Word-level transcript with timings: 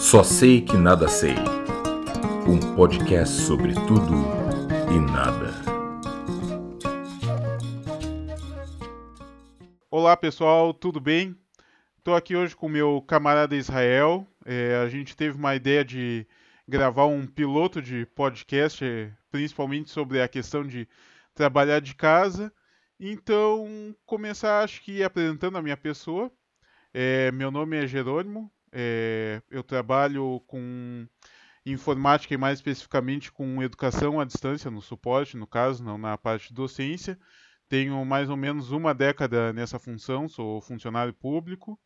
Só 0.00 0.24
sei 0.24 0.62
que 0.62 0.78
nada 0.78 1.06
sei. 1.08 1.34
Um 2.48 2.74
podcast 2.74 3.42
sobre 3.42 3.74
tudo 3.74 4.14
e 4.90 4.98
nada. 4.98 5.52
Olá 9.90 10.16
pessoal, 10.16 10.72
tudo 10.72 10.98
bem? 10.98 11.36
Estou 11.98 12.16
aqui 12.16 12.34
hoje 12.34 12.56
com 12.56 12.66
meu 12.66 13.04
camarada 13.06 13.54
Israel. 13.54 14.26
É, 14.46 14.76
a 14.76 14.88
gente 14.88 15.14
teve 15.14 15.36
uma 15.36 15.54
ideia 15.54 15.84
de 15.84 16.26
gravar 16.66 17.04
um 17.04 17.26
piloto 17.26 17.82
de 17.82 18.06
podcast, 18.06 18.82
é, 18.82 19.12
principalmente 19.30 19.90
sobre 19.90 20.22
a 20.22 20.26
questão 20.26 20.66
de 20.66 20.88
trabalhar 21.34 21.78
de 21.78 21.94
casa. 21.94 22.50
Então, 22.98 23.94
começar 24.06 24.64
acho 24.64 24.80
que 24.80 25.04
apresentando 25.04 25.58
a 25.58 25.62
minha 25.62 25.76
pessoa. 25.76 26.32
É, 26.92 27.30
meu 27.32 27.50
nome 27.50 27.76
é 27.76 27.86
Jerônimo, 27.86 28.50
é, 28.72 29.42
eu 29.50 29.62
trabalho 29.62 30.42
com 30.46 31.06
informática 31.64 32.34
e 32.34 32.38
mais 32.38 32.58
especificamente 32.58 33.30
com 33.30 33.62
educação 33.62 34.20
à 34.20 34.24
distância, 34.24 34.70
no 34.70 34.80
suporte, 34.80 35.36
no 35.36 35.46
caso, 35.46 35.84
não 35.84 35.98
na 35.98 36.16
parte 36.16 36.48
de 36.48 36.54
docência. 36.54 37.18
Tenho 37.68 38.04
mais 38.04 38.28
ou 38.28 38.36
menos 38.36 38.72
uma 38.72 38.94
década 38.94 39.52
nessa 39.52 39.78
função, 39.78 40.28
sou 40.28 40.60
funcionário 40.60 41.14
público 41.14 41.78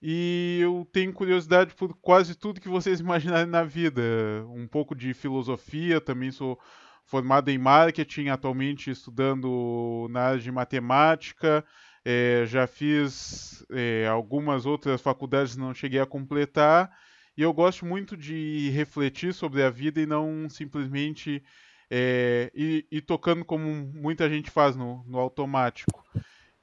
e 0.00 0.60
eu 0.62 0.86
tenho 0.92 1.12
curiosidade 1.12 1.74
por 1.74 1.96
quase 1.96 2.34
tudo 2.34 2.60
que 2.60 2.68
vocês 2.68 3.00
imaginarem 3.00 3.50
na 3.50 3.64
vida. 3.64 4.02
Um 4.48 4.66
pouco 4.68 4.94
de 4.94 5.14
filosofia, 5.14 6.00
também 6.00 6.30
sou 6.30 6.58
formado 7.04 7.48
em 7.48 7.58
marketing, 7.58 8.28
atualmente 8.28 8.90
estudando 8.90 10.06
na 10.10 10.22
área 10.22 10.40
de 10.40 10.52
matemática. 10.52 11.64
É, 12.08 12.46
já 12.46 12.68
fiz 12.68 13.66
é, 13.68 14.06
algumas 14.06 14.64
outras 14.64 15.00
faculdades, 15.00 15.56
não 15.56 15.74
cheguei 15.74 15.98
a 15.98 16.06
completar. 16.06 16.88
E 17.36 17.42
eu 17.42 17.52
gosto 17.52 17.84
muito 17.84 18.16
de 18.16 18.70
refletir 18.70 19.34
sobre 19.34 19.60
a 19.64 19.70
vida 19.70 20.00
e 20.00 20.06
não 20.06 20.48
simplesmente 20.48 21.42
é, 21.90 22.48
ir, 22.54 22.86
ir, 22.92 23.00
tocando 23.00 23.44
como 23.44 23.68
muita 23.92 24.30
gente 24.30 24.52
faz 24.52 24.76
no, 24.76 25.02
no 25.04 25.18
automático. 25.18 26.04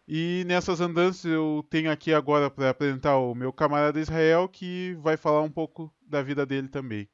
E 0.08 0.46
nessas 0.48 0.80
andanças 0.80 1.26
eu 1.26 1.66
tenho 1.70 1.92
aqui 1.92 2.14
agora 2.14 2.50
para 2.50 2.70
apresentar 2.70 3.18
o 3.18 3.36
meu 3.36 3.52
camarada 3.52 4.00
Israel, 4.00 4.48
que 4.48 4.98
vai 5.02 5.18
falar 5.18 5.42
um 5.42 5.52
pouco 5.52 5.94
da 6.08 6.22
vida 6.22 6.46
dele 6.46 6.70
também. 6.70 7.10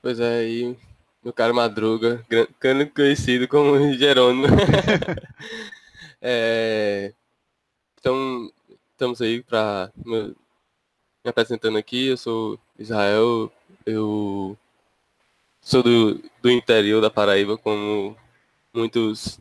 Pois 0.00 0.20
é, 0.20 0.48
e 0.48 0.78
meu 1.20 1.32
caro 1.32 1.52
Madruga, 1.52 2.24
conhecido 2.94 3.48
como 3.48 3.74
Jerônimo. 3.98 4.46
é, 6.26 7.12
então, 8.00 8.50
estamos 8.92 9.20
aí 9.20 9.42
para 9.42 9.92
me 9.96 10.34
apresentando 11.26 11.76
aqui. 11.76 12.06
Eu 12.08 12.16
sou 12.16 12.58
Israel, 12.78 13.52
eu 13.84 14.56
sou 15.60 15.82
do, 15.82 16.14
do 16.40 16.50
interior 16.50 17.02
da 17.02 17.10
Paraíba, 17.10 17.58
como 17.58 18.16
muitos 18.72 19.38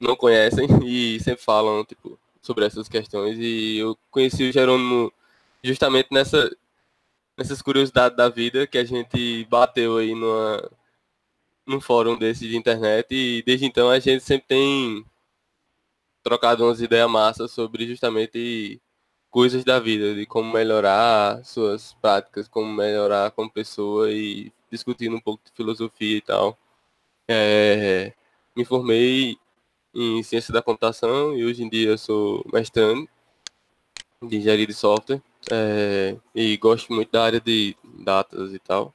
não 0.00 0.14
conhecem 0.16 0.68
e 0.86 1.18
sempre 1.20 1.42
falam 1.42 1.84
tipo, 1.84 2.16
sobre 2.40 2.64
essas 2.64 2.88
questões. 2.88 3.36
E 3.38 3.78
eu 3.78 3.98
conheci 4.08 4.44
o 4.48 4.52
Jerônimo 4.52 5.12
justamente 5.64 6.08
nessa, 6.12 6.48
nessas 7.36 7.60
curiosidades 7.60 8.16
da 8.16 8.28
vida 8.28 8.68
que 8.68 8.78
a 8.78 8.84
gente 8.84 9.44
bateu 9.46 9.96
aí 9.96 10.14
numa, 10.14 10.70
num 11.66 11.80
fórum 11.80 12.16
desse 12.16 12.48
de 12.48 12.56
internet 12.56 13.12
e 13.12 13.42
desde 13.42 13.66
então 13.66 13.90
a 13.90 13.98
gente 13.98 14.22
sempre 14.22 14.46
tem 14.46 15.04
trocado 16.22 16.64
umas 16.64 16.80
ideias 16.80 17.10
massas 17.10 17.50
sobre 17.50 17.86
justamente 17.86 18.80
coisas 19.30 19.64
da 19.64 19.80
vida, 19.80 20.14
de 20.14 20.26
como 20.26 20.52
melhorar 20.52 21.44
suas 21.44 21.94
práticas, 21.94 22.48
como 22.48 22.72
melhorar 22.72 23.30
como 23.32 23.50
pessoa 23.50 24.10
e 24.10 24.52
discutindo 24.70 25.16
um 25.16 25.20
pouco 25.20 25.42
de 25.44 25.52
filosofia 25.52 26.18
e 26.18 26.20
tal. 26.20 26.58
É, 27.28 28.12
me 28.56 28.64
formei 28.64 29.38
em 29.94 30.22
ciência 30.22 30.52
da 30.52 30.62
computação 30.62 31.36
e 31.36 31.44
hoje 31.44 31.62
em 31.62 31.68
dia 31.68 31.96
sou 31.98 32.44
mestrando 32.52 33.08
de 34.22 34.36
engenharia 34.36 34.66
de 34.66 34.74
software 34.74 35.22
é, 35.50 36.16
e 36.34 36.56
gosto 36.56 36.92
muito 36.92 37.10
da 37.10 37.24
área 37.24 37.40
de 37.40 37.76
datas 37.84 38.54
e 38.54 38.58
tal, 38.58 38.94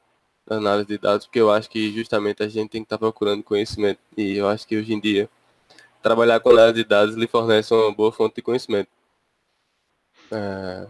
análise 0.50 0.88
de 0.88 0.98
dados, 0.98 1.26
porque 1.26 1.40
eu 1.40 1.52
acho 1.52 1.70
que 1.70 1.92
justamente 1.92 2.44
a 2.44 2.48
gente 2.48 2.70
tem 2.70 2.82
que 2.82 2.86
estar 2.86 2.98
procurando 2.98 3.44
conhecimento 3.44 4.00
e 4.16 4.38
eu 4.38 4.48
acho 4.48 4.68
que 4.68 4.78
hoje 4.78 4.94
em 4.94 5.00
dia 5.00 5.30
trabalhar 6.02 6.40
com 6.40 6.50
análise 6.50 6.84
de 6.84 6.84
dados 6.84 7.16
lhe 7.16 7.28
fornece 7.28 7.74
uma 7.74 7.94
boa 7.94 8.12
fonte 8.12 8.36
de 8.36 8.42
conhecimento. 8.42 8.90
É, 10.32 10.88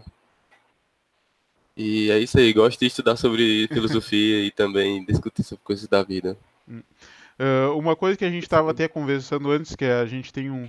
e 1.80 2.10
é 2.10 2.18
isso 2.18 2.36
aí, 2.36 2.52
gosto 2.52 2.80
de 2.80 2.86
estudar 2.86 3.14
sobre 3.14 3.68
filosofia 3.68 4.44
e 4.44 4.50
também 4.50 5.04
discutir 5.04 5.44
sobre 5.44 5.62
coisas 5.62 5.86
da 5.86 6.02
vida. 6.02 6.36
Uh, 6.68 7.78
uma 7.78 7.94
coisa 7.94 8.18
que 8.18 8.24
a 8.24 8.30
gente 8.30 8.42
estava 8.42 8.72
até 8.72 8.88
conversando 8.88 9.48
antes, 9.52 9.76
que 9.76 9.84
a 9.84 10.04
gente 10.04 10.32
tem 10.32 10.50
um, 10.50 10.68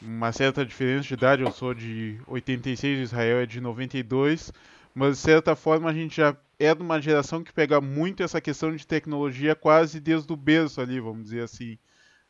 uma 0.00 0.30
certa 0.30 0.64
diferença 0.64 1.08
de 1.08 1.14
idade, 1.14 1.42
eu 1.42 1.50
sou 1.50 1.74
de 1.74 2.20
86, 2.28 3.00
Israel 3.00 3.38
é 3.38 3.46
de 3.46 3.60
92, 3.60 4.52
mas 4.94 5.16
de 5.16 5.22
certa 5.24 5.56
forma 5.56 5.90
a 5.90 5.92
gente 5.92 6.18
já 6.18 6.36
é 6.56 6.72
de 6.72 6.82
uma 6.82 7.02
geração 7.02 7.42
que 7.42 7.52
pega 7.52 7.80
muito 7.80 8.22
essa 8.22 8.40
questão 8.40 8.72
de 8.76 8.86
tecnologia 8.86 9.56
quase 9.56 9.98
desde 9.98 10.32
o 10.32 10.36
berço 10.36 10.80
ali, 10.80 11.00
vamos 11.00 11.24
dizer 11.24 11.42
assim. 11.42 11.76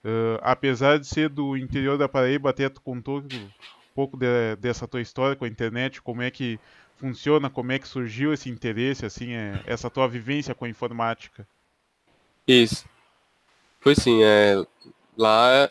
Uh, 0.09 0.41
apesar 0.41 0.99
de 0.99 1.07
ser 1.07 1.29
do 1.29 1.55
interior 1.55 1.99
da 1.99 2.09
Paraíba, 2.09 2.49
até 2.49 2.69
tu 2.69 2.81
contou 2.81 3.19
um 3.19 3.49
pouco 3.95 4.17
de, 4.17 4.57
dessa 4.57 4.89
tua 4.89 5.03
história 5.03 5.37
com 5.37 5.45
a 5.45 5.49
internet, 5.49 6.01
como 6.01 6.23
é 6.23 6.31
que 6.31 6.59
funciona, 6.97 7.51
como 7.51 7.73
é 7.73 7.79
que 7.79 7.87
surgiu 7.87 8.33
esse 8.33 8.49
interesse, 8.49 9.05
assim, 9.05 9.33
é, 9.35 9.63
essa 9.67 9.91
tua 9.91 10.09
vivência 10.09 10.55
com 10.55 10.65
a 10.65 10.69
informática. 10.69 11.47
Isso. 12.47 12.87
Foi 13.81 13.95
sim, 13.95 14.23
é, 14.23 14.65
lá 15.17 15.71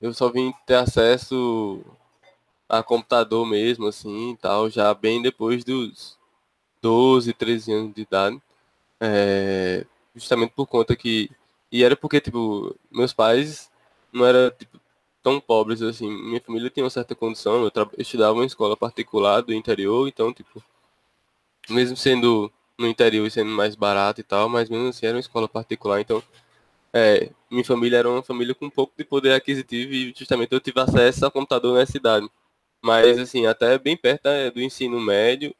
eu 0.00 0.14
só 0.14 0.30
vim 0.30 0.52
ter 0.66 0.74
acesso 0.74 1.84
a 2.68 2.82
computador 2.82 3.44
mesmo, 3.44 3.88
assim, 3.88 4.36
tal, 4.40 4.70
já 4.70 4.94
bem 4.94 5.20
depois 5.20 5.64
dos 5.64 6.16
12, 6.80 7.32
13 7.32 7.72
anos 7.72 7.94
de 7.94 8.02
idade. 8.02 8.40
É, 9.00 9.84
justamente 10.14 10.52
por 10.54 10.66
conta 10.66 10.94
que. 10.94 11.30
E 11.74 11.82
era 11.82 11.96
porque, 11.96 12.20
tipo, 12.20 12.78
meus 12.88 13.12
pais 13.12 13.68
não 14.12 14.24
eram 14.24 14.48
tipo, 14.56 14.80
tão 15.20 15.40
pobres 15.40 15.82
assim. 15.82 16.08
Minha 16.08 16.40
família 16.40 16.70
tinha 16.70 16.84
uma 16.84 16.90
certa 16.90 17.16
condição. 17.16 17.64
Eu, 17.64 17.72
eu 17.74 17.90
estudava 17.98 18.40
em 18.40 18.46
escola 18.46 18.76
particular 18.76 19.40
do 19.40 19.52
interior, 19.52 20.06
então, 20.06 20.32
tipo, 20.32 20.62
mesmo 21.68 21.96
sendo 21.96 22.48
no 22.78 22.86
interior 22.86 23.26
e 23.26 23.30
sendo 23.30 23.50
mais 23.50 23.74
barato 23.74 24.20
e 24.20 24.24
tal, 24.24 24.48
mas 24.48 24.70
mesmo 24.70 24.86
assim 24.88 25.04
era 25.04 25.16
uma 25.16 25.20
escola 25.20 25.48
particular, 25.48 26.00
então 26.00 26.22
é, 26.92 27.30
minha 27.50 27.64
família 27.64 27.98
era 27.98 28.08
uma 28.10 28.22
família 28.22 28.54
com 28.54 28.66
um 28.66 28.70
pouco 28.70 28.92
de 28.96 29.04
poder 29.04 29.32
aquisitivo 29.32 29.92
e 29.92 30.14
justamente 30.16 30.52
eu 30.52 30.60
tive 30.60 30.80
acesso 30.80 31.26
a 31.26 31.30
computador 31.30 31.74
nessa 31.76 31.92
cidade. 31.92 32.28
Mas, 32.82 33.18
assim, 33.18 33.46
até 33.46 33.78
bem 33.78 33.96
perto 33.96 34.26
é, 34.26 34.50
do 34.50 34.60
ensino 34.60 35.00
médio, 35.00 35.54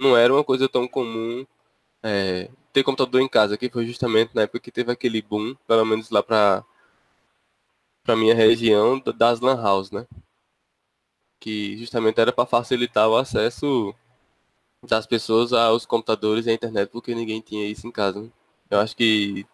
não 0.00 0.16
era 0.16 0.32
uma 0.32 0.44
coisa 0.44 0.68
tão 0.68 0.88
comum 0.88 1.46
é, 2.02 2.50
ter 2.72 2.82
computador 2.84 3.20
em 3.20 3.28
casa, 3.28 3.56
que 3.56 3.70
foi 3.70 3.86
justamente 3.86 4.34
na 4.34 4.42
época 4.42 4.60
que 4.60 4.70
teve 4.72 4.92
aquele 4.92 5.22
boom, 5.22 5.54
pelo 5.66 5.84
menos 5.84 6.10
lá 6.10 6.22
para 6.22 6.64
para 8.02 8.16
minha 8.16 8.34
região 8.34 8.98
das 9.16 9.40
lan 9.40 9.60
house, 9.62 9.90
né? 9.90 10.06
Que 11.38 11.76
justamente 11.78 12.20
era 12.20 12.32
para 12.32 12.46
facilitar 12.46 13.08
o 13.08 13.16
acesso 13.16 13.94
das 14.86 15.06
pessoas 15.06 15.52
aos 15.52 15.86
computadores 15.86 16.46
e 16.46 16.50
à 16.50 16.54
internet, 16.54 16.90
porque 16.90 17.14
ninguém 17.14 17.40
tinha 17.40 17.66
isso 17.66 17.86
em 17.86 17.92
casa. 17.92 18.22
Né? 18.22 18.30
Eu 18.70 18.80
acho 18.80 18.96
que 18.96 19.46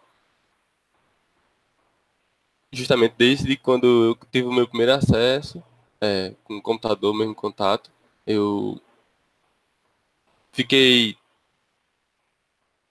justamente 2.73 3.15
desde 3.19 3.57
quando 3.57 3.87
eu 4.05 4.19
tive 4.31 4.49
o 4.49 4.53
meu 4.53 4.69
primeiro 4.69 4.93
acesso 4.93 5.63
é, 6.01 6.35
com 6.45 6.57
o 6.59 6.63
computador, 6.63 7.15
mesmo 7.15 7.35
contato, 7.35 7.91
eu 8.27 8.81
fiquei 10.53 11.17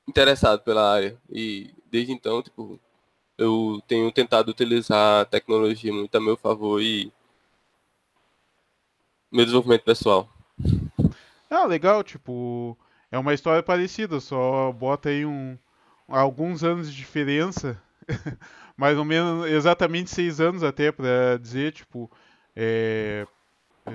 interessado 0.08 0.62
pela 0.62 0.94
área 0.94 1.18
e 1.30 1.74
desde 1.92 2.12
então, 2.12 2.42
tipo, 2.42 2.80
eu 3.38 3.82
tenho 3.88 4.12
tentado 4.12 4.52
utilizar 4.52 5.22
a 5.22 5.26
tecnologia 5.26 5.92
muito 5.94 6.16
a 6.16 6.22
meu 6.22 6.38
favor 6.38 6.82
e 6.82 7.12
meu 9.32 9.46
desenvolvimento 9.46 9.84
pessoal. 9.84 10.30
Ah, 11.50 11.66
legal, 11.66 12.04
tipo, 12.04 12.78
é 13.12 13.18
uma 13.18 13.34
história 13.34 13.64
parecida, 13.64 14.20
só 14.20 14.72
bota 14.72 15.10
aí 15.10 15.26
um 15.26 15.58
alguns 16.08 16.64
anos 16.64 16.92
de 16.92 16.96
diferença 16.96 17.82
mais 18.78 18.98
ou 18.98 19.04
menos 19.04 19.48
exatamente 19.48 20.10
seis 20.12 20.40
anos 20.40 20.64
até 20.64 20.92
para 20.92 21.38
dizer, 21.40 21.72
tipo, 21.72 22.10
é, 22.56 23.26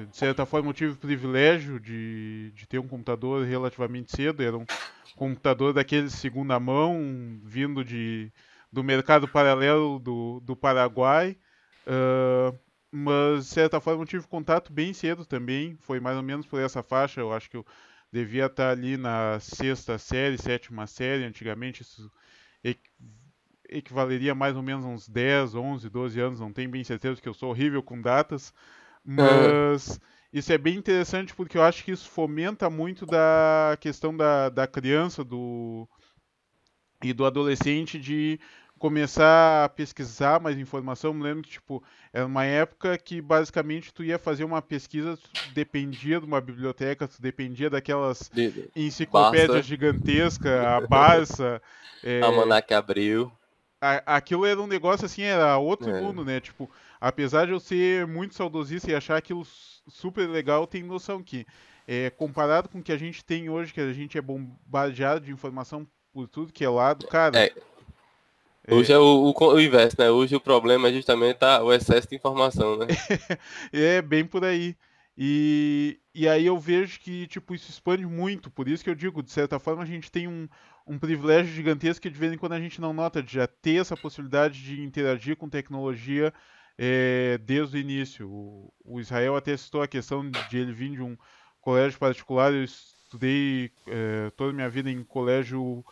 de 0.08 0.16
certa 0.16 0.46
forma 0.46 0.70
eu 0.70 0.74
tive 0.74 0.92
o 0.92 0.96
privilégio 0.96 1.80
de, 1.80 2.52
de 2.52 2.66
ter 2.66 2.78
um 2.78 2.86
computador 2.86 3.44
relativamente 3.44 4.14
cedo, 4.14 4.42
era 4.42 4.56
um 4.56 4.64
computador 5.16 5.72
daquele 5.72 6.08
segunda 6.08 6.58
mão, 6.60 7.40
vindo 7.42 7.84
de, 7.84 8.32
do 8.72 8.84
mercado 8.84 9.26
paralelo 9.26 9.98
do, 9.98 10.40
do 10.40 10.54
Paraguai, 10.54 11.36
uh, 11.86 12.56
mas 12.90 13.46
de 13.46 13.50
certa 13.50 13.80
forma 13.80 14.02
eu 14.02 14.06
tive 14.06 14.26
contato 14.26 14.72
bem 14.72 14.92
cedo 14.92 15.24
também, 15.24 15.76
foi 15.80 15.98
mais 15.98 16.16
ou 16.16 16.22
menos 16.22 16.46
por 16.46 16.60
essa 16.60 16.82
faixa, 16.82 17.20
eu 17.20 17.32
acho 17.32 17.50
que 17.50 17.56
eu 17.56 17.66
devia 18.12 18.46
estar 18.46 18.70
ali 18.70 18.96
na 18.96 19.38
sexta 19.40 19.98
série, 19.98 20.38
sétima 20.38 20.86
série, 20.86 21.24
antigamente 21.24 21.82
isso 21.82 22.10
equivaleria 23.68 24.34
mais 24.34 24.56
ou 24.56 24.62
menos 24.62 24.84
uns 24.84 25.08
10, 25.08 25.54
11, 25.54 25.88
12 25.88 26.20
anos, 26.20 26.40
não 26.40 26.52
tenho 26.52 26.70
bem 26.70 26.82
certeza, 26.82 27.14
porque 27.14 27.28
eu 27.28 27.34
sou 27.34 27.50
horrível 27.50 27.82
com 27.82 28.00
datas, 28.00 28.52
mas 29.04 30.00
isso 30.32 30.52
é 30.52 30.58
bem 30.58 30.76
interessante 30.76 31.34
porque 31.34 31.58
eu 31.58 31.62
acho 31.62 31.84
que 31.84 31.90
isso 31.90 32.08
fomenta 32.08 32.70
muito 32.70 33.04
da 33.04 33.76
questão 33.80 34.16
da, 34.16 34.48
da 34.48 34.66
criança 34.66 35.24
do, 35.24 35.88
e 37.02 37.12
do 37.12 37.24
adolescente 37.24 37.98
de 37.98 38.38
começar 38.78 39.64
a 39.64 39.68
pesquisar 39.68 40.40
mais 40.40 40.56
informação. 40.56 41.12
Me 41.12 41.22
lembro 41.22 41.42
que, 41.42 41.50
tipo, 41.50 41.84
era 42.12 42.24
uma 42.24 42.46
época 42.46 42.96
que 42.96 43.20
basicamente 43.20 43.92
tu 43.92 44.02
ia 44.02 44.18
fazer 44.18 44.42
uma 44.42 44.62
pesquisa, 44.62 45.18
tu 45.18 45.30
dependia 45.52 46.18
de 46.18 46.24
uma 46.24 46.40
biblioteca, 46.40 47.06
tu 47.06 47.20
dependia 47.20 47.68
daquelas 47.68 48.30
enciclopédias 48.74 49.48
Barça. 49.48 49.62
gigantescas, 49.68 50.64
a 50.64 50.80
Barça. 50.80 51.62
é, 52.02 52.22
Almanac 52.22 52.72
Abril. 52.72 53.30
A, 53.78 54.16
aquilo 54.16 54.46
era 54.46 54.60
um 54.60 54.66
negócio 54.66 55.04
assim, 55.04 55.22
era 55.22 55.58
outro 55.58 55.90
é. 55.90 56.00
mundo, 56.00 56.24
né? 56.24 56.40
Tipo, 56.40 56.70
apesar 57.00 57.46
de 57.46 57.52
eu 57.52 57.60
ser 57.60 58.06
muito 58.06 58.34
saudosista 58.34 58.90
e 58.90 58.94
achar 58.94 59.16
aquilo 59.16 59.44
super 59.88 60.28
legal, 60.28 60.66
tem 60.66 60.82
noção 60.82 61.22
que, 61.22 61.46
é, 61.86 62.10
comparado 62.10 62.68
com 62.68 62.78
o 62.78 62.82
que 62.82 62.92
a 62.92 62.98
gente 62.98 63.24
tem 63.24 63.48
hoje, 63.48 63.72
que 63.72 63.80
a 63.80 63.92
gente 63.92 64.18
é 64.18 64.20
bombardeado 64.20 65.24
de 65.24 65.32
informação 65.32 65.86
por 66.12 66.28
tudo 66.28 66.52
que 66.52 66.64
é 66.64 66.68
lado, 66.68 67.06
cara. 67.06 67.38
É, 67.38 67.52
Hoje 68.68 68.92
é, 68.92 68.98
o, 68.98 69.32
o, 69.32 69.34
o, 69.34 69.60
inverso, 69.60 69.96
né? 69.98 70.10
Hoje 70.10 70.36
o 70.36 70.40
problema 70.40 70.88
é 70.88 70.92
justamente 70.92 71.38
tá, 71.38 71.62
o 71.62 71.72
excesso 71.72 72.08
de 72.08 72.14
informação, 72.14 72.76
né? 72.76 72.86
é, 73.72 74.02
bem 74.02 74.24
por 74.24 74.44
aí. 74.44 74.76
E, 75.16 75.98
e 76.14 76.28
aí 76.28 76.46
eu 76.46 76.58
vejo 76.58 77.00
que, 77.00 77.26
tipo, 77.26 77.54
isso 77.54 77.70
expande 77.70 78.06
muito. 78.06 78.50
Por 78.50 78.68
isso 78.68 78.84
que 78.84 78.90
eu 78.90 78.94
digo, 78.94 79.22
de 79.22 79.30
certa 79.30 79.58
forma, 79.58 79.82
a 79.82 79.86
gente 79.86 80.10
tem 80.10 80.28
um, 80.28 80.48
um 80.86 80.98
privilégio 80.98 81.52
gigantesco 81.52 82.02
que 82.02 82.10
de 82.10 82.18
vez 82.18 82.32
em 82.32 82.38
quando 82.38 82.52
a 82.52 82.60
gente 82.60 82.80
não 82.80 82.92
nota, 82.92 83.22
de 83.22 83.34
já 83.34 83.46
ter 83.46 83.80
essa 83.80 83.96
possibilidade 83.96 84.62
de 84.62 84.82
interagir 84.82 85.36
com 85.36 85.48
tecnologia 85.48 86.32
é, 86.82 87.36
desde 87.36 87.76
o 87.76 87.80
início. 87.80 88.26
O, 88.26 88.72
o, 88.82 89.00
Israel 89.00 89.36
até 89.36 89.54
citou 89.54 89.82
a 89.82 89.88
questão 89.88 90.28
de 90.30 90.56
ele 90.56 90.72
vir 90.72 90.92
de 90.92 91.02
um 91.02 91.14
colégio 91.60 91.98
particular. 91.98 92.54
Eu 92.54 92.64
estudei 92.64 93.70
é, 93.86 94.30
toda 94.30 94.50
a 94.50 94.54
minha 94.54 94.70
vida 94.70 94.90
em 94.90 95.04
colégio 95.04 95.84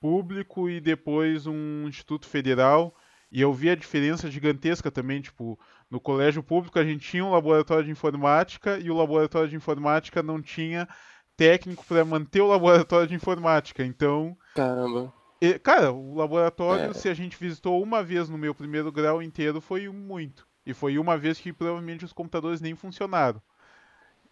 público 0.00 0.70
e 0.70 0.80
depois 0.80 1.48
um 1.48 1.88
instituto 1.88 2.28
federal. 2.28 2.94
E 3.32 3.40
eu 3.40 3.52
vi 3.52 3.70
a 3.70 3.74
diferença 3.74 4.30
gigantesca 4.30 4.88
também, 4.88 5.20
tipo, 5.20 5.58
no 5.90 5.98
colégio 5.98 6.44
público 6.44 6.78
a 6.78 6.84
gente 6.84 7.08
tinha 7.08 7.24
um 7.24 7.32
laboratório 7.32 7.84
de 7.84 7.90
informática 7.90 8.78
e 8.78 8.88
o 8.88 8.96
laboratório 8.96 9.48
de 9.48 9.56
informática 9.56 10.22
não 10.22 10.40
tinha 10.40 10.88
técnico 11.36 11.84
para 11.84 12.04
manter 12.04 12.40
o 12.40 12.46
laboratório 12.46 13.08
de 13.08 13.16
informática. 13.16 13.84
Então, 13.84 14.36
caramba. 14.54 15.12
E, 15.40 15.58
cara, 15.58 15.92
o 15.92 16.14
laboratório, 16.14 16.90
é. 16.90 16.94
se 16.94 17.08
a 17.08 17.14
gente 17.14 17.36
visitou 17.36 17.82
uma 17.82 18.02
vez 18.02 18.28
no 18.28 18.38
meu 18.38 18.54
primeiro 18.54 18.90
grau 18.90 19.22
inteiro, 19.22 19.60
foi 19.60 19.88
muito. 19.88 20.46
E 20.64 20.72
foi 20.72 20.98
uma 20.98 21.16
vez 21.16 21.38
que 21.38 21.52
provavelmente 21.52 22.04
os 22.04 22.12
computadores 22.12 22.60
nem 22.60 22.74
funcionaram. 22.74 23.40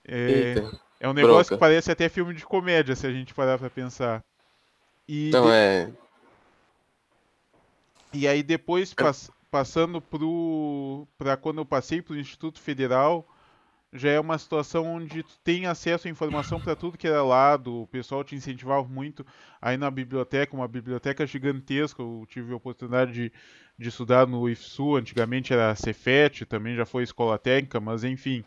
É, 0.05 0.55
é 1.01 1.09
um 1.09 1.13
negócio 1.13 1.51
Broca. 1.51 1.55
que 1.55 1.61
parece 1.61 1.91
até 1.91 2.09
filme 2.09 2.35
de 2.35 2.45
comédia, 2.45 2.97
se 2.97 3.07
a 3.07 3.13
gente 3.13 3.35
parar 3.35 3.59
pra 3.59 3.71
pensar. 3.71 4.25
E 5.07 5.29
então 5.29 5.47
de... 5.47 5.53
é. 5.53 5.93
E 8.13 8.29
aí 8.29 8.43
depois 8.43 8.95
pass... 8.95 9.31
passando 9.51 10.01
pro 10.01 11.07
para 11.19 11.37
quando 11.37 11.59
eu 11.59 11.67
passei 11.67 12.01
pro 12.01 12.17
Instituto 12.17 12.61
Federal, 12.61 13.27
já 13.95 14.11
é 14.11 14.19
uma 14.19 14.37
situação 14.37 14.97
onde 14.97 15.23
tu 15.23 15.39
tem 15.45 15.67
acesso 15.67 16.09
à 16.09 16.11
informação 16.11 16.61
para 16.61 16.75
tudo 16.75 16.99
que 16.99 17.07
era 17.07 17.23
lado, 17.23 17.83
o 17.83 17.87
pessoal 17.87 18.25
te 18.25 18.35
incentivava 18.35 18.87
muito 18.89 19.25
aí 19.63 19.77
na 19.77 19.89
biblioteca, 19.89 20.57
uma 20.57 20.67
biblioteca 20.67 21.25
gigantesca, 21.25 22.03
eu 22.03 22.27
tive 22.29 22.53
a 22.53 22.57
oportunidade 22.57 23.13
de, 23.13 23.33
de 23.79 23.89
estudar 23.89 24.27
no 24.27 24.49
IFSU, 24.49 24.97
antigamente 24.97 25.53
era 25.53 25.77
Cefet, 25.77 26.45
também 26.45 26.75
já 26.75 26.85
foi 26.85 27.05
escola 27.05 27.39
técnica, 27.39 27.79
mas 27.79 28.03
enfim, 28.03 28.45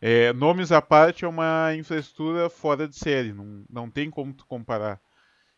é, 0.00 0.32
nomes 0.32 0.72
à 0.72 0.80
parte 0.80 1.26
é 1.26 1.28
uma 1.28 1.74
infraestrutura 1.74 2.48
fora 2.48 2.88
de 2.88 2.96
série, 2.96 3.34
não, 3.34 3.64
não 3.68 3.90
tem 3.90 4.08
como 4.08 4.32
tu 4.32 4.46
comparar. 4.46 4.98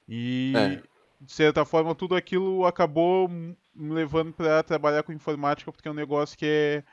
E, 0.08 0.52
é. 0.56 0.82
de 1.20 1.32
certa 1.32 1.64
forma, 1.64 1.94
tudo 1.94 2.16
aquilo 2.16 2.66
acabou 2.66 3.28
me 3.28 3.56
levando 3.76 4.32
para 4.32 4.64
trabalhar 4.64 5.04
com 5.04 5.12
informática, 5.12 5.70
porque 5.70 5.86
é 5.86 5.90
um 5.92 5.94
negócio 5.94 6.36
que 6.36 6.46
é, 6.46 6.84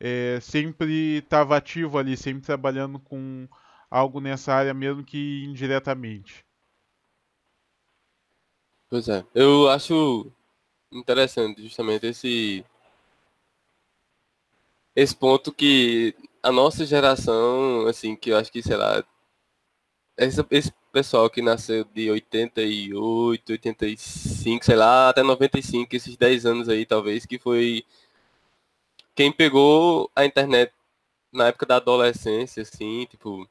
é 0.00 0.38
sempre 0.40 1.18
estava 1.18 1.56
ativo 1.56 1.98
ali, 1.98 2.16
sempre 2.16 2.42
trabalhando 2.42 2.98
com 3.00 3.48
algo 3.90 4.20
nessa 4.20 4.52
área, 4.54 4.74
mesmo 4.74 5.04
que 5.04 5.44
indiretamente. 5.44 6.44
Pois 8.90 9.08
é, 9.08 9.24
eu 9.34 9.68
acho 9.68 10.32
interessante 10.92 11.62
justamente 11.62 12.06
esse 12.06 12.64
esse 14.96 15.14
ponto 15.14 15.52
que 15.52 16.14
a 16.42 16.50
nossa 16.50 16.84
geração, 16.84 17.86
assim, 17.86 18.16
que 18.16 18.30
eu 18.30 18.36
acho 18.36 18.50
que, 18.50 18.62
sei 18.62 18.76
lá, 18.76 19.04
esse, 20.16 20.44
esse 20.50 20.72
pessoal 20.92 21.30
que 21.30 21.40
nasceu 21.40 21.84
de 21.84 22.10
88, 22.10 23.52
85, 23.52 24.64
sei 24.64 24.76
lá, 24.76 25.08
até 25.10 25.22
95, 25.22 25.94
esses 25.94 26.16
10 26.16 26.46
anos 26.46 26.68
aí, 26.68 26.84
talvez, 26.84 27.24
que 27.26 27.38
foi 27.38 27.84
quem 29.18 29.32
pegou 29.32 30.08
a 30.14 30.24
internet 30.24 30.72
na 31.32 31.48
época 31.48 31.66
da 31.66 31.76
adolescência, 31.78 32.62
assim, 32.62 33.04
tipo, 33.06 33.48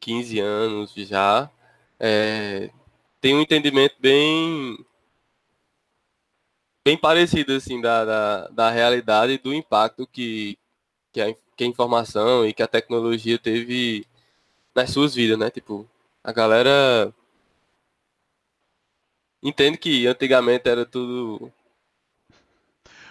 15 0.00 0.40
anos 0.40 0.92
já, 0.92 1.48
é, 2.00 2.68
tem 3.20 3.36
um 3.36 3.40
entendimento 3.40 3.94
bem 4.00 4.76
bem 6.84 6.98
parecido, 6.98 7.52
assim, 7.52 7.80
da, 7.80 8.04
da, 8.04 8.48
da 8.48 8.70
realidade 8.70 9.34
e 9.34 9.38
do 9.38 9.54
impacto 9.54 10.04
que, 10.04 10.58
que, 11.12 11.20
a, 11.20 11.32
que 11.56 11.62
a 11.62 11.66
informação 11.68 12.44
e 12.44 12.52
que 12.52 12.62
a 12.62 12.66
tecnologia 12.66 13.38
teve 13.38 14.04
nas 14.74 14.90
suas 14.90 15.14
vidas, 15.14 15.38
né? 15.38 15.48
Tipo, 15.48 15.88
a 16.24 16.32
galera 16.32 17.14
entende 19.40 19.78
que 19.78 20.08
antigamente 20.08 20.68
era 20.68 20.84
tudo 20.84 21.52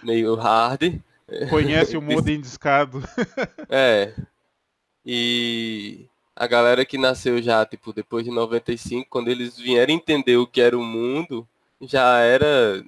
meio 0.02 0.34
hard. 0.34 1.00
Conhece 1.50 1.96
o 1.96 2.02
modem 2.02 2.40
discado. 2.40 3.02
é. 3.68 4.14
E 5.04 6.06
a 6.34 6.46
galera 6.46 6.84
que 6.84 6.98
nasceu 6.98 7.42
já, 7.42 7.64
tipo, 7.64 7.92
depois 7.92 8.24
de 8.24 8.30
95, 8.30 9.06
quando 9.08 9.28
eles 9.28 9.58
vieram 9.58 9.92
entender 9.92 10.36
o 10.36 10.46
que 10.46 10.60
era 10.60 10.76
o 10.76 10.82
mundo, 10.82 11.46
já 11.80 12.18
era 12.20 12.84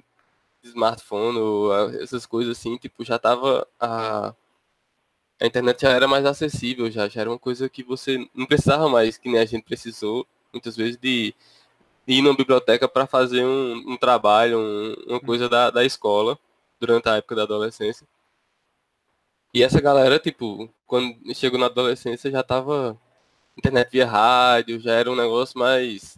smartphone 0.63 1.37
ou 1.37 1.89
essas 2.01 2.25
coisas 2.25 2.57
assim, 2.57 2.77
tipo, 2.77 3.03
já 3.03 3.17
tava 3.17 3.67
a 3.79 4.33
a 5.41 5.47
internet 5.47 5.81
já 5.81 5.89
era 5.89 6.07
mais 6.07 6.23
acessível, 6.23 6.89
já, 6.91 7.09
já 7.09 7.21
era 7.21 7.29
uma 7.29 7.39
coisa 7.39 7.67
que 7.67 7.81
você 7.81 8.29
não 8.33 8.45
precisava 8.45 8.87
mais, 8.87 9.17
que 9.17 9.27
nem 9.27 9.41
a 9.41 9.45
gente 9.45 9.63
precisou, 9.63 10.25
muitas 10.53 10.77
vezes, 10.77 10.97
de 10.97 11.33
ir 12.07 12.21
numa 12.21 12.35
biblioteca 12.35 12.87
para 12.87 13.07
fazer 13.07 13.43
um, 13.43 13.83
um 13.87 13.97
trabalho, 13.97 14.59
um, 14.59 14.93
uma 15.07 15.19
coisa 15.19 15.49
da, 15.49 15.71
da 15.71 15.83
escola, 15.83 16.37
durante 16.81 17.07
a 17.07 17.17
época 17.17 17.35
da 17.35 17.43
adolescência. 17.43 18.07
E 19.53 19.61
essa 19.61 19.79
galera, 19.79 20.17
tipo, 20.17 20.67
quando 20.87 21.15
chegou 21.35 21.59
na 21.59 21.67
adolescência 21.67 22.31
já 22.31 22.41
tava 22.41 22.99
internet 23.57 23.91
via 23.91 24.07
rádio, 24.07 24.79
já 24.79 24.93
era 24.93 25.11
um 25.11 25.15
negócio 25.15 25.59
mais 25.59 26.17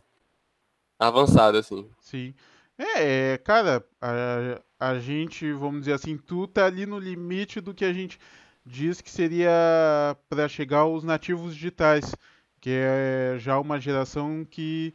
avançado, 0.98 1.58
assim. 1.58 1.90
Sim. 2.00 2.34
É, 2.78 3.38
cara, 3.40 3.84
a, 4.02 4.62
a 4.80 5.00
gente, 5.00 5.52
vamos 5.52 5.82
dizer 5.82 5.94
assim, 5.94 6.18
tu 6.18 6.48
tá 6.48 6.66
ali 6.66 6.86
no 6.86 6.98
limite 6.98 7.60
do 7.60 7.74
que 7.74 7.86
a 7.86 7.94
gente 7.94 8.20
diz 8.66 9.02
que 9.02 9.12
seria 9.12 10.16
para 10.30 10.48
chegar 10.48 10.80
aos 10.80 11.04
nativos 11.04 11.54
digitais, 11.54 12.16
que 12.62 12.70
é 12.70 13.36
já 13.40 13.60
uma 13.60 13.80
geração 13.80 14.46
que 14.50 14.94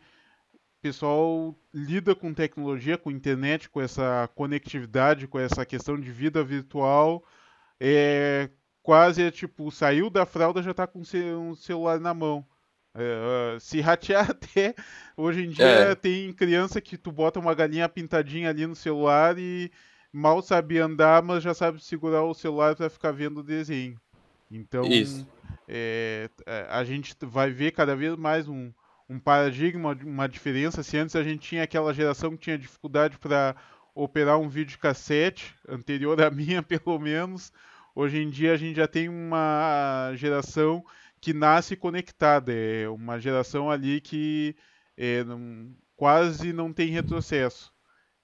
o 0.78 0.80
pessoal 0.80 1.58
lida 1.74 2.14
com 2.14 2.32
tecnologia, 2.32 2.96
com 2.96 3.10
internet, 3.10 3.68
com 3.68 3.80
essa 3.80 4.30
conectividade, 4.34 5.26
com 5.26 5.38
essa 5.38 5.66
questão 5.66 5.98
de 5.98 6.10
vida 6.12 6.42
virtual, 6.44 7.24
é 7.80 8.48
quase 8.80 9.28
tipo 9.32 9.70
saiu 9.72 10.08
da 10.08 10.24
fralda 10.24 10.62
já 10.62 10.70
está 10.70 10.86
com 10.86 11.00
um 11.00 11.54
celular 11.56 11.98
na 11.98 12.14
mão. 12.14 12.46
É, 12.94 13.58
se 13.60 13.80
ratear 13.80 14.30
até 14.30 14.74
hoje 15.16 15.44
em 15.44 15.50
dia 15.50 15.66
é. 15.66 15.94
tem 15.94 16.32
criança 16.32 16.80
que 16.80 16.96
tu 16.96 17.12
bota 17.12 17.38
uma 17.40 17.54
galinha 17.54 17.88
pintadinha 17.88 18.48
ali 18.48 18.66
no 18.66 18.74
celular 18.74 19.36
e 19.38 19.70
mal 20.12 20.40
sabe 20.40 20.78
andar, 20.78 21.22
mas 21.22 21.42
já 21.42 21.54
sabe 21.54 21.82
segurar 21.82 22.22
o 22.22 22.34
celular 22.34 22.76
para 22.76 22.88
ficar 22.88 23.10
vendo 23.10 23.40
o 23.40 23.42
desenho. 23.42 24.00
Então, 24.50 24.84
é, 25.66 26.30
é, 26.46 26.66
a 26.70 26.82
gente 26.84 27.14
vai 27.22 27.50
ver 27.50 27.72
cada 27.72 27.94
vez 27.94 28.16
mais 28.16 28.48
um, 28.48 28.72
um 29.08 29.18
paradigma, 29.18 29.96
uma 30.04 30.28
diferença. 30.28 30.82
Se 30.82 30.96
antes 30.98 31.16
a 31.16 31.22
gente 31.22 31.48
tinha 31.48 31.62
aquela 31.62 31.94
geração 31.94 32.32
que 32.32 32.38
tinha 32.44 32.58
dificuldade 32.58 33.18
para 33.18 33.56
operar 33.94 34.38
um 34.38 34.48
vídeo 34.48 34.78
cassete, 34.78 35.54
anterior 35.68 36.20
à 36.22 36.30
minha 36.30 36.62
pelo 36.62 36.98
menos, 36.98 37.52
hoje 37.94 38.18
em 38.18 38.28
dia 38.30 38.52
a 38.52 38.56
gente 38.56 38.76
já 38.76 38.86
tem 38.86 39.08
uma 39.08 40.12
geração 40.14 40.84
que 41.20 41.32
nasce 41.32 41.76
conectada. 41.76 42.52
É 42.52 42.88
uma 42.88 43.18
geração 43.18 43.70
ali 43.70 44.00
que 44.00 44.54
é, 44.96 45.24
não, 45.24 45.74
quase 45.96 46.52
não 46.52 46.72
tem 46.72 46.88
retrocesso. 46.90 47.72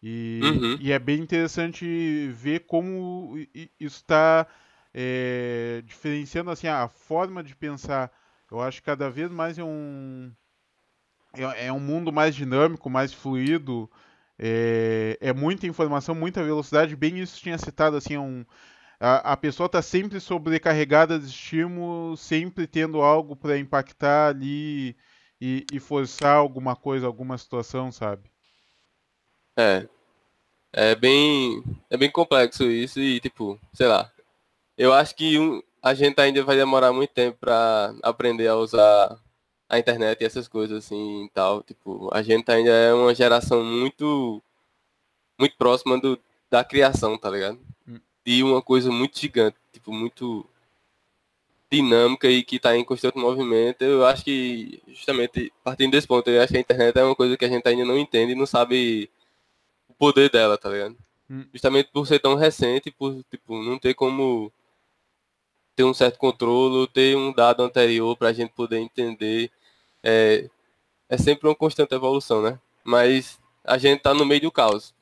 E, 0.03 0.41
Uhum. 0.43 0.77
e 0.81 0.93
é 0.93 0.99
bem 0.99 1.21
interessante 1.21 2.29
ver 2.29 2.61
como 2.67 3.37
isso 3.81 3.97
está 3.97 4.47
é, 4.93 5.83
diferenciando 5.87 6.51
assim 6.51 6.67
a 6.69 6.87
forma 6.89 7.43
de 7.43 7.57
pensar. 7.57 8.13
Eu 8.51 8.61
acho 8.61 8.81
que 8.81 8.87
cada 8.87 9.09
vez 9.11 9.31
mais 9.31 9.59
é 9.59 9.65
um 9.65 10.31
é, 11.37 11.67
é 11.67 11.73
um 11.73 11.81
mundo 11.81 12.13
mais 12.13 12.35
dinâmico, 12.35 12.89
mais 12.91 13.13
fluido. 13.13 13.91
É, 14.39 15.17
é 15.21 15.33
muita 15.33 15.67
informação, 15.67 16.15
muita 16.15 16.43
velocidade. 16.43 16.97
Bem 16.97 17.19
isso 17.21 17.41
tinha 17.41 17.59
citado 17.59 17.97
assim, 17.97 18.17
um, 18.19 18.45
a, 19.01 19.33
a 19.33 19.37
pessoa 19.37 19.67
está 19.67 19.83
sempre 19.83 20.21
sobrecarregada 20.21 21.19
de 21.19 21.27
estímulos, 21.27 22.21
sempre 22.21 22.67
tendo 22.67 23.03
algo 23.03 23.37
para 23.37 23.59
impactar 23.59 24.29
ali 24.31 24.97
e, 25.41 25.65
e 25.73 25.81
forçar 25.81 26.37
alguma 26.37 26.77
coisa, 26.77 27.07
alguma 27.07 27.39
situação, 27.39 27.93
sabe? 27.93 28.31
É. 29.57 29.89
É 30.73 30.95
bem, 30.97 31.63
é 31.91 31.97
bem 31.97 32.11
complexo 32.11 32.65
isso 32.65 33.01
e, 33.01 33.21
tipo, 33.21 33.59
sei 33.73 33.87
lá. 33.87 34.11
Eu 34.79 34.93
acho 34.93 35.15
que 35.17 35.39
um- 35.39 35.63
a 35.83 35.95
gente 35.95 36.21
ainda 36.21 36.43
vai 36.45 36.57
demorar 36.57 36.93
muito 36.93 37.13
tempo 37.13 37.39
pra 37.41 37.95
aprender 38.03 38.49
a 38.49 38.57
usar 38.57 39.19
a 39.69 39.79
internet 39.79 40.21
e 40.21 40.25
essas 40.25 40.49
coisas 40.49 40.85
assim 40.85 41.25
e 41.25 41.29
tal. 41.31 41.63
Tipo, 41.63 42.11
a 42.13 42.23
gente 42.23 42.51
ainda 42.51 42.71
é 42.71 42.93
uma 42.93 43.15
geração 43.15 43.65
muito, 43.65 44.43
muito 45.39 45.57
próxima 45.57 46.01
do, 46.01 46.19
da 46.51 46.65
criação, 46.65 47.19
tá 47.19 47.31
ligado? 47.31 47.59
Hum. 47.89 47.99
E 48.27 48.43
uma 48.43 48.63
coisa 48.63 48.91
muito 48.91 49.19
gigante, 49.19 49.57
tipo, 49.73 49.93
muito 49.93 50.47
dinâmica 51.71 52.29
e 52.29 52.43
que 52.45 52.59
tá 52.59 52.77
em 52.77 52.85
constante 52.85 53.19
movimento. 53.19 53.83
Eu 53.83 54.07
acho 54.07 54.25
que, 54.25 54.83
justamente, 54.89 55.53
partindo 55.63 55.93
desse 55.93 56.07
ponto, 56.07 56.29
eu 56.31 56.41
acho 56.43 56.53
que 56.53 56.59
a 56.59 56.61
internet 56.61 56.97
é 56.99 57.05
uma 57.05 57.17
coisa 57.17 57.37
que 57.37 57.45
a 57.45 57.49
gente 57.49 57.67
ainda 57.69 57.85
não 57.85 57.99
entende 57.99 58.33
e 58.33 58.37
não 58.37 58.47
sabe 58.47 59.11
o 59.89 59.95
poder 59.95 60.31
dela, 60.31 60.57
tá 60.57 60.71
ligado? 60.71 60.97
Hum. 61.29 61.47
Justamente 61.53 61.91
por 61.93 62.07
ser 62.07 62.21
tão 62.21 62.35
recente, 62.35 62.91
por 62.91 63.23
tipo, 63.31 63.63
não 63.63 63.79
ter 63.79 63.95
como 63.95 64.53
ter 65.75 65.85
um 65.85 65.95
certo 65.95 66.19
controle, 66.19 66.89
ter 66.89 67.17
um 67.17 67.33
dado 67.33 67.63
anterior 67.63 68.17
pra 68.17 68.33
gente 68.33 68.53
poder 68.53 68.79
entender. 68.79 69.51
É, 70.03 70.49
é 71.09 71.19
sempre 71.19 71.49
uma 71.49 71.55
constante 71.55 71.95
evolução, 71.95 72.43
né? 72.43 72.59
Mas 72.85 73.41
a 73.65 73.79
gente 73.79 74.03
tá 74.03 74.15
no 74.15 74.25
meio 74.25 74.43
do 74.43 74.53
caos. 74.53 74.95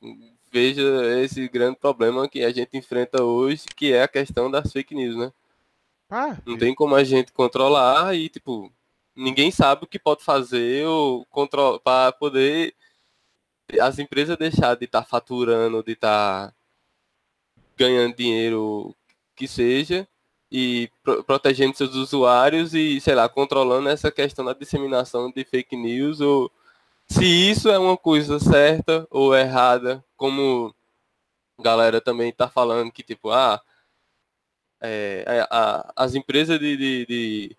Veja 0.51 0.83
esse 1.21 1.47
grande 1.47 1.77
problema 1.77 2.27
que 2.29 2.43
a 2.43 2.51
gente 2.51 2.77
enfrenta 2.77 3.23
hoje, 3.23 3.65
que 3.75 3.91
é 3.91 4.03
a 4.03 4.07
questão 4.07 4.49
das 4.49 4.71
fake 4.71 4.95
news, 4.95 5.15
né? 5.15 5.31
Ah, 6.09 6.37
Não 6.45 6.57
tem 6.57 6.75
como 6.75 6.95
a 6.95 7.03
gente 7.03 7.31
controlar 7.31 8.15
e, 8.15 8.29
tipo, 8.29 8.71
ninguém 9.15 9.51
sabe 9.51 9.83
o 9.83 9.87
que 9.87 9.97
pode 9.97 10.23
fazer 10.23 10.85
ou 10.85 11.25
controlar 11.25 11.79
para 11.79 12.11
poder 12.11 12.75
as 13.81 13.97
empresas 13.97 14.37
deixar 14.37 14.75
de 14.75 14.85
estar 14.85 15.03
faturando, 15.03 15.83
de 15.83 15.93
estar 15.93 16.53
ganhando 17.75 18.15
dinheiro 18.15 18.95
que 19.35 19.47
seja 19.47 20.07
e 20.55 20.87
pro- 21.03 21.23
protegendo 21.23 21.75
seus 21.75 21.95
usuários 21.95 22.75
e, 22.75 23.01
sei 23.01 23.15
lá, 23.15 23.27
controlando 23.27 23.89
essa 23.89 24.11
questão 24.11 24.45
da 24.45 24.53
disseminação 24.53 25.31
de 25.31 25.43
fake 25.43 25.75
news 25.75 26.21
ou 26.21 26.51
se 27.07 27.25
isso 27.25 27.69
é 27.69 27.79
uma 27.79 27.97
coisa 27.97 28.39
certa 28.39 29.07
ou 29.09 29.35
errada, 29.35 30.05
como 30.15 30.71
a 31.59 31.63
galera 31.63 31.99
também 31.99 32.31
tá 32.31 32.47
falando 32.47 32.91
que, 32.91 33.01
tipo, 33.01 33.31
ah, 33.31 33.59
é, 34.79 35.25
a- 35.27 35.47
a- 35.49 35.93
as 35.95 36.13
empresas 36.13 36.59
de, 36.59 36.77
de, 36.77 37.05
de, 37.07 37.57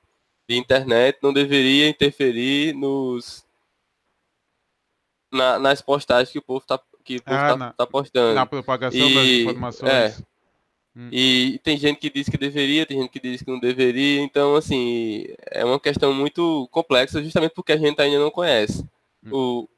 de 0.49 0.57
internet 0.57 1.19
não 1.21 1.33
deveriam 1.33 1.89
interferir 1.89 2.75
nos 2.75 3.45
na- 5.33 5.59
nas 5.59 5.83
postagens 5.83 6.31
que 6.31 6.39
o 6.39 6.43
povo 6.43 6.65
tá, 6.65 6.79
que 7.03 7.17
o 7.17 7.23
povo 7.23 7.37
Ah, 7.37 7.49
tá, 7.49 7.57
na- 7.57 7.73
tá 7.73 7.87
postando. 7.87 8.35
na 8.35 8.47
propagação 8.47 9.01
das 9.15 9.25
E- 9.27 9.45
E 11.11 11.61
tem 11.65 11.77
gente 11.77 11.99
que 11.99 12.09
diz 12.09 12.29
que 12.29 12.39
deveria, 12.39 12.87
tem 12.87 13.01
gente 13.01 13.11
que 13.11 13.21
diz 13.21 13.43
que 13.43 13.51
não 13.51 13.59
deveria. 13.59 14.21
Então, 14.23 14.55
assim, 14.55 15.25
é 15.51 15.65
uma 15.65 15.81
questão 15.81 16.15
muito 16.15 16.69
complexa, 16.71 17.23
justamente 17.23 17.53
porque 17.53 17.73
a 17.73 17.77
gente 17.77 18.01
ainda 18.01 18.19
não 18.19 18.31
conhece 18.31 18.87
o, 19.31 19.69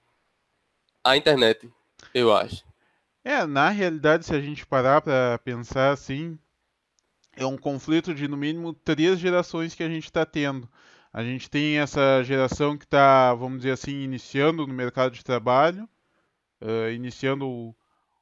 a 1.03 1.17
internet, 1.17 1.71
eu 2.13 2.35
acho. 2.35 2.65
É, 3.25 3.45
na 3.47 3.71
realidade, 3.71 4.27
se 4.27 4.35
a 4.35 4.41
gente 4.41 4.67
parar 4.67 5.01
para 5.01 5.39
pensar 5.39 5.91
assim, 5.91 6.39
é 7.37 7.47
um 7.47 7.57
conflito 7.57 8.15
de 8.15 8.29
no 8.29 8.37
mínimo 8.37 8.73
três 8.73 9.19
gerações 9.19 9.75
que 9.75 9.83
a 9.83 9.89
gente 9.89 10.05
está 10.05 10.25
tendo. 10.27 10.69
A 11.13 11.23
gente 11.23 11.49
tem 11.49 11.79
essa 11.79 12.23
geração 12.23 12.77
que 12.77 12.85
está, 12.85 13.33
vamos 13.35 13.59
dizer 13.59 13.73
assim, 13.73 14.03
iniciando 14.03 14.67
no 14.67 14.75
mercado 14.75 15.13
de 15.13 15.25
trabalho, 15.25 15.89
eh, 16.61 16.93
iniciando 16.93 17.75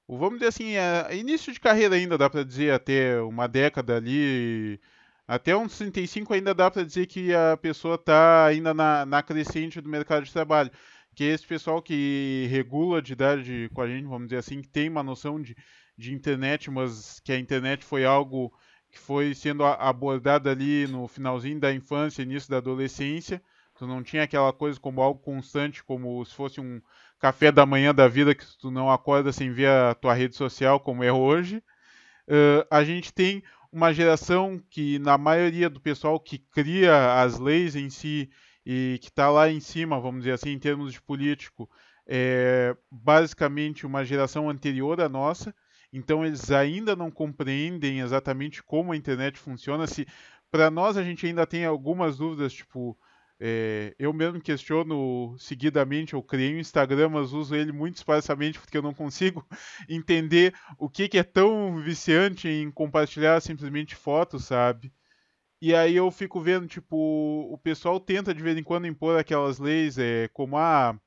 vamos 0.08 0.34
dizer 0.38 0.49
assim, 0.49 0.73
é, 0.76 1.14
início 1.16 1.52
de 1.52 1.61
carreira 1.61 1.94
ainda, 1.96 2.18
dá 2.18 2.28
para 2.30 2.44
dizer, 2.44 2.73
até 2.73 3.20
uma 3.20 3.46
década 3.49 3.96
ali, 3.96 4.80
até 5.26 5.56
uns 5.56 5.76
35 5.78 6.32
ainda 6.34 6.54
dá 6.54 6.70
para 6.70 6.84
dizer 6.84 7.06
que 7.06 7.32
a 7.34 7.56
pessoa 7.56 7.94
está 7.96 8.46
ainda 8.46 8.75
na, 8.75 9.06
na 9.06 9.23
crescente 9.23 9.80
do 9.80 9.88
mercado 9.88 10.25
de 10.25 10.32
trabalho. 10.32 10.70
Que 11.14 11.25
é 11.25 11.28
esse 11.28 11.46
pessoal 11.46 11.80
que 11.80 12.46
regula 12.50 13.00
de 13.00 13.12
idade 13.12 13.70
com 13.73 13.80
a 13.82 13.87
gente, 13.88 14.04
vamos 14.06 14.25
dizer 14.28 14.38
assim, 14.38 14.61
que 14.61 14.68
tem 14.68 14.88
uma 14.88 15.02
noção 15.02 15.40
de, 15.40 15.56
de 15.96 16.12
internet, 16.12 16.70
mas 16.70 17.20
que 17.20 17.32
a 17.32 17.38
internet 17.38 17.84
foi 17.84 18.04
algo 18.04 18.52
que 18.90 18.99
foi 18.99 19.34
sendo 19.34 19.64
a- 19.64 19.75
abordado 19.75 20.49
ali 20.50 20.87
no 20.88 21.06
finalzinho 21.08 21.61
da 21.61 21.73
infância, 21.73 22.23
início 22.23 22.50
da 22.50 22.56
adolescência. 22.58 23.40
Tu 23.76 23.87
não 23.87 24.02
tinha 24.02 24.23
aquela 24.25 24.52
coisa 24.52 24.78
como 24.80 25.00
algo 25.00 25.20
constante, 25.20 25.82
como 25.84 26.25
se 26.25 26.34
fosse 26.34 26.61
um 26.61 26.80
café 27.25 27.50
da 27.50 27.64
manhã 27.64 27.95
da 27.95 28.07
vida 28.07 28.35
que 28.35 28.45
tu 28.59 28.71
não 28.71 28.90
acorda 28.90 29.33
sem 29.33 29.50
ver 29.50 29.71
a 29.71 29.95
tua 29.95 30.12
rede 30.12 30.37
social 30.37 30.78
como 30.78 31.02
é 31.02 31.11
hoje. 31.11 31.57
Uh, 32.28 32.66
a 32.71 32.85
gente 32.85 33.14
tem 33.14 33.43
uma 33.73 33.95
geração 33.95 34.62
que, 34.69 34.99
na 34.99 35.16
maioria 35.16 35.71
do 35.71 35.81
pessoal 35.81 36.21
que 36.21 36.37
cria 36.37 37.23
as 37.23 37.38
leis 37.38 37.76
em 37.76 37.88
si 37.88 38.28
e 38.66 38.99
que 39.00 39.09
está 39.09 39.31
lá 39.31 39.49
em 39.49 39.59
cima, 39.59 39.99
vamos 39.99 40.21
dizer 40.21 40.33
assim, 40.33 40.50
em 40.50 40.59
termos 40.59 40.93
de 40.93 41.00
político, 41.00 41.66
é 42.07 42.76
basicamente 42.90 43.87
uma 43.87 44.04
geração 44.04 44.50
anterior 44.50 45.00
à 45.00 45.09
nossa. 45.09 45.54
Então 45.90 46.26
eles 46.26 46.50
ainda 46.50 46.95
não 46.95 47.11
compreendem 47.11 48.00
exatamente 48.00 48.62
como 48.62 48.93
a 48.93 48.97
internet 48.99 49.38
funciona. 49.38 49.87
Se 49.87 50.07
para 50.50 50.71
nós 50.71 50.99
a 50.99 51.02
gente 51.02 51.25
ainda 51.25 51.47
tem 51.47 51.64
algumas 51.64 52.19
dúvidas, 52.19 52.52
tipo 52.52 52.99
é, 53.40 53.94
eu 53.98 54.12
mesmo 54.12 54.40
questiono 54.40 55.36
seguidamente, 55.38 56.14
eu 56.14 56.22
criei 56.22 56.54
um 56.54 56.60
Instagram, 56.60 57.10
mas 57.10 57.32
uso 57.32 57.54
ele 57.54 57.72
muito 57.72 57.96
esparsamente 57.96 58.58
porque 58.58 58.76
eu 58.76 58.82
não 58.82 58.94
consigo 58.94 59.46
entender 59.88 60.54
o 60.78 60.88
que, 60.88 61.08
que 61.08 61.18
é 61.18 61.22
tão 61.22 61.76
viciante 61.82 62.48
em 62.48 62.70
compartilhar 62.70 63.40
simplesmente 63.40 63.94
fotos, 63.94 64.44
sabe? 64.44 64.92
E 65.60 65.74
aí 65.74 65.96
eu 65.96 66.10
fico 66.10 66.40
vendo, 66.40 66.66
tipo, 66.66 66.96
o 67.50 67.58
pessoal 67.58 67.98
tenta 67.98 68.34
de 68.34 68.42
vez 68.42 68.56
em 68.56 68.62
quando 68.62 68.86
impor 68.86 69.18
aquelas 69.18 69.58
leis, 69.58 69.98
é, 69.98 70.28
como, 70.28 70.58
ah, 70.58 70.98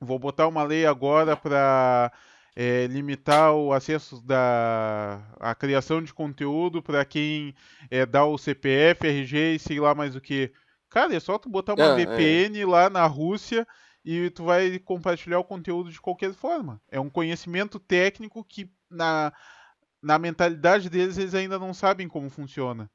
vou 0.00 0.18
botar 0.18 0.46
uma 0.46 0.62
lei 0.62 0.86
agora 0.86 1.36
para 1.36 2.12
é, 2.54 2.86
limitar 2.86 3.52
o 3.54 3.72
acesso 3.72 4.20
da 4.24 5.22
a 5.38 5.54
criação 5.54 6.02
de 6.02 6.14
conteúdo 6.14 6.82
para 6.82 7.04
quem 7.04 7.54
é, 7.90 8.06
dá 8.06 8.24
o 8.24 8.38
CPF, 8.38 9.06
RG 9.06 9.56
e 9.56 9.58
sei 9.58 9.80
lá 9.80 9.94
mais 9.94 10.16
o 10.16 10.20
que. 10.20 10.52
Cara, 10.90 11.14
é 11.14 11.20
só 11.20 11.38
tu 11.38 11.48
botar 11.48 11.74
uma 11.74 11.86
Ah, 11.86 11.90
é. 11.90 11.96
VPN 11.96 12.64
lá 12.64 12.88
na 12.90 13.06
Rússia 13.06 13.66
e 14.04 14.30
tu 14.30 14.44
vai 14.44 14.78
compartilhar 14.78 15.38
o 15.38 15.44
conteúdo 15.44 15.90
de 15.90 16.00
qualquer 16.00 16.32
forma. 16.32 16.80
É 16.88 17.00
um 17.00 17.10
conhecimento 17.10 17.78
técnico 17.78 18.44
que 18.44 18.70
na, 18.90 19.32
na 20.02 20.18
mentalidade 20.18 20.88
deles 20.88 21.18
eles 21.18 21.34
ainda 21.34 21.58
não 21.58 21.74
sabem 21.74 22.08
como 22.08 22.30
funciona. 22.30 22.90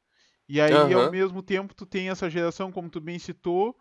E 0.47 0.59
aí, 0.61 0.93
ao 0.93 1.05
Aham. 1.05 1.07
mesmo 1.07 1.41
tempo, 1.41 1.73
tu 1.73 1.85
tem 1.85 2.09
essa 2.09 2.29
geração, 2.29 2.71
como 2.71 2.89
tu 2.89 2.99
bem 2.99 3.17
citou, 3.19 3.75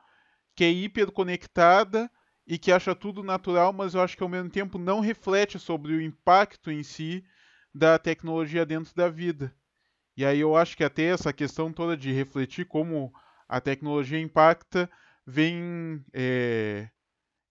que 0.56 0.64
é 0.64 0.70
hiperconectada 0.70 2.10
e 2.46 2.58
que 2.58 2.72
acha 2.72 2.94
tudo 2.94 3.22
natural, 3.22 3.72
mas 3.72 3.94
eu 3.94 4.02
acho 4.02 4.16
que 4.16 4.22
ao 4.22 4.28
mesmo 4.28 4.50
tempo 4.50 4.78
não 4.78 5.00
reflete 5.00 5.58
sobre 5.58 5.94
o 5.94 6.00
impacto 6.02 6.70
em 6.70 6.82
si 6.82 7.24
da 7.74 7.98
tecnologia 7.98 8.66
dentro 8.66 8.94
da 8.94 9.08
vida. 9.08 9.54
E 10.16 10.24
aí 10.24 10.40
eu 10.40 10.56
acho 10.56 10.76
que 10.76 10.84
até 10.84 11.04
essa 11.04 11.32
questão 11.32 11.72
toda 11.72 11.96
de 11.96 12.12
refletir 12.12 12.66
como 12.66 13.12
a 13.50 13.60
tecnologia 13.60 14.20
impacta 14.20 14.88
vem 15.26 16.04
é, 16.12 16.88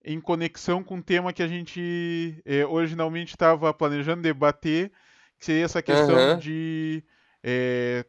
em 0.03 0.19
conexão 0.21 0.81
com 0.81 0.97
o 0.97 1.03
tema 1.03 1.33
que 1.33 1.43
a 1.43 1.47
gente 1.47 2.41
é, 2.45 2.65
originalmente 2.65 3.31
estava 3.31 3.73
planejando 3.73 4.21
debater, 4.21 4.91
que 5.37 5.45
seria 5.45 5.65
essa 5.65 5.81
questão 5.81 6.15
Aham. 6.15 6.39
de 6.39 7.03
é, 7.43 8.05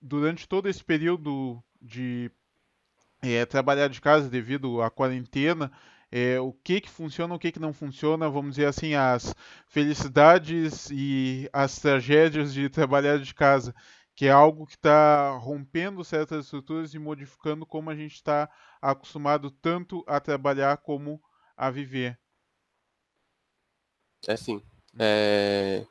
durante 0.00 0.46
todo 0.46 0.68
esse 0.68 0.84
período 0.84 1.62
de 1.80 2.30
trabalhar 3.48 3.88
de 3.88 4.02
casa 4.02 4.28
devido 4.28 4.82
à 4.82 4.90
quarentena, 4.90 5.72
é, 6.12 6.38
o 6.38 6.52
que 6.52 6.82
que 6.82 6.90
funciona, 6.90 7.34
o 7.34 7.38
que 7.38 7.50
que 7.50 7.58
não 7.58 7.72
funciona, 7.72 8.28
vamos 8.28 8.56
dizer 8.56 8.66
assim, 8.66 8.94
as 8.94 9.34
felicidades 9.66 10.90
e 10.90 11.48
as 11.54 11.78
tragédias 11.78 12.52
de 12.52 12.68
trabalhar 12.68 13.18
de 13.18 13.34
casa. 13.34 13.74
Que 14.14 14.26
é 14.26 14.30
algo 14.30 14.66
que 14.66 14.76
está 14.76 15.36
rompendo 15.36 16.04
certas 16.04 16.44
estruturas 16.44 16.94
e 16.94 16.98
modificando 16.98 17.66
como 17.66 17.90
a 17.90 17.96
gente 17.96 18.14
está 18.14 18.48
acostumado 18.80 19.50
tanto 19.50 20.04
a 20.06 20.20
trabalhar 20.20 20.76
como 20.78 21.20
a 21.56 21.70
viver. 21.70 22.18
É 24.26 24.36
sim. 24.36 24.62
É, 24.98 25.84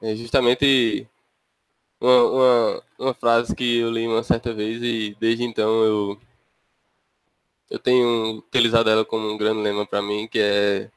é 0.00 0.14
justamente 0.14 1.08
uma, 2.00 2.22
uma, 2.24 2.82
uma, 2.98 3.14
frase 3.14 3.54
que 3.54 3.78
eu 3.78 3.90
li 3.90 4.06
uma 4.06 4.22
certa 4.22 4.54
vez 4.54 4.80
e 4.82 5.16
desde 5.20 5.42
então 5.44 5.82
eu 5.84 6.20
eu 7.68 7.78
tenho 7.78 8.38
utilizado 8.38 8.90
ela 8.90 9.04
como 9.04 9.28
um 9.28 9.38
grande 9.38 9.60
lema 9.62 9.86
para 9.86 10.02
mim, 10.02 10.26
que 10.26 10.38
é 10.40 10.90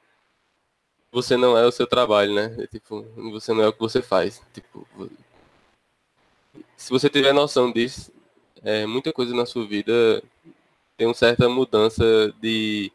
você 1.12 1.38
não 1.38 1.55
é 1.55 1.65
o 1.65 1.72
seu 1.72 1.86
trabalho, 1.86 2.33
né? 2.33 2.55
É, 2.57 2.67
tipo, 2.67 3.03
você 3.31 3.53
não 3.53 3.63
é 3.63 3.67
o 3.67 3.74
que 3.74 3.79
você 3.79 4.01
faz. 4.01 4.41
Tipo, 4.51 4.88
se 6.83 6.89
você 6.89 7.09
tiver 7.09 7.33
noção 7.33 7.71
disso, 7.71 8.11
é, 8.61 8.85
muita 8.85 9.13
coisa 9.13 9.33
na 9.33 9.45
sua 9.45 9.65
vida 9.65 10.21
tem 10.97 11.07
uma 11.07 11.13
certa 11.13 11.47
mudança 11.47 12.03
de, 12.41 12.91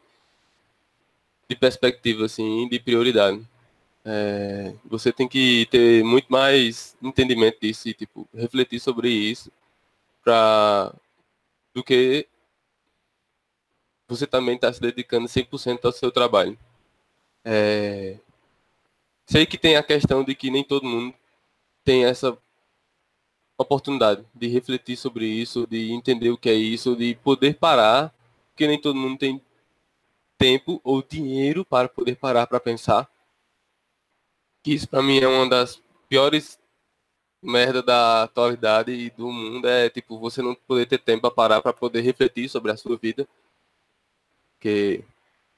de 1.49 1.55
perspectiva, 1.55 2.25
assim, 2.25 2.69
de 2.69 2.79
prioridade. 2.79 3.43
É, 4.05 4.75
você 4.85 5.11
tem 5.11 5.27
que 5.27 5.65
ter 5.71 6.03
muito 6.03 6.27
mais 6.31 6.95
entendimento 7.01 7.61
disso 7.61 7.89
e, 7.89 7.95
tipo, 7.95 8.29
refletir 8.31 8.79
sobre 8.79 9.09
isso 9.09 9.51
pra, 10.23 10.93
do 11.73 11.83
que 11.83 12.27
você 14.07 14.27
também 14.27 14.53
está 14.53 14.71
se 14.71 14.79
dedicando 14.79 15.27
100% 15.27 15.83
ao 15.83 15.91
seu 15.91 16.11
trabalho. 16.11 16.55
É... 17.43 18.19
Sei 19.25 19.47
que 19.47 19.57
tem 19.57 19.77
a 19.77 19.83
questão 19.83 20.23
de 20.23 20.35
que 20.35 20.51
nem 20.51 20.63
todo 20.63 20.85
mundo 20.85 21.15
tem 21.83 22.05
essa 22.05 22.37
oportunidade 23.63 24.25
de 24.33 24.47
refletir 24.47 24.97
sobre 24.97 25.25
isso, 25.25 25.67
de 25.67 25.91
entender 25.91 26.29
o 26.29 26.37
que 26.37 26.49
é 26.49 26.53
isso, 26.53 26.95
de 26.95 27.15
poder 27.15 27.55
parar, 27.55 28.13
porque 28.51 28.67
nem 28.67 28.79
todo 28.79 28.95
mundo 28.95 29.17
tem 29.17 29.41
tempo 30.37 30.79
ou 30.83 31.03
dinheiro 31.03 31.65
para 31.65 31.89
poder 31.89 32.15
parar 32.15 32.47
para 32.47 32.59
pensar. 32.59 33.09
Que 34.63 34.73
isso 34.73 34.87
para 34.87 35.01
mim 35.01 35.19
é 35.19 35.27
uma 35.27 35.47
das 35.49 35.81
piores 36.07 36.59
merda 37.41 37.81
da 37.81 38.23
atualidade 38.23 38.91
e 38.91 39.09
do 39.11 39.31
mundo 39.31 39.67
é 39.67 39.89
tipo 39.89 40.19
você 40.19 40.41
não 40.41 40.53
poder 40.55 40.85
ter 40.85 40.97
tempo 40.97 41.21
para 41.21 41.31
parar 41.31 41.61
para 41.61 41.71
poder 41.71 42.01
refletir 42.01 42.49
sobre 42.49 42.71
a 42.71 42.77
sua 42.77 42.97
vida 42.97 43.27
porque, 44.59 45.05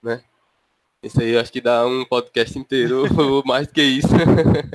né? 0.03 0.23
Isso 1.01 1.19
aí 1.19 1.31
eu 1.31 1.39
acho 1.39 1.51
que 1.51 1.59
dá 1.59 1.87
um 1.87 2.05
podcast 2.05 2.57
inteiro, 2.57 3.03
mais 3.45 3.65
do 3.65 3.73
que 3.73 3.81
isso. 3.81 4.07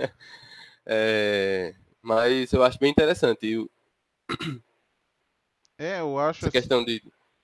é, 0.84 1.72
mas 2.06 2.52
eu 2.52 2.62
acho 2.62 2.78
bem 2.78 2.90
interessante. 2.90 3.46
Eu... 3.46 3.70
É, 5.78 6.00
eu 6.00 6.18
acho. 6.18 6.38
Essa 6.38 6.50
questão 6.50 6.82
de. 6.82 7.02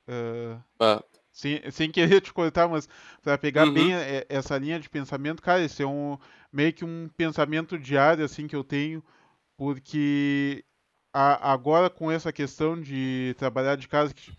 Uh... 0.08 0.58
Ah. 0.80 1.04
Sem, 1.30 1.70
sem 1.70 1.90
querer 1.90 2.22
te 2.22 2.32
cortar, 2.32 2.66
mas 2.66 2.88
para 3.22 3.36
pegar 3.36 3.66
uhum. 3.66 3.74
bem 3.74 3.90
essa 4.26 4.56
linha 4.56 4.80
de 4.80 4.88
pensamento, 4.88 5.42
cara, 5.42 5.62
esse 5.62 5.82
é 5.82 5.86
um 5.86 6.16
meio 6.50 6.72
que 6.72 6.82
um 6.82 7.10
pensamento 7.14 7.78
diário 7.78 8.24
assim 8.24 8.46
que 8.46 8.56
eu 8.56 8.64
tenho, 8.64 9.04
porque 9.54 10.64
a, 11.12 11.52
agora 11.52 11.90
com 11.90 12.10
essa 12.10 12.32
questão 12.32 12.80
de 12.80 13.34
trabalhar 13.38 13.76
de 13.76 13.86
casa, 13.86 14.14
que 14.14 14.32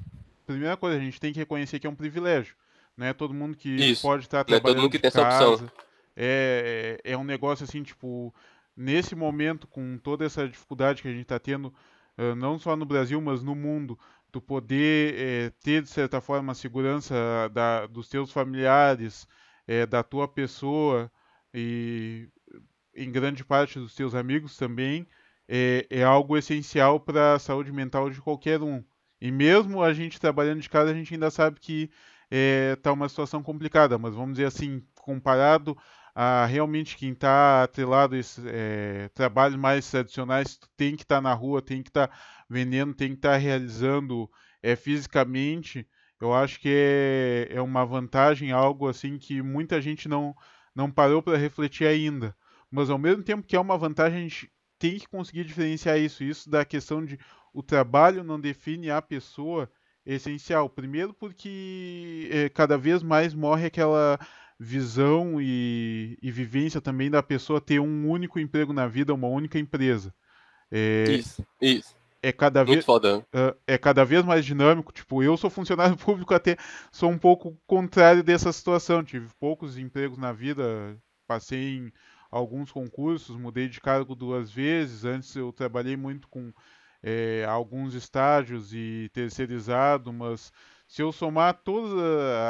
primeira 0.46 0.76
coisa, 0.76 0.98
a 0.98 1.00
gente 1.00 1.20
tem 1.20 1.32
que 1.32 1.40
reconhecer 1.40 1.80
que 1.80 1.86
é 1.86 1.90
um 1.90 1.96
privilégio. 1.96 2.56
Não 2.98 3.06
é 3.06 3.14
todo 3.14 3.34
mundo 3.34 3.56
que 3.56 3.70
Isso. 3.70 4.02
pode 4.02 4.24
estar 4.24 4.44
trabalhando. 4.44 4.64
Não 4.64 4.72
é 4.72 4.74
todo 4.74 4.82
mundo 4.82 4.92
que 4.92 5.00
tem 5.00 5.12
casa. 5.12 5.28
essa 5.28 5.48
opção. 5.50 5.72
É, 6.16 7.00
é, 7.04 7.12
é 7.14 7.18
um 7.18 7.24
negócio 7.24 7.64
assim, 7.64 7.84
tipo, 7.84 8.34
nesse 8.76 9.16
momento, 9.16 9.68
com 9.68 9.98
toda 9.98 10.26
essa 10.26 10.48
dificuldade 10.48 11.02
que 11.02 11.08
a 11.08 11.12
gente 11.12 11.24
está 11.24 11.40
tendo, 11.40 11.74
uh, 12.18 12.36
não 12.36 12.58
só 12.60 12.76
no 12.76 12.86
Brasil, 12.86 13.20
mas 13.22 13.44
no 13.44 13.56
mundo, 13.56 13.98
tu 14.32 14.42
poder 14.42 15.16
é, 15.16 15.50
ter, 15.64 15.84
de 15.84 15.90
certa 15.90 16.20
forma, 16.20 16.52
a 16.52 16.56
segurança 16.56 17.16
da, 17.54 17.86
dos 17.86 18.10
teus 18.10 18.32
familiares, 18.32 19.28
é, 19.68 19.86
da 19.86 20.02
tua 20.04 20.28
pessoa 20.28 21.12
e, 21.54 22.28
em 22.96 23.12
grande 23.12 23.46
parte, 23.46 23.80
dos 23.80 23.96
teus 23.96 24.16
amigos 24.16 24.58
também, 24.58 25.08
é, 25.48 25.86
é 25.90 26.04
algo 26.04 26.36
essencial 26.38 27.00
para 27.00 27.36
a 27.36 27.40
saúde 27.40 27.72
mental 27.72 28.10
de 28.10 28.22
qualquer 28.22 28.62
um. 28.62 28.84
E 29.22 29.32
mesmo 29.32 29.82
a 29.84 29.94
gente 29.94 30.20
trabalhando 30.20 30.62
de 30.62 30.70
casa, 30.70 30.92
a 30.92 30.94
gente 30.94 31.14
ainda 31.14 31.32
sabe 31.32 31.60
que 31.60 31.90
está 32.76 32.90
eh, 32.90 32.94
uma 32.94 33.08
situação 33.08 33.44
complicada, 33.44 33.98
mas 33.98 34.16
vamos 34.16 34.34
dizer 34.34 34.46
assim, 34.46 34.84
comparado 34.96 35.78
a 36.16 36.46
realmente 36.46 36.96
quem 36.96 37.12
está 37.12 37.64
atrelado 37.64 38.16
a 38.16 38.18
esses 38.18 38.44
é, 38.46 39.10
trabalhos 39.14 39.58
mais 39.58 39.90
tradicionais, 39.90 40.60
tem 40.78 40.96
que 40.96 41.04
estar 41.04 41.16
tá 41.16 41.22
na 41.22 41.34
rua, 41.34 41.62
tem 41.62 41.82
que 41.82 41.90
estar 41.90 42.08
tá 42.08 42.18
vendendo, 42.50 42.94
tem 42.94 43.10
que 43.10 43.16
estar 43.16 43.32
tá 43.32 43.38
realizando 43.38 44.30
é, 44.62 44.76
fisicamente, 44.76 45.88
eu 46.22 46.34
acho 46.34 46.60
que 46.60 46.70
é, 46.70 47.48
é 47.58 47.62
uma 47.62 47.86
vantagem, 47.86 48.52
algo 48.52 48.88
assim 48.88 49.18
que 49.18 49.42
muita 49.42 49.82
gente 49.82 50.08
não, 50.08 50.34
não 50.74 50.90
parou 50.90 51.22
para 51.22 51.38
refletir 51.38 51.86
ainda. 51.86 52.36
Mas 52.72 52.90
ao 52.90 52.98
mesmo 52.98 53.24
tempo 53.24 53.46
que 53.46 53.56
é 53.56 53.60
uma 53.60 53.78
vantagem, 53.78 54.20
a 54.20 54.22
gente 54.22 54.52
tem 54.80 54.98
que 54.98 55.08
conseguir 55.08 55.44
diferenciar 55.44 56.00
isso, 56.00 56.24
isso 56.24 56.50
da 56.50 56.64
questão 56.64 57.04
de 57.04 57.20
o 57.54 57.62
trabalho 57.62 58.24
não 58.24 58.40
define 58.40 58.90
a 58.90 59.02
pessoa 59.02 59.70
é 60.06 60.16
essencial. 60.16 60.70
Primeiro, 60.70 61.14
porque 61.14 62.30
é, 62.32 62.50
cada 62.50 62.78
vez 62.78 63.04
mais 63.04 63.34
morre 63.34 63.68
aquela 63.68 64.20
visão 64.60 65.42
e, 65.42 66.18
e, 66.22 66.32
vivência 66.32 66.80
também 66.80 67.10
da 67.10 67.22
pessoa 67.22 67.60
ter 67.60 67.80
um 67.80 68.10
único 68.10 68.40
emprego 68.40 68.72
na 68.74 68.88
vida, 68.88 69.14
uma 69.14 69.28
única 69.28 69.60
empresa. 69.60 70.14
É, 70.72 71.06
isso, 71.10 71.46
isso. 71.62 71.96
É 72.22 72.32
cada, 72.32 72.64
vez, 72.64 72.88
uh, 72.88 73.56
é 73.68 73.78
cada 73.78 74.06
vez 74.06 74.24
mais 74.24 74.46
dinâmico. 74.46 74.94
Tipo, 74.94 75.22
eu 75.22 75.36
sou 75.36 75.50
funcionário 75.50 75.98
público, 75.98 76.34
até 76.34 76.56
sou 76.92 77.10
um 77.10 77.18
pouco 77.18 77.58
contrário 77.68 78.24
dessa 78.24 78.52
situação. 78.54 79.04
Tive 79.04 79.28
poucos 79.40 79.78
empregos 79.78 80.18
na 80.18 80.32
vida, 80.32 80.98
passei 81.28 81.78
em 81.78 81.94
alguns 82.32 82.72
concursos, 82.72 83.36
mudei 83.36 83.68
de 83.68 83.82
cargo 83.82 84.16
duas 84.16 84.50
vezes. 84.50 85.04
Antes 85.04 85.36
eu 85.36 85.52
trabalhei 85.52 85.98
muito 85.98 86.30
com 86.30 86.54
é, 87.04 87.46
alguns 87.46 87.94
estágios 87.94 88.74
e 88.74 89.10
terceirizado, 89.14 90.14
mas 90.14 90.52
se 90.88 91.02
eu 91.02 91.12
somar 91.12 91.54
todas 91.64 91.92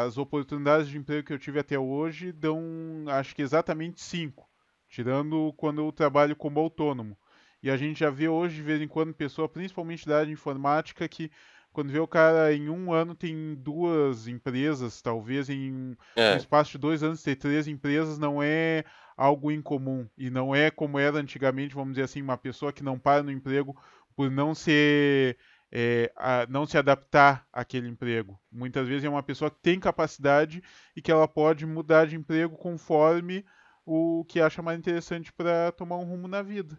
as 0.05 0.17
oportunidades 0.17 0.87
de 0.87 0.97
emprego 0.97 1.25
que 1.25 1.33
eu 1.33 1.39
tive 1.39 1.59
até 1.59 1.77
hoje, 1.77 2.31
dão 2.31 2.61
acho 3.07 3.35
que 3.35 3.41
exatamente 3.41 4.01
cinco, 4.01 4.49
tirando 4.89 5.53
quando 5.57 5.81
eu 5.81 5.91
trabalho 5.91 6.35
como 6.35 6.59
autônomo. 6.59 7.17
E 7.61 7.69
a 7.69 7.77
gente 7.77 8.01
já 8.01 8.09
vê 8.09 8.27
hoje, 8.27 8.55
de 8.55 8.61
vez 8.61 8.81
em 8.81 8.87
quando, 8.87 9.13
pessoa, 9.13 9.47
principalmente 9.47 10.05
da 10.05 10.15
área 10.15 10.27
de 10.27 10.33
informática, 10.33 11.07
que 11.07 11.31
quando 11.71 11.91
vê 11.91 11.99
o 11.99 12.07
cara 12.07 12.53
em 12.53 12.69
um 12.69 12.93
ano 12.93 13.15
tem 13.15 13.55
duas 13.55 14.27
empresas, 14.27 15.01
talvez 15.01 15.49
em 15.49 15.97
é. 16.15 16.33
um 16.33 16.37
espaço 16.37 16.73
de 16.73 16.77
dois 16.77 17.01
anos 17.01 17.23
ter 17.23 17.35
três 17.35 17.67
empresas, 17.67 18.19
não 18.19 18.43
é 18.43 18.83
algo 19.17 19.51
incomum. 19.51 20.07
E 20.17 20.29
não 20.29 20.53
é 20.53 20.69
como 20.69 20.99
era 20.99 21.17
antigamente, 21.17 21.73
vamos 21.73 21.93
dizer 21.93 22.03
assim, 22.03 22.21
uma 22.21 22.37
pessoa 22.37 22.73
que 22.73 22.83
não 22.83 22.99
para 22.99 23.23
no 23.23 23.31
emprego 23.31 23.75
por 24.15 24.29
não 24.29 24.53
ser 24.53 25.37
é, 25.75 26.13
não 26.49 26.67
se 26.67 26.77
adaptar 26.77 27.47
àquele 27.51 27.87
emprego. 27.87 28.39
Muitas 28.51 28.87
vezes 28.87 29.03
é 29.03 29.09
uma 29.09 29.23
pessoa 29.23 29.49
que 29.49 29.57
tem 29.59 29.79
capacidade 29.79 30.61
e 30.95 31.01
que 31.01 31.11
ela 31.11 31.27
pode 31.27 31.65
mudar 31.65 32.05
de 32.05 32.15
emprego 32.15 32.55
conforme 32.55 33.43
o 33.83 34.23
que 34.25 34.39
acha 34.39 34.61
mais 34.61 34.77
interessante 34.77 35.33
para 35.33 35.71
tomar 35.71 35.97
um 35.97 36.03
rumo 36.03 36.27
na 36.27 36.43
vida. 36.43 36.77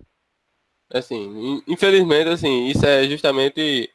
Assim, 0.93 1.61
infelizmente, 1.67 2.29
assim, 2.29 2.67
isso 2.69 2.87
é 2.87 3.09
justamente 3.09 3.91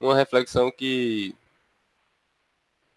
uma 0.00 0.14
reflexão 0.14 0.70
que 0.70 1.34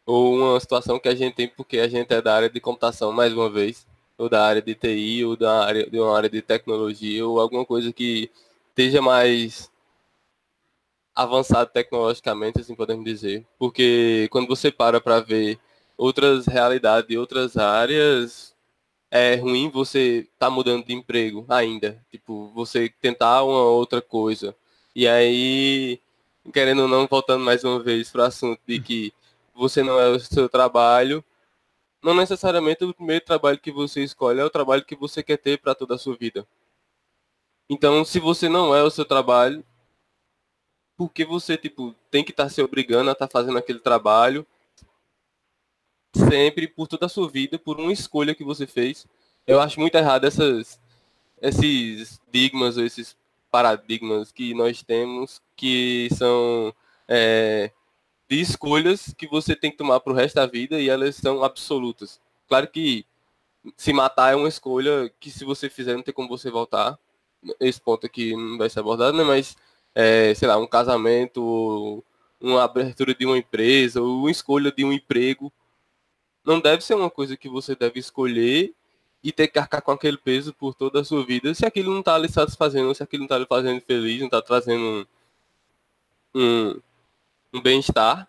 ou 0.05 0.35
uma 0.35 0.59
situação 0.59 0.99
que 0.99 1.07
a 1.07 1.15
gente 1.15 1.33
tem 1.35 1.47
porque 1.47 1.79
a 1.79 1.87
gente 1.87 2.13
é 2.13 2.21
da 2.21 2.35
área 2.35 2.49
de 2.49 2.59
computação 2.59 3.11
mais 3.11 3.33
uma 3.33 3.49
vez, 3.49 3.87
ou 4.19 4.29
da 4.29 4.45
área 4.45 4.61
de 4.61 4.75
TI, 4.75 5.25
ou 5.25 5.35
da 5.35 5.65
área 5.65 5.89
de 5.89 5.99
uma 5.99 6.15
área 6.15 6.29
de 6.29 6.43
tecnologia, 6.43 7.25
ou 7.25 7.39
alguma 7.39 7.65
coisa 7.65 7.91
que 7.91 8.29
esteja 8.69 9.01
mais 9.01 9.71
avançado 11.21 11.69
tecnologicamente, 11.69 12.61
assim 12.61 12.73
podemos 12.73 13.03
dizer, 13.03 13.45
porque 13.57 14.29
quando 14.31 14.47
você 14.47 14.71
para 14.71 15.01
para 15.01 15.19
ver 15.19 15.59
outras 15.97 16.45
realidades, 16.45 17.17
outras 17.17 17.57
áreas, 17.57 18.55
é 19.11 19.35
ruim 19.35 19.69
você 19.69 20.27
tá 20.39 20.49
mudando 20.49 20.85
de 20.85 20.93
emprego 20.93 21.45
ainda, 21.49 22.01
tipo, 22.09 22.49
você 22.55 22.89
tentar 23.01 23.43
uma 23.43 23.63
outra 23.63 24.01
coisa. 24.01 24.55
E 24.95 25.07
aí, 25.07 25.99
querendo 26.53 26.83
ou 26.83 26.87
não, 26.87 27.05
voltando 27.05 27.43
mais 27.43 27.65
uma 27.65 27.81
vez 27.81 28.09
para 28.09 28.21
o 28.21 28.25
assunto 28.25 28.61
de 28.65 28.79
que 28.79 29.13
você 29.53 29.83
não 29.83 29.99
é 29.99 30.07
o 30.07 30.19
seu 30.21 30.47
trabalho, 30.47 31.23
não 32.01 32.13
necessariamente 32.13 32.85
o 32.85 32.93
primeiro 32.93 33.25
trabalho 33.25 33.59
que 33.59 33.73
você 33.73 34.01
escolhe 34.03 34.39
é 34.39 34.45
o 34.45 34.49
trabalho 34.49 34.85
que 34.85 34.95
você 34.95 35.21
quer 35.21 35.37
ter 35.37 35.59
para 35.59 35.75
toda 35.75 35.95
a 35.95 35.97
sua 35.97 36.15
vida. 36.15 36.47
Então, 37.69 38.05
se 38.05 38.19
você 38.19 38.47
não 38.47 38.73
é 38.73 38.81
o 38.81 38.89
seu 38.89 39.03
trabalho, 39.03 39.65
porque 40.99 41.23
você, 41.23 41.55
tipo, 41.55 41.95
tem 42.11 42.25
que 42.25 42.31
estar 42.31 42.43
tá 42.43 42.49
se 42.49 42.61
obrigando 42.61 43.09
a 43.09 43.13
estar 43.13 43.25
tá 43.25 43.31
fazendo 43.31 43.57
aquele 43.57 43.79
trabalho 43.79 44.45
sempre, 46.13 46.67
por 46.67 46.89
toda 46.89 47.05
a 47.05 47.09
sua 47.09 47.29
vida, 47.29 47.57
por 47.57 47.79
uma 47.79 47.93
escolha 47.93 48.35
que 48.35 48.43
você 48.43 48.67
fez. 48.67 49.07
Eu 49.47 49.61
acho 49.61 49.79
muito 49.79 49.95
errado 49.95 50.25
essas, 50.25 50.77
esses 51.41 52.01
estigmas, 52.01 52.75
ou 52.75 52.83
esses 52.83 53.15
paradigmas 53.49 54.29
que 54.33 54.53
nós 54.53 54.83
temos 54.83 55.41
que 55.55 56.09
são 56.11 56.75
é, 57.07 57.71
de 58.29 58.41
escolhas 58.41 59.13
que 59.17 59.25
você 59.25 59.55
tem 59.55 59.71
que 59.71 59.77
tomar 59.77 60.01
para 60.01 60.11
o 60.11 60.15
resto 60.15 60.35
da 60.35 60.45
vida 60.45 60.81
e 60.81 60.89
elas 60.89 61.15
são 61.15 61.45
absolutas. 61.45 62.19
Claro 62.45 62.67
que 62.67 63.05
se 63.77 63.93
matar 63.93 64.33
é 64.33 64.35
uma 64.35 64.49
escolha 64.49 65.09
que 65.17 65.31
se 65.31 65.45
você 65.45 65.69
fizer 65.69 65.95
não 65.95 66.03
tem 66.03 66.13
como 66.13 66.27
você 66.27 66.51
voltar. 66.51 66.99
Esse 67.57 67.79
ponto 67.79 68.05
aqui 68.05 68.35
não 68.35 68.57
vai 68.57 68.69
ser 68.69 68.81
abordado, 68.81 69.15
né? 69.15 69.23
Mas, 69.23 69.55
é, 69.99 70.33
sei 70.33 70.47
lá, 70.47 70.55
um 70.57 70.65
casamento, 70.65 72.01
uma 72.39 72.63
abertura 72.63 73.13
de 73.13 73.25
uma 73.25 73.37
empresa, 73.37 74.01
ou 74.01 74.19
uma 74.19 74.31
escolha 74.31 74.71
de 74.71 74.85
um 74.85 74.93
emprego, 74.93 75.51
não 76.45 76.61
deve 76.61 76.81
ser 76.81 76.95
uma 76.95 77.09
coisa 77.09 77.35
que 77.35 77.49
você 77.49 77.75
deve 77.75 77.99
escolher 77.99 78.73
e 79.21 79.33
ter 79.33 79.49
que 79.49 79.59
arcar 79.59 79.81
com 79.81 79.91
aquele 79.91 80.15
peso 80.15 80.53
por 80.53 80.73
toda 80.73 81.01
a 81.01 81.03
sua 81.03 81.25
vida, 81.25 81.53
se 81.53 81.65
aquilo 81.65 81.91
não 81.91 81.99
está 81.99 82.17
lhe 82.17 82.29
satisfazendo, 82.29 82.95
se 82.95 83.03
aquilo 83.03 83.21
não 83.21 83.25
está 83.25 83.37
lhe 83.37 83.45
fazendo 83.45 83.81
feliz, 83.81 84.19
não 84.19 84.27
está 84.27 84.41
trazendo 84.41 85.05
um, 86.33 86.41
um, 86.41 86.81
um 87.55 87.61
bem-estar. 87.61 88.25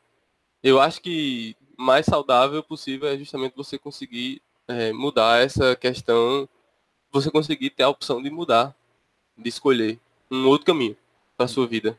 Eu 0.64 0.80
acho 0.80 1.00
que 1.00 1.56
mais 1.78 2.04
saudável 2.04 2.64
possível 2.64 3.08
é 3.08 3.16
justamente 3.16 3.54
você 3.56 3.78
conseguir 3.78 4.42
é, 4.66 4.92
mudar 4.92 5.40
essa 5.40 5.76
questão, 5.76 6.48
você 7.12 7.30
conseguir 7.30 7.70
ter 7.70 7.84
a 7.84 7.88
opção 7.88 8.20
de 8.20 8.28
mudar, 8.28 8.74
de 9.38 9.48
escolher 9.48 10.00
um 10.28 10.48
outro 10.48 10.66
caminho 10.66 10.96
para 11.40 11.48
sua 11.48 11.66
vida. 11.66 11.96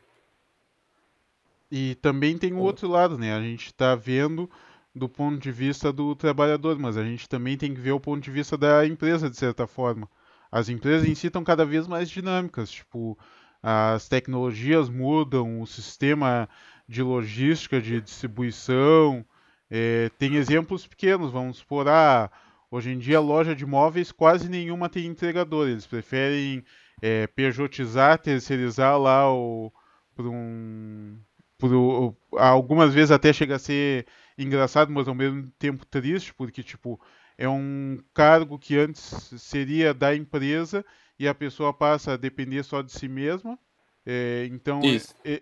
E 1.68 1.96
também 1.96 2.38
tem 2.38 2.52
o 2.52 2.58
outro 2.58 2.86
lado, 2.86 3.18
né? 3.18 3.34
A 3.34 3.40
gente 3.40 3.66
está 3.66 3.96
vendo 3.96 4.48
do 4.94 5.08
ponto 5.08 5.36
de 5.40 5.50
vista 5.50 5.92
do 5.92 6.14
trabalhador, 6.14 6.78
mas 6.78 6.96
a 6.96 7.02
gente 7.02 7.28
também 7.28 7.56
tem 7.56 7.74
que 7.74 7.80
ver 7.80 7.90
o 7.90 7.98
ponto 7.98 8.22
de 8.22 8.30
vista 8.30 8.56
da 8.56 8.86
empresa, 8.86 9.28
de 9.28 9.36
certa 9.36 9.66
forma. 9.66 10.08
As 10.50 10.68
empresas 10.68 11.08
em 11.08 11.14
si 11.16 11.26
estão 11.26 11.42
cada 11.42 11.64
vez 11.64 11.88
mais 11.88 12.08
dinâmicas, 12.08 12.70
tipo, 12.70 13.18
as 13.60 14.08
tecnologias 14.08 14.88
mudam, 14.88 15.60
o 15.60 15.66
sistema 15.66 16.48
de 16.86 17.02
logística, 17.02 17.80
de 17.80 18.00
distribuição, 18.00 19.24
é, 19.68 20.08
tem 20.20 20.36
exemplos 20.36 20.86
pequenos, 20.86 21.32
vamos 21.32 21.56
supor, 21.56 21.88
ah, 21.88 22.30
hoje 22.70 22.90
em 22.90 22.98
dia 22.98 23.18
loja 23.18 23.56
de 23.56 23.66
móveis 23.66 24.12
quase 24.12 24.48
nenhuma 24.48 24.88
tem 24.88 25.06
entregador, 25.06 25.66
eles 25.66 25.86
preferem 25.86 26.62
é, 27.02 27.26
pejotizar, 27.26 28.16
terceirizar 28.18 28.96
lá 28.96 29.28
o, 29.34 29.72
por 30.14 30.28
um, 30.28 31.18
por, 31.58 32.16
algumas 32.38 32.94
vezes 32.94 33.10
até 33.10 33.32
chega 33.32 33.56
a 33.56 33.58
ser 33.58 34.06
engraçado, 34.38 34.92
mas 34.92 35.08
ao 35.08 35.14
mesmo 35.14 35.50
tempo 35.58 35.84
triste, 35.84 36.32
porque 36.32 36.62
tipo 36.62 37.00
é 37.36 37.48
um 37.48 37.98
cargo 38.14 38.56
que 38.56 38.78
antes 38.78 39.32
seria 39.38 39.92
da 39.92 40.14
empresa 40.14 40.84
e 41.18 41.26
a 41.26 41.34
pessoa 41.34 41.74
passa 41.74 42.12
a 42.12 42.16
depender 42.16 42.62
só 42.62 42.82
de 42.82 42.92
si 42.92 43.08
mesma. 43.08 43.58
É, 44.06 44.46
então 44.50 44.80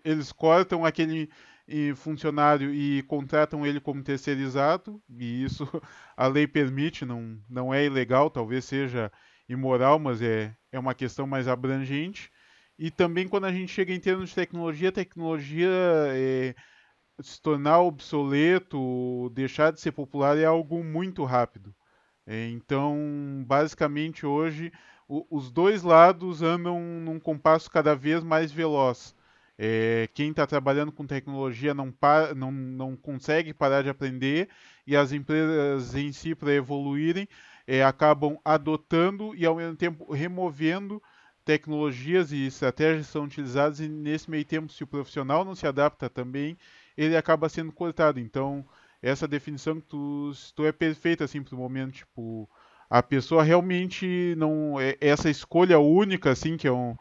eles 0.05 0.33
cortam 0.33 0.85
aquele 0.85 1.29
funcionário 1.96 2.75
e 2.75 3.03
contratam 3.03 3.64
ele 3.64 3.81
como 3.81 4.03
terceirizado 4.03 5.01
e 5.09 5.44
isso 5.44 5.66
a 6.16 6.27
lei 6.27 6.46
permite, 6.46 7.05
não, 7.05 7.38
não 7.49 7.73
é 7.73 7.85
ilegal, 7.85 8.31
talvez 8.31 8.64
seja 8.64 9.11
imoral, 9.49 9.99
mas 9.99 10.20
é, 10.20 10.55
é 10.72 10.78
uma 10.78 10.94
questão 10.94 11.26
mais 11.26 11.48
abrangente. 11.48 12.30
E 12.78 12.90
também 12.90 13.28
quando 13.28 13.44
a 13.44 13.52
gente 13.52 13.72
chega 13.72 13.92
em 13.92 14.00
termos 14.00 14.30
de 14.30 14.35
tecnologia, 14.35 14.90
tecnologia 14.92 15.68
é, 16.14 16.54
se 17.22 17.40
tornar 17.40 17.80
obsoleto, 17.80 19.30
deixar 19.35 19.72
de 19.72 19.80
ser 19.80 19.92
popular 19.92 20.38
é 20.38 20.44
algo 20.44 20.83
muito 20.83 21.24
rápido. 21.24 21.74
É, 22.26 22.48
então, 22.48 23.44
basicamente 23.46 24.24
hoje, 24.24 24.72
o, 25.09 25.26
os 25.30 25.50
dois 25.50 25.83
lados 25.83 26.42
andam 26.42 26.80
num 26.80 27.18
compasso 27.18 27.70
cada 27.70 27.94
vez 27.94 28.22
mais 28.22 28.52
veloz. 28.52 29.14
É, 29.59 30.09
quem 30.14 30.30
está 30.30 30.46
trabalhando 30.46 30.90
com 30.90 31.06
tecnologia 31.06 31.74
não, 31.74 31.92
para, 31.92 32.35
não, 32.35 32.50
não 32.50 32.96
consegue 32.96 33.52
parar 33.52 33.83
de 33.83 33.90
aprender 33.90 34.48
e 34.87 34.96
as 34.96 35.12
empresas 35.12 35.94
em 35.94 36.12
si, 36.12 36.35
para 36.35 36.54
evoluírem, 36.54 37.28
é, 37.70 37.85
acabam 37.85 38.37
adotando 38.44 39.33
e 39.37 39.46
ao 39.46 39.54
mesmo 39.54 39.76
tempo 39.76 40.12
removendo 40.12 41.00
tecnologias 41.44 42.33
e 42.33 42.44
estratégias 42.44 43.06
que 43.06 43.12
são 43.12 43.22
utilizadas 43.22 43.78
e 43.78 43.88
nesse 43.88 44.28
meio 44.28 44.44
tempo, 44.44 44.72
se 44.72 44.83
o 44.83 44.88
profissional 44.88 45.44
não 45.44 45.54
se 45.54 45.68
adapta 45.68 46.11
também, 46.11 46.59
ele 46.96 47.16
acaba 47.16 47.48
sendo 47.48 47.70
cortado. 47.70 48.18
Então, 48.18 48.66
essa 49.00 49.28
definição 49.28 49.80
que 49.80 49.87
tu, 49.87 50.33
tu 50.56 50.66
é 50.66 50.72
perfeita 50.72 51.22
assim 51.22 51.44
para 51.44 51.54
o 51.54 51.59
momento, 51.59 51.92
tipo, 51.92 52.50
a 52.90 53.00
pessoa 53.04 53.44
realmente 53.44 54.35
não 54.37 54.80
é 54.80 54.96
essa 55.00 55.30
escolha 55.30 55.78
única 55.78 56.33
assim 56.33 56.56
que 56.56 56.66
é 56.66 56.72
um, 56.72 56.96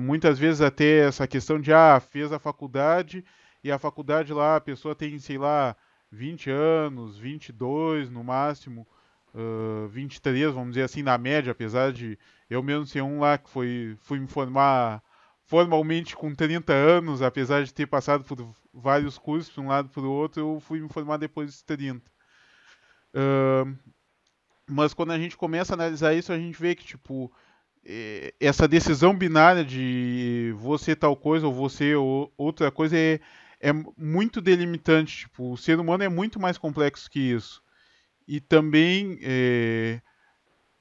muitas 0.00 0.38
vezes 0.38 0.62
até 0.62 1.00
essa 1.06 1.28
questão 1.28 1.60
de 1.60 1.70
ah, 1.70 2.00
fez 2.00 2.32
a 2.32 2.38
faculdade 2.38 3.22
e 3.62 3.70
a 3.70 3.78
faculdade 3.78 4.32
lá 4.32 4.56
a 4.56 4.60
pessoa 4.60 4.94
tem, 4.94 5.18
sei 5.18 5.36
lá, 5.36 5.76
20 6.10 6.50
anos, 6.50 7.18
22 7.18 8.08
no 8.08 8.24
máximo, 8.24 8.86
uh, 9.34 9.88
23, 9.88 10.52
vamos 10.52 10.70
dizer 10.70 10.82
assim, 10.82 11.02
na 11.02 11.16
média, 11.18 11.52
apesar 11.52 11.92
de 11.92 12.18
eu 12.48 12.62
mesmo 12.62 12.86
ser 12.86 13.02
um 13.02 13.20
lá 13.20 13.38
que 13.38 13.48
foi, 13.50 13.96
fui 14.00 14.18
me 14.18 14.26
formar 14.26 15.02
formalmente 15.44 16.14
com 16.14 16.34
30 16.34 16.72
anos, 16.72 17.22
apesar 17.22 17.64
de 17.64 17.72
ter 17.72 17.86
passado 17.86 18.24
por 18.24 18.54
vários 18.72 19.16
cursos 19.16 19.52
de 19.52 19.60
um 19.60 19.68
lado 19.68 19.88
para 19.88 20.02
o 20.02 20.10
outro, 20.10 20.40
eu 20.40 20.60
fui 20.60 20.80
me 20.80 20.88
formar 20.88 21.16
depois 21.16 21.50
dos 21.50 21.62
30. 21.62 22.02
Uh, 23.14 23.76
mas 24.68 24.92
quando 24.92 25.12
a 25.12 25.18
gente 25.18 25.36
começa 25.36 25.72
a 25.72 25.76
analisar 25.76 26.12
isso, 26.14 26.32
a 26.32 26.36
gente 26.36 26.60
vê 26.60 26.74
que, 26.74 26.84
tipo, 26.84 27.32
é, 27.84 28.34
essa 28.38 28.68
decisão 28.68 29.16
binária 29.16 29.64
de 29.64 30.52
você 30.58 30.94
tal 30.94 31.16
coisa 31.16 31.46
ou 31.46 31.54
você 31.54 31.94
ou 31.94 32.30
outra 32.36 32.70
coisa 32.70 32.96
é, 32.96 33.18
é 33.60 33.72
muito 33.96 34.42
delimitante. 34.42 35.20
Tipo, 35.20 35.52
o 35.52 35.56
ser 35.56 35.80
humano 35.80 36.04
é 36.04 36.08
muito 36.08 36.38
mais 36.38 36.58
complexo 36.58 37.10
que 37.10 37.18
isso. 37.18 37.62
E 38.28 38.40
também, 38.40 39.18
é, 39.22 40.02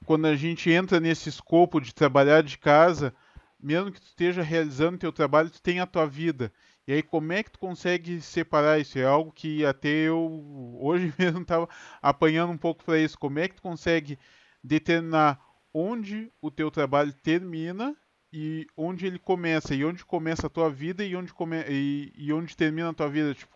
quando 0.06 0.26
a 0.28 0.36
gente 0.36 0.70
entra 0.70 1.00
nesse 1.00 1.30
escopo 1.30 1.80
de 1.80 1.96
trabalhar 1.96 2.44
de 2.44 2.58
casa, 2.58 3.16
mesmo 3.58 3.90
que 3.90 4.02
tu 4.02 4.08
esteja 4.08 4.42
realizando 4.42 4.98
teu 4.98 5.14
trabalho, 5.14 5.50
tu 5.50 5.62
tem 5.62 5.80
a 5.80 5.86
tua 5.86 6.06
vida. 6.06 6.52
E 6.86 6.92
aí 6.92 7.02
como 7.02 7.32
é 7.32 7.42
que 7.42 7.52
tu 7.52 7.60
consegue 7.60 8.20
separar 8.20 8.80
isso? 8.80 9.00
É 9.00 9.06
algo 9.06 9.32
que 9.32 9.66
até 9.66 9.88
eu 9.88 10.78
hoje 10.82 11.14
mesmo 11.18 11.42
estava 11.42 11.70
apanhando 12.02 12.52
um 12.52 12.58
pouco 12.58 12.84
para 12.84 13.00
isso. 13.00 13.18
Como 13.18 13.40
é 13.40 13.48
que 13.48 13.56
tu 13.56 13.62
consegue 13.62 14.20
determinar 14.62 15.40
onde 15.74 16.30
o 16.42 16.52
teu 16.52 16.70
trabalho 16.70 17.14
termina 17.14 17.96
e 18.32 18.68
onde 18.76 19.06
ele 19.06 19.20
começa, 19.20 19.74
e 19.74 19.86
onde 19.86 20.04
começa 20.04 20.48
a 20.48 20.50
tua 20.50 20.70
vida 20.70 21.04
e 21.04 21.16
onde, 21.16 21.34
come, 21.34 21.64
e, 21.70 22.12
e 22.14 22.34
onde 22.34 22.58
termina 22.58 22.90
a 22.90 22.94
tua 22.94 23.10
vida? 23.10 23.34
Tipo, 23.34 23.56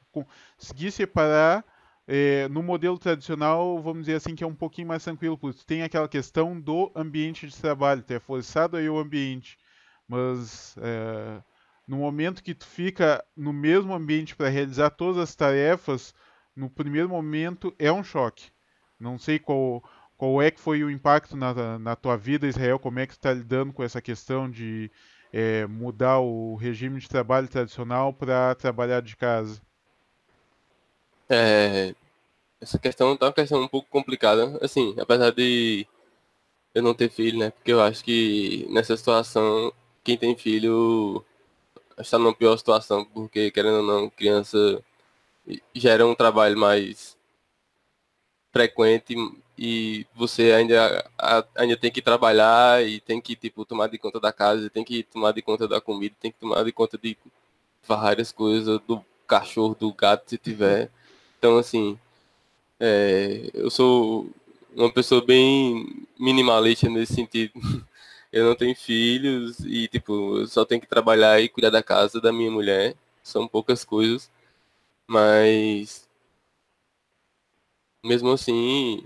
conseguir 0.57 0.91
separar 0.91 1.65
é, 2.13 2.49
no 2.49 2.61
modelo 2.61 2.99
tradicional, 2.99 3.81
vamos 3.81 4.01
dizer 4.01 4.15
assim, 4.15 4.35
que 4.35 4.43
é 4.43 4.47
um 4.47 4.53
pouquinho 4.53 4.89
mais 4.89 5.01
tranquilo, 5.01 5.37
porque 5.37 5.63
tem 5.65 5.81
aquela 5.81 6.09
questão 6.09 6.59
do 6.59 6.91
ambiente 6.93 7.47
de 7.47 7.55
trabalho, 7.55 8.03
tu 8.03 8.11
é 8.11 8.19
forçado 8.19 8.75
aí 8.75 8.89
o 8.89 8.99
ambiente. 8.99 9.57
Mas 10.09 10.75
é, 10.81 11.41
no 11.87 11.99
momento 11.99 12.43
que 12.43 12.53
tu 12.53 12.67
fica 12.67 13.23
no 13.33 13.53
mesmo 13.53 13.93
ambiente 13.93 14.35
para 14.35 14.49
realizar 14.49 14.89
todas 14.89 15.19
as 15.19 15.33
tarefas, 15.33 16.13
no 16.53 16.69
primeiro 16.69 17.07
momento 17.07 17.73
é 17.79 17.89
um 17.89 18.03
choque. 18.03 18.51
Não 18.99 19.17
sei 19.17 19.39
qual, 19.39 19.81
qual 20.17 20.41
é 20.41 20.51
que 20.51 20.59
foi 20.59 20.83
o 20.83 20.91
impacto 20.91 21.37
na, 21.37 21.79
na 21.79 21.95
tua 21.95 22.17
vida, 22.17 22.45
Israel, 22.45 22.77
como 22.77 22.99
é 22.99 23.07
que 23.07 23.13
tu 23.13 23.19
está 23.19 23.31
lidando 23.31 23.71
com 23.71 23.85
essa 23.85 24.01
questão 24.01 24.51
de 24.51 24.91
é, 25.31 25.65
mudar 25.65 26.19
o 26.19 26.55
regime 26.55 26.99
de 26.99 27.07
trabalho 27.07 27.47
tradicional 27.47 28.11
para 28.11 28.53
trabalhar 28.55 29.01
de 29.01 29.15
casa? 29.15 29.61
É, 31.29 31.95
essa 32.61 32.79
questão 32.79 33.17
tá 33.17 33.27
uma 33.27 33.33
questão 33.33 33.61
um 33.61 33.67
pouco 33.67 33.89
complicada. 33.89 34.57
Assim, 34.61 34.95
apesar 34.99 35.31
de 35.31 35.87
eu 36.73 36.83
não 36.83 36.93
ter 36.93 37.09
filho, 37.09 37.39
né? 37.39 37.51
Porque 37.51 37.71
eu 37.73 37.81
acho 37.81 38.03
que 38.03 38.67
nessa 38.69 38.95
situação 38.95 39.73
quem 40.03 40.17
tem 40.17 40.35
filho 40.37 41.23
está 41.97 42.17
numa 42.17 42.33
pior 42.33 42.57
situação, 42.57 43.05
porque 43.05 43.51
querendo 43.51 43.77
ou 43.77 43.83
não, 43.83 44.09
criança 44.09 44.83
gera 45.75 46.05
um 46.05 46.15
trabalho 46.15 46.57
mais 46.57 47.17
frequente 48.51 49.15
e 49.57 50.05
você 50.15 50.51
ainda, 50.53 51.09
ainda 51.55 51.77
tem 51.77 51.91
que 51.91 52.01
trabalhar 52.01 52.83
e 52.85 52.99
tem 52.99 53.21
que 53.21 53.35
tipo, 53.35 53.65
tomar 53.65 53.87
de 53.87 53.97
conta 53.97 54.19
da 54.19 54.33
casa, 54.33 54.69
tem 54.69 54.83
que 54.83 55.03
tomar 55.03 55.31
de 55.33 55.41
conta 55.41 55.67
da 55.67 55.79
comida, 55.81 56.15
tem 56.19 56.31
que 56.31 56.39
tomar 56.39 56.63
de 56.63 56.71
conta 56.71 56.97
de 56.97 57.17
várias 57.87 58.31
coisas, 58.31 58.79
do 58.87 59.03
cachorro, 59.27 59.75
do 59.79 59.93
gato, 59.93 60.29
se 60.29 60.37
tiver. 60.37 60.89
Então, 61.37 61.57
assim, 61.57 61.97
é, 62.81 63.51
eu 63.53 63.69
sou 63.69 64.27
uma 64.75 64.91
pessoa 64.91 65.23
bem 65.23 66.07
minimalista 66.19 66.89
nesse 66.89 67.13
sentido. 67.13 67.53
eu 68.33 68.45
não 68.45 68.55
tenho 68.55 68.75
filhos 68.75 69.59
e, 69.59 69.87
tipo, 69.87 70.39
eu 70.39 70.47
só 70.47 70.65
tenho 70.65 70.81
que 70.81 70.87
trabalhar 70.87 71.39
e 71.39 71.47
cuidar 71.49 71.69
da 71.69 71.83
casa 71.83 72.19
da 72.19 72.33
minha 72.33 72.49
mulher. 72.49 72.95
São 73.23 73.47
poucas 73.47 73.85
coisas. 73.85 74.31
Mas, 75.07 76.07
mesmo 78.03 78.31
assim, 78.31 79.03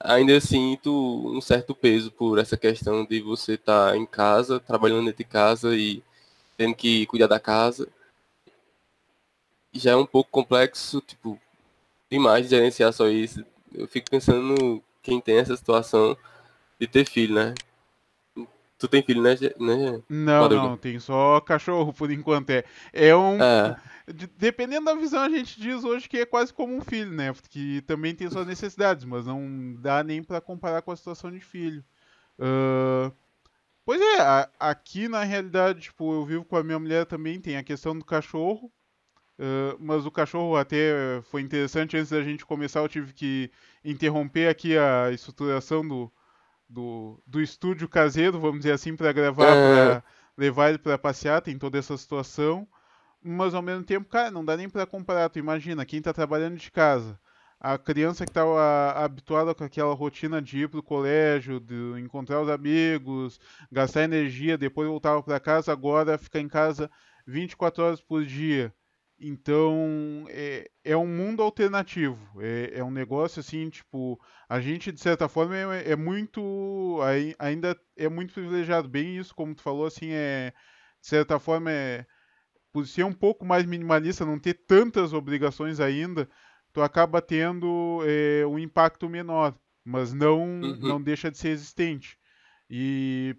ainda 0.00 0.38
sinto 0.40 0.92
um 1.34 1.40
certo 1.40 1.74
peso 1.74 2.10
por 2.12 2.38
essa 2.38 2.56
questão 2.58 3.04
de 3.06 3.20
você 3.22 3.54
estar 3.54 3.92
tá 3.92 3.96
em 3.96 4.06
casa, 4.06 4.60
trabalhando 4.60 5.06
dentro 5.06 5.18
de 5.18 5.24
casa 5.24 5.76
e 5.76 6.02
tendo 6.58 6.74
que 6.74 7.06
cuidar 7.06 7.26
da 7.28 7.40
casa. 7.40 7.88
Já 9.72 9.92
é 9.92 9.96
um 9.96 10.06
pouco 10.06 10.30
complexo, 10.30 11.00
tipo, 11.00 11.40
demais 12.12 12.48
gerenciar 12.48 12.92
só 12.92 13.08
isso. 13.08 13.44
Eu 13.74 13.88
fico 13.88 14.10
pensando 14.10 14.42
no 14.42 14.82
quem 15.02 15.20
tem 15.20 15.38
essa 15.38 15.56
situação 15.56 16.16
de 16.78 16.86
ter 16.86 17.06
filho, 17.06 17.34
né? 17.34 17.54
Tu 18.78 18.88
tem 18.88 19.02
filho, 19.02 19.22
né? 19.22 19.34
né? 19.58 20.02
Não, 20.08 20.48
não, 20.48 20.76
tem 20.76 20.98
só 20.98 21.40
cachorro 21.40 21.92
por 21.92 22.10
enquanto. 22.10 22.50
É, 22.50 22.64
é 22.92 23.16
um. 23.16 23.40
É. 23.42 23.76
Dependendo 24.36 24.86
da 24.86 24.94
visão, 24.94 25.22
a 25.22 25.28
gente 25.28 25.60
diz 25.60 25.84
hoje 25.84 26.08
que 26.08 26.18
é 26.18 26.26
quase 26.26 26.52
como 26.52 26.76
um 26.76 26.80
filho, 26.80 27.12
né? 27.12 27.32
Porque 27.32 27.82
também 27.86 28.14
tem 28.14 28.28
suas 28.28 28.46
necessidades, 28.46 29.04
mas 29.04 29.26
não 29.26 29.76
dá 29.78 30.02
nem 30.02 30.22
para 30.22 30.40
comparar 30.40 30.82
com 30.82 30.90
a 30.90 30.96
situação 30.96 31.30
de 31.30 31.40
filho. 31.40 31.84
Uh, 32.38 33.12
pois 33.84 34.00
é, 34.00 34.20
a, 34.20 34.50
aqui 34.58 35.06
na 35.06 35.22
realidade, 35.22 35.82
tipo, 35.82 36.12
eu 36.12 36.24
vivo 36.26 36.44
com 36.44 36.56
a 36.56 36.64
minha 36.64 36.78
mulher 36.78 37.06
também, 37.06 37.40
tem 37.40 37.56
a 37.56 37.62
questão 37.62 37.96
do 37.96 38.04
cachorro. 38.04 38.70
Uh, 39.38 39.76
mas 39.80 40.04
o 40.06 40.10
cachorro 40.10 40.56
até 40.56 41.20
foi 41.30 41.40
interessante, 41.40 41.96
antes 41.96 42.10
da 42.10 42.22
gente 42.22 42.44
começar 42.44 42.80
eu 42.80 42.88
tive 42.88 43.12
que 43.12 43.50
interromper 43.84 44.48
aqui 44.48 44.76
a 44.76 45.10
estruturação 45.10 45.86
do, 45.86 46.12
do, 46.68 47.20
do 47.26 47.40
estúdio 47.40 47.88
caseiro, 47.88 48.38
vamos 48.38 48.58
dizer 48.58 48.72
assim, 48.72 48.94
para 48.94 49.12
gravar, 49.12 49.46
é. 49.46 49.74
para 49.74 50.04
levar 50.36 50.68
ele 50.70 50.78
para 50.78 50.98
passear, 50.98 51.40
tem 51.40 51.58
toda 51.58 51.78
essa 51.78 51.96
situação. 51.96 52.66
Mas 53.24 53.54
ao 53.54 53.62
mesmo 53.62 53.84
tempo, 53.84 54.08
cara, 54.08 54.30
não 54.30 54.44
dá 54.44 54.56
nem 54.56 54.68
para 54.68 54.84
comparar. 54.84 55.28
Tu 55.28 55.38
imagina, 55.38 55.86
quem 55.86 56.00
está 56.00 56.12
trabalhando 56.12 56.56
de 56.56 56.70
casa, 56.72 57.18
a 57.60 57.78
criança 57.78 58.24
que 58.24 58.30
estava 58.30 58.90
habituada 58.92 59.54
com 59.54 59.62
aquela 59.62 59.94
rotina 59.94 60.42
de 60.42 60.62
ir 60.62 60.68
para 60.68 60.80
o 60.80 60.82
colégio, 60.82 61.60
de 61.60 62.00
encontrar 62.00 62.42
os 62.42 62.48
amigos, 62.48 63.38
gastar 63.70 64.02
energia, 64.02 64.58
depois 64.58 64.88
voltava 64.88 65.22
para 65.22 65.38
casa, 65.38 65.70
agora 65.70 66.18
fica 66.18 66.40
em 66.40 66.48
casa 66.48 66.90
24 67.24 67.84
horas 67.84 68.00
por 68.00 68.24
dia. 68.24 68.74
Então, 69.24 70.26
é, 70.30 70.68
é 70.82 70.96
um 70.96 71.06
mundo 71.06 71.44
alternativo. 71.44 72.18
É, 72.42 72.72
é 72.80 72.84
um 72.84 72.90
negócio 72.90 73.38
assim, 73.38 73.70
tipo, 73.70 74.20
a 74.48 74.60
gente, 74.60 74.90
de 74.90 75.00
certa 75.00 75.28
forma, 75.28 75.56
é, 75.56 75.92
é 75.92 75.96
muito. 75.96 76.98
Ainda 77.38 77.78
é 77.96 78.08
muito 78.08 78.34
privilegiado. 78.34 78.88
Bem 78.88 79.16
isso, 79.16 79.32
como 79.32 79.54
tu 79.54 79.62
falou, 79.62 79.86
assim, 79.86 80.08
é. 80.10 80.52
De 81.00 81.06
certa 81.06 81.38
forma, 81.38 81.70
é. 81.70 82.04
Por 82.72 82.84
ser 82.84 83.04
um 83.04 83.12
pouco 83.12 83.44
mais 83.44 83.64
minimalista, 83.64 84.26
não 84.26 84.40
ter 84.40 84.54
tantas 84.54 85.12
obrigações 85.12 85.78
ainda, 85.78 86.28
tu 86.72 86.82
acaba 86.82 87.22
tendo 87.22 88.00
é, 88.04 88.44
um 88.46 88.58
impacto 88.58 89.08
menor. 89.08 89.54
Mas 89.84 90.12
não, 90.12 90.40
uhum. 90.40 90.78
não 90.80 91.00
deixa 91.00 91.30
de 91.30 91.38
ser 91.38 91.50
existente. 91.50 92.18
E 92.68 93.36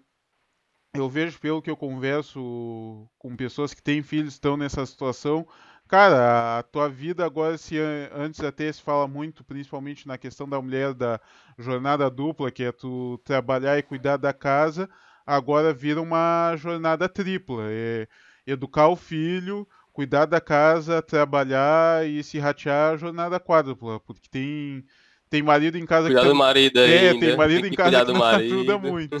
eu 0.94 1.08
vejo 1.10 1.38
pelo 1.40 1.60
que 1.60 1.68
eu 1.68 1.76
converso 1.76 3.10
com 3.18 3.36
pessoas 3.36 3.74
que 3.74 3.82
têm 3.82 4.02
filhos 4.02 4.34
estão 4.34 4.56
nessa 4.56 4.86
situação, 4.86 5.46
Cara, 5.94 6.58
a 6.58 6.62
tua 6.64 6.88
vida 6.88 7.24
agora, 7.24 7.56
se 7.56 7.78
antes 8.12 8.42
até 8.42 8.72
se 8.72 8.82
fala 8.82 9.06
muito, 9.06 9.44
principalmente 9.44 10.08
na 10.08 10.18
questão 10.18 10.48
da 10.48 10.60
mulher 10.60 10.92
da 10.92 11.20
jornada 11.56 12.10
dupla, 12.10 12.50
que 12.50 12.64
é 12.64 12.72
tu 12.72 13.16
trabalhar 13.24 13.78
e 13.78 13.82
cuidar 13.84 14.16
da 14.16 14.32
casa, 14.32 14.90
agora 15.24 15.72
vira 15.72 16.02
uma 16.02 16.56
jornada 16.56 17.08
tripla. 17.08 17.66
É 17.68 18.08
educar 18.44 18.88
o 18.88 18.96
filho, 18.96 19.68
cuidar 19.92 20.24
da 20.26 20.40
casa, 20.40 21.00
trabalhar 21.00 22.04
e 22.04 22.24
se 22.24 22.40
ratear 22.40 22.94
a 22.94 22.96
jornada 22.96 23.38
quádrupla, 23.38 24.00
porque 24.00 24.28
tem 24.28 24.84
tem 25.30 25.44
marido 25.44 25.78
em 25.78 25.86
casa 25.86 26.08
cuidar 26.08 26.22
que 26.22 26.28
do 26.28 26.34
marido 26.34 26.80
é, 26.80 27.10
ainda. 27.10 27.24
tem 27.24 27.36
marido 27.36 27.62
tem 27.62 27.72
em 27.72 27.76
casa 27.76 28.04
que 28.04 28.12
não 28.12 28.24
ajuda 28.34 28.78
muito. 28.78 29.16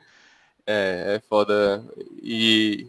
é, 0.66 1.16
é 1.16 1.22
foda. 1.28 1.84
E 2.22 2.86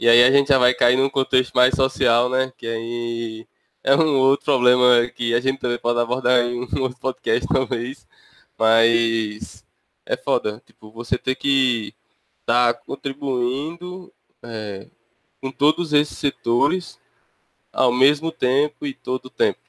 e 0.00 0.08
aí 0.08 0.24
a 0.24 0.30
gente 0.32 0.48
já 0.48 0.58
vai 0.58 0.72
cair 0.72 0.96
num 0.96 1.10
contexto 1.10 1.52
mais 1.54 1.74
social, 1.74 2.30
né? 2.30 2.50
Que 2.56 2.66
aí 2.66 3.46
é 3.84 3.94
um 3.94 4.16
outro 4.18 4.46
problema 4.46 5.06
que 5.08 5.34
a 5.34 5.40
gente 5.40 5.60
também 5.60 5.78
pode 5.78 6.00
abordar 6.00 6.40
em 6.40 6.60
um 6.74 6.82
outro 6.82 6.98
podcast, 6.98 7.46
talvez. 7.52 8.08
Mas 8.58 9.62
é 10.06 10.16
foda. 10.16 10.62
Tipo, 10.64 10.90
você 10.90 11.18
ter 11.18 11.34
que 11.34 11.94
estar 12.40 12.72
tá 12.72 12.80
contribuindo 12.80 14.10
é, 14.42 14.88
com 15.38 15.50
todos 15.52 15.92
esses 15.92 16.16
setores 16.16 16.98
ao 17.70 17.92
mesmo 17.92 18.32
tempo 18.32 18.86
e 18.86 18.94
todo 18.94 19.26
o 19.26 19.30
tempo. 19.30 19.60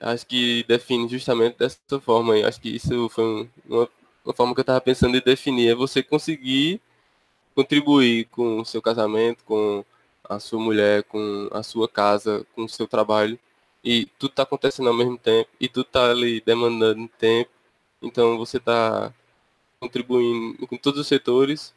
Acho 0.00 0.26
que 0.26 0.64
define 0.64 1.08
justamente 1.08 1.58
dessa 1.58 2.00
forma. 2.00 2.34
Acho 2.44 2.60
que 2.60 2.70
isso 2.74 3.08
foi 3.08 3.48
uma, 3.68 3.88
uma 4.24 4.34
forma 4.34 4.52
que 4.52 4.60
eu 4.60 4.62
estava 4.62 4.80
pensando 4.80 5.12
de 5.12 5.20
definir. 5.24 5.70
É 5.70 5.74
você 5.76 6.02
conseguir 6.02 6.80
contribuir 7.56 8.26
com 8.26 8.60
o 8.60 8.64
seu 8.66 8.82
casamento, 8.82 9.42
com 9.44 9.82
a 10.22 10.38
sua 10.38 10.60
mulher, 10.60 11.02
com 11.04 11.48
a 11.50 11.62
sua 11.62 11.88
casa, 11.88 12.46
com 12.54 12.64
o 12.64 12.68
seu 12.68 12.86
trabalho. 12.86 13.38
E 13.82 14.06
tudo 14.18 14.32
está 14.32 14.42
acontecendo 14.42 14.88
ao 14.88 14.94
mesmo 14.94 15.16
tempo 15.16 15.48
e 15.58 15.66
tudo 15.66 15.86
está 15.86 16.10
ali 16.10 16.42
demandando 16.42 17.08
tempo. 17.18 17.50
Então 18.02 18.36
você 18.36 18.58
está 18.58 19.12
contribuindo 19.80 20.66
com 20.66 20.76
todos 20.76 21.00
os 21.00 21.06
setores 21.06 21.74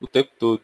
o 0.00 0.06
tempo 0.06 0.30
todo. 0.38 0.62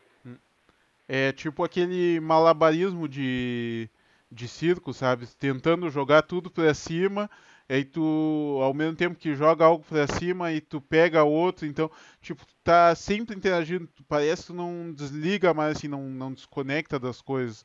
É 1.07 1.33
tipo 1.33 1.63
aquele 1.63 2.19
malabarismo 2.21 3.07
de, 3.07 3.91
de 4.31 4.49
circo, 4.49 4.95
sabe? 4.95 5.27
Tentando 5.39 5.91
jogar 5.91 6.23
tudo 6.23 6.51
para 6.51 6.73
cima 6.73 7.29
aí 7.69 7.85
tu, 7.85 8.59
ao 8.63 8.75
mesmo 8.75 8.97
tempo 8.97 9.19
que 9.19 9.35
joga 9.35 9.65
algo 9.65 9.85
pra 9.89 10.07
cima 10.07 10.53
e 10.53 10.61
tu 10.61 10.81
pega 10.81 11.25
outro, 11.25 11.67
então, 11.67 11.91
tipo, 12.21 12.45
tá 12.63 12.95
sempre 12.95 13.37
interagindo, 13.37 13.89
parece 14.09 14.43
que 14.43 14.47
tu 14.49 14.55
não 14.55 14.93
desliga 14.93 15.55
mais, 15.55 15.77
assim, 15.77 15.89
não, 15.89 16.09
não 16.09 16.33
desconecta 16.33 16.99
das 16.99 17.21
coisas. 17.21 17.65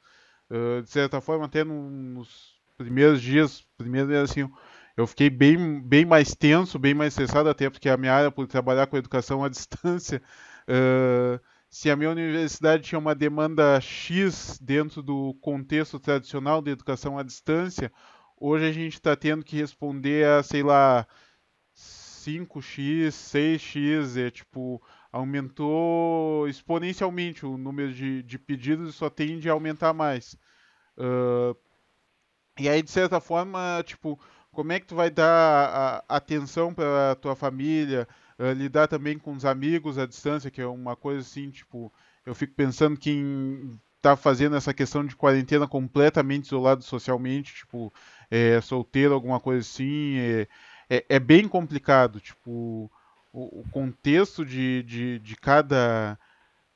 Uh, 0.50 0.82
de 0.82 0.90
certa 0.90 1.20
forma, 1.20 1.46
até 1.46 1.64
nos 1.64 2.56
primeiros 2.78 3.22
dias, 3.22 3.66
primeiro 3.78 4.16
assim, 4.22 4.50
eu 4.96 5.06
fiquei 5.06 5.30
bem, 5.30 5.82
bem 5.82 6.06
mais 6.06 6.34
tenso, 6.34 6.80
bem 6.80 6.94
mais 6.94 7.14
estressado, 7.14 7.50
até 7.50 7.70
porque 7.70 7.90
a 7.90 7.98
minha 7.98 8.14
área, 8.14 8.32
por 8.32 8.48
trabalhar 8.48 8.88
com 8.88 8.98
educação 8.98 9.44
à 9.44 9.50
distância, 9.50 10.22
uh, 10.68 11.40
se 11.70 11.90
a 11.90 11.96
minha 11.96 12.10
universidade 12.10 12.84
tinha 12.84 12.98
uma 12.98 13.14
demanda 13.14 13.80
X 13.82 14.58
dentro 14.62 15.04
do 15.04 15.34
contexto 15.42 16.00
tradicional 16.00 16.62
de 16.62 16.72
educação 16.72 17.18
à 17.18 17.24
distância, 17.24 17.92
hoje 18.40 18.66
a 18.66 18.72
gente 18.72 18.94
está 18.94 19.16
tendo 19.16 19.44
que 19.44 19.58
responder 19.58 20.26
a, 20.26 20.44
sei 20.44 20.64
lá, 20.64 21.08
5x, 21.76 23.12
6x, 23.12 24.18
é 24.18 24.30
tipo, 24.30 24.82
aumentou 25.12 26.48
exponencialmente 26.48 27.46
o 27.46 27.58
número 27.58 27.94
de, 27.94 28.24
de 28.24 28.38
pedidos 28.38 28.90
e 28.90 28.98
só 28.98 29.10
tende 29.10 29.50
a 29.50 29.54
aumentar 29.54 29.94
mais. 29.94 30.36
Uh, 30.98 31.56
e 32.60 32.68
aí, 32.68 32.82
de 32.82 32.92
certa 32.92 33.20
forma, 33.20 33.84
tipo, 33.86 34.20
como 34.52 34.72
é 34.72 34.80
que 34.80 34.88
tu 34.88 34.96
vai 34.96 35.10
dar 35.10 35.28
a, 35.30 36.04
a 36.10 36.18
atenção 36.18 36.74
para 36.74 37.16
tua 37.16 37.36
família, 37.36 38.08
uh, 38.40 38.52
lidar 38.52 38.88
também 38.88 39.18
com 39.18 39.34
os 39.34 39.46
amigos 39.46 39.98
à 39.98 40.06
distância, 40.06 40.52
que 40.52 40.62
é 40.62 40.68
uma 40.68 40.96
coisa 40.96 41.22
assim, 41.22 41.50
tipo, 41.50 41.94
eu 42.26 42.36
fico 42.36 42.54
pensando 42.56 42.98
que 42.98 43.14
tá 44.02 44.16
fazendo 44.16 44.56
essa 44.56 44.74
questão 44.74 45.06
de 45.06 45.16
quarentena 45.16 45.68
completamente 45.68 46.46
isolado 46.46 46.84
socialmente, 46.84 47.54
tipo, 47.56 47.94
é, 48.30 48.60
solteiro, 48.62 49.14
alguma 49.14 49.40
coisa 49.40 49.62
assim, 49.62 50.18
é, 50.18 50.48
é, 50.90 51.06
é 51.10 51.20
bem 51.20 51.48
complicado. 51.48 52.20
Tipo, 52.20 52.92
o, 53.34 53.62
o 53.62 53.64
contexto 53.72 54.46
de, 54.46 54.84
de, 54.84 55.20
de, 55.20 55.36
cada 55.36 56.18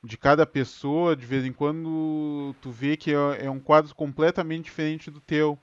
de 0.04 0.16
cada 0.18 0.44
pessoa, 0.44 1.14
de 1.14 1.24
vez 1.24 1.44
em 1.44 1.52
quando 1.52 2.54
tu 2.60 2.70
vê 2.70 2.96
que 2.96 3.12
é, 3.12 3.46
é 3.46 3.50
um 3.50 3.60
quadro 3.60 3.94
completamente 3.94 4.64
diferente 4.64 5.10
do 5.10 5.20
teu. 5.20 5.58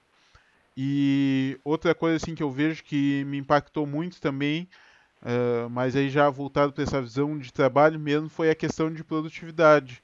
E 0.77 1.59
outra 1.63 1.93
coisa 1.93 2.15
assim 2.15 2.33
que 2.35 2.43
eu 2.43 2.49
vejo 2.49 2.83
que 2.83 3.25
me 3.25 3.37
impactou 3.37 3.85
muito 3.85 4.21
também, 4.21 4.67
uh, 5.21 5.69
mas 5.69 5.95
aí 5.95 6.09
já 6.09 6.29
voltado 6.29 6.71
para 6.71 6.83
essa 6.83 7.01
visão 7.01 7.37
de 7.37 7.51
trabalho 7.51 7.99
mesmo, 7.99 8.29
foi 8.29 8.49
a 8.49 8.55
questão 8.55 8.93
de 8.93 9.03
produtividade. 9.03 10.01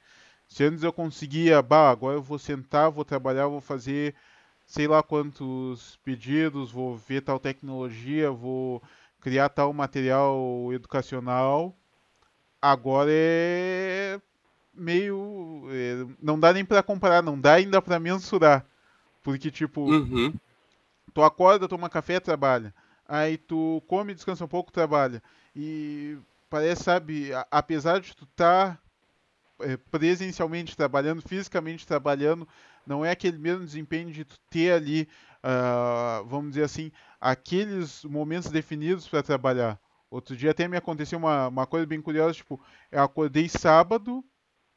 Se 0.47 0.65
antes 0.65 0.83
eu 0.83 0.91
conseguia, 0.91 1.61
bah, 1.61 1.89
agora 1.89 2.17
eu 2.17 2.21
vou 2.21 2.37
sentar, 2.37 2.91
vou 2.91 3.05
trabalhar, 3.05 3.47
vou 3.47 3.61
fazer 3.61 4.13
sei 4.65 4.87
lá 4.87 5.03
quantos 5.03 5.97
pedidos, 6.03 6.71
vou 6.71 6.97
ver 6.97 7.21
tal 7.21 7.39
tecnologia, 7.39 8.31
vou 8.31 8.81
criar 9.21 9.49
tal 9.49 9.71
material 9.73 10.69
educacional. 10.73 11.75
Agora 12.61 13.11
é 13.11 14.19
meio. 14.73 15.67
É, 15.69 16.05
não 16.21 16.39
dá 16.39 16.51
nem 16.51 16.65
para 16.65 16.83
comparar, 16.83 17.21
não 17.21 17.39
dá 17.39 17.53
ainda 17.53 17.81
para 17.81 17.99
mensurar. 17.99 18.65
Porque, 19.23 19.49
tipo, 19.49 19.81
uhum. 19.81 20.33
tu 21.13 21.23
acorda, 21.23 21.67
toma 21.67 21.89
café, 21.89 22.19
trabalha. 22.19 22.73
Aí 23.07 23.37
tu 23.37 23.81
come, 23.87 24.13
descansa 24.13 24.45
um 24.45 24.47
pouco, 24.47 24.71
trabalha. 24.71 25.21
E 25.55 26.17
parece, 26.49 26.83
sabe, 26.83 27.29
apesar 27.49 27.99
de 27.99 28.15
tu 28.15 28.23
estar 28.25 28.75
tá, 28.75 29.65
é, 29.65 29.77
presencialmente 29.77 30.75
trabalhando, 30.75 31.21
fisicamente 31.21 31.87
trabalhando, 31.87 32.47
não 32.87 33.03
é 33.03 33.11
aquele 33.11 33.37
mesmo 33.37 33.65
desempenho 33.65 34.11
de 34.11 34.23
tu 34.25 34.39
ter 34.49 34.71
ali 34.71 35.07
uh, 35.45 36.25
vamos 36.25 36.51
dizer 36.51 36.63
assim, 36.63 36.91
aqueles 37.21 38.03
momentos 38.03 38.49
definidos 38.49 39.07
para 39.07 39.21
trabalhar. 39.21 39.79
Outro 40.09 40.35
dia 40.35 40.51
até 40.51 40.67
me 40.67 40.77
aconteceu 40.77 41.19
uma, 41.19 41.47
uma 41.47 41.67
coisa 41.67 41.85
bem 41.85 42.01
curiosa, 42.01 42.33
tipo, 42.33 42.59
eu 42.91 43.01
acordei 43.03 43.47
sábado, 43.47 44.23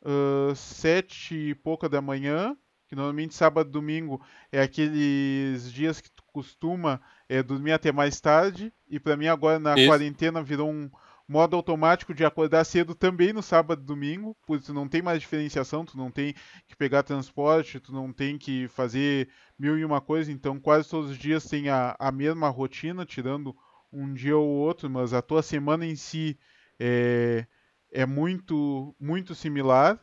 uh, 0.02 0.54
sete 0.54 1.34
e 1.34 1.54
pouca 1.54 1.88
da 1.88 2.00
manhã, 2.00 2.56
que 2.86 2.94
normalmente 2.94 3.34
sábado 3.34 3.68
e 3.68 3.72
domingo 3.72 4.20
é 4.50 4.60
aqueles 4.60 5.72
dias 5.72 6.00
que 6.00 6.10
tu 6.10 6.22
costuma 6.32 7.00
é, 7.28 7.42
dormir 7.42 7.72
até 7.72 7.92
mais 7.92 8.20
tarde, 8.20 8.72
e 8.88 8.98
para 8.98 9.16
mim 9.16 9.26
agora 9.26 9.58
na 9.58 9.74
Isso. 9.76 9.86
quarentena 9.86 10.42
virou 10.42 10.70
um 10.70 10.90
modo 11.28 11.54
automático 11.54 12.14
de 12.14 12.24
acordar 12.24 12.64
cedo 12.64 12.94
também 12.94 13.34
no 13.34 13.42
sábado 13.42 13.82
e 13.82 13.84
domingo, 13.84 14.34
porque 14.46 14.64
tu 14.64 14.72
não 14.72 14.88
tem 14.88 15.02
mais 15.02 15.20
diferenciação, 15.20 15.84
tu 15.84 15.96
não 15.96 16.10
tem 16.10 16.34
que 16.66 16.74
pegar 16.74 17.02
transporte, 17.02 17.78
tu 17.78 17.92
não 17.92 18.10
tem 18.12 18.38
que 18.38 18.66
fazer 18.68 19.28
mil 19.58 19.76
e 19.78 19.84
uma 19.84 20.00
coisa, 20.00 20.32
então 20.32 20.58
quase 20.58 20.88
todos 20.88 21.10
os 21.10 21.18
dias 21.18 21.44
tem 21.44 21.68
a, 21.68 21.94
a 21.98 22.10
mesma 22.10 22.48
rotina, 22.48 23.04
tirando 23.04 23.54
um 23.92 24.14
dia 24.14 24.36
ou 24.36 24.48
outro, 24.48 24.88
mas 24.88 25.12
a 25.12 25.20
tua 25.20 25.42
semana 25.42 25.84
em 25.84 25.96
si 25.96 26.38
é, 26.80 27.46
é 27.92 28.06
muito, 28.06 28.96
muito 28.98 29.34
similar. 29.34 30.00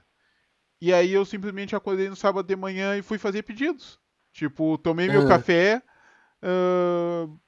E 0.79 0.93
aí 0.93 1.11
eu 1.11 1.25
simplesmente 1.25 1.75
acordei 1.75 2.07
no 2.07 2.15
sábado 2.15 2.45
de 2.45 2.55
manhã 2.55 2.95
e 2.97 3.01
fui 3.01 3.17
fazer 3.17 3.41
pedidos. 3.41 3.99
Tipo, 4.31 4.77
tomei 4.77 5.07
meu 5.07 5.21
uhum. 5.21 5.27
café, 5.27 5.81
uh, 6.43 7.39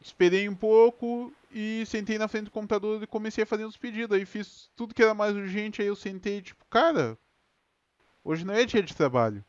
esperei 0.00 0.48
um 0.48 0.54
pouco 0.54 1.32
e 1.50 1.84
sentei 1.86 2.18
na 2.18 2.28
frente 2.28 2.44
do 2.44 2.50
computador 2.50 3.02
e 3.02 3.06
comecei 3.06 3.44
a 3.44 3.46
fazer 3.46 3.64
os 3.64 3.76
pedidos. 3.76 4.16
Aí 4.16 4.24
fiz 4.24 4.70
tudo 4.76 4.94
que 4.94 5.02
era 5.02 5.14
mais 5.14 5.34
urgente, 5.34 5.80
aí 5.80 5.88
eu 5.88 5.96
sentei, 5.96 6.42
tipo, 6.42 6.64
cara, 6.70 7.18
hoje 8.24 8.44
não 8.44 8.54
é 8.54 8.64
dia 8.64 8.82
de 8.82 8.94
trabalho. 8.94 9.44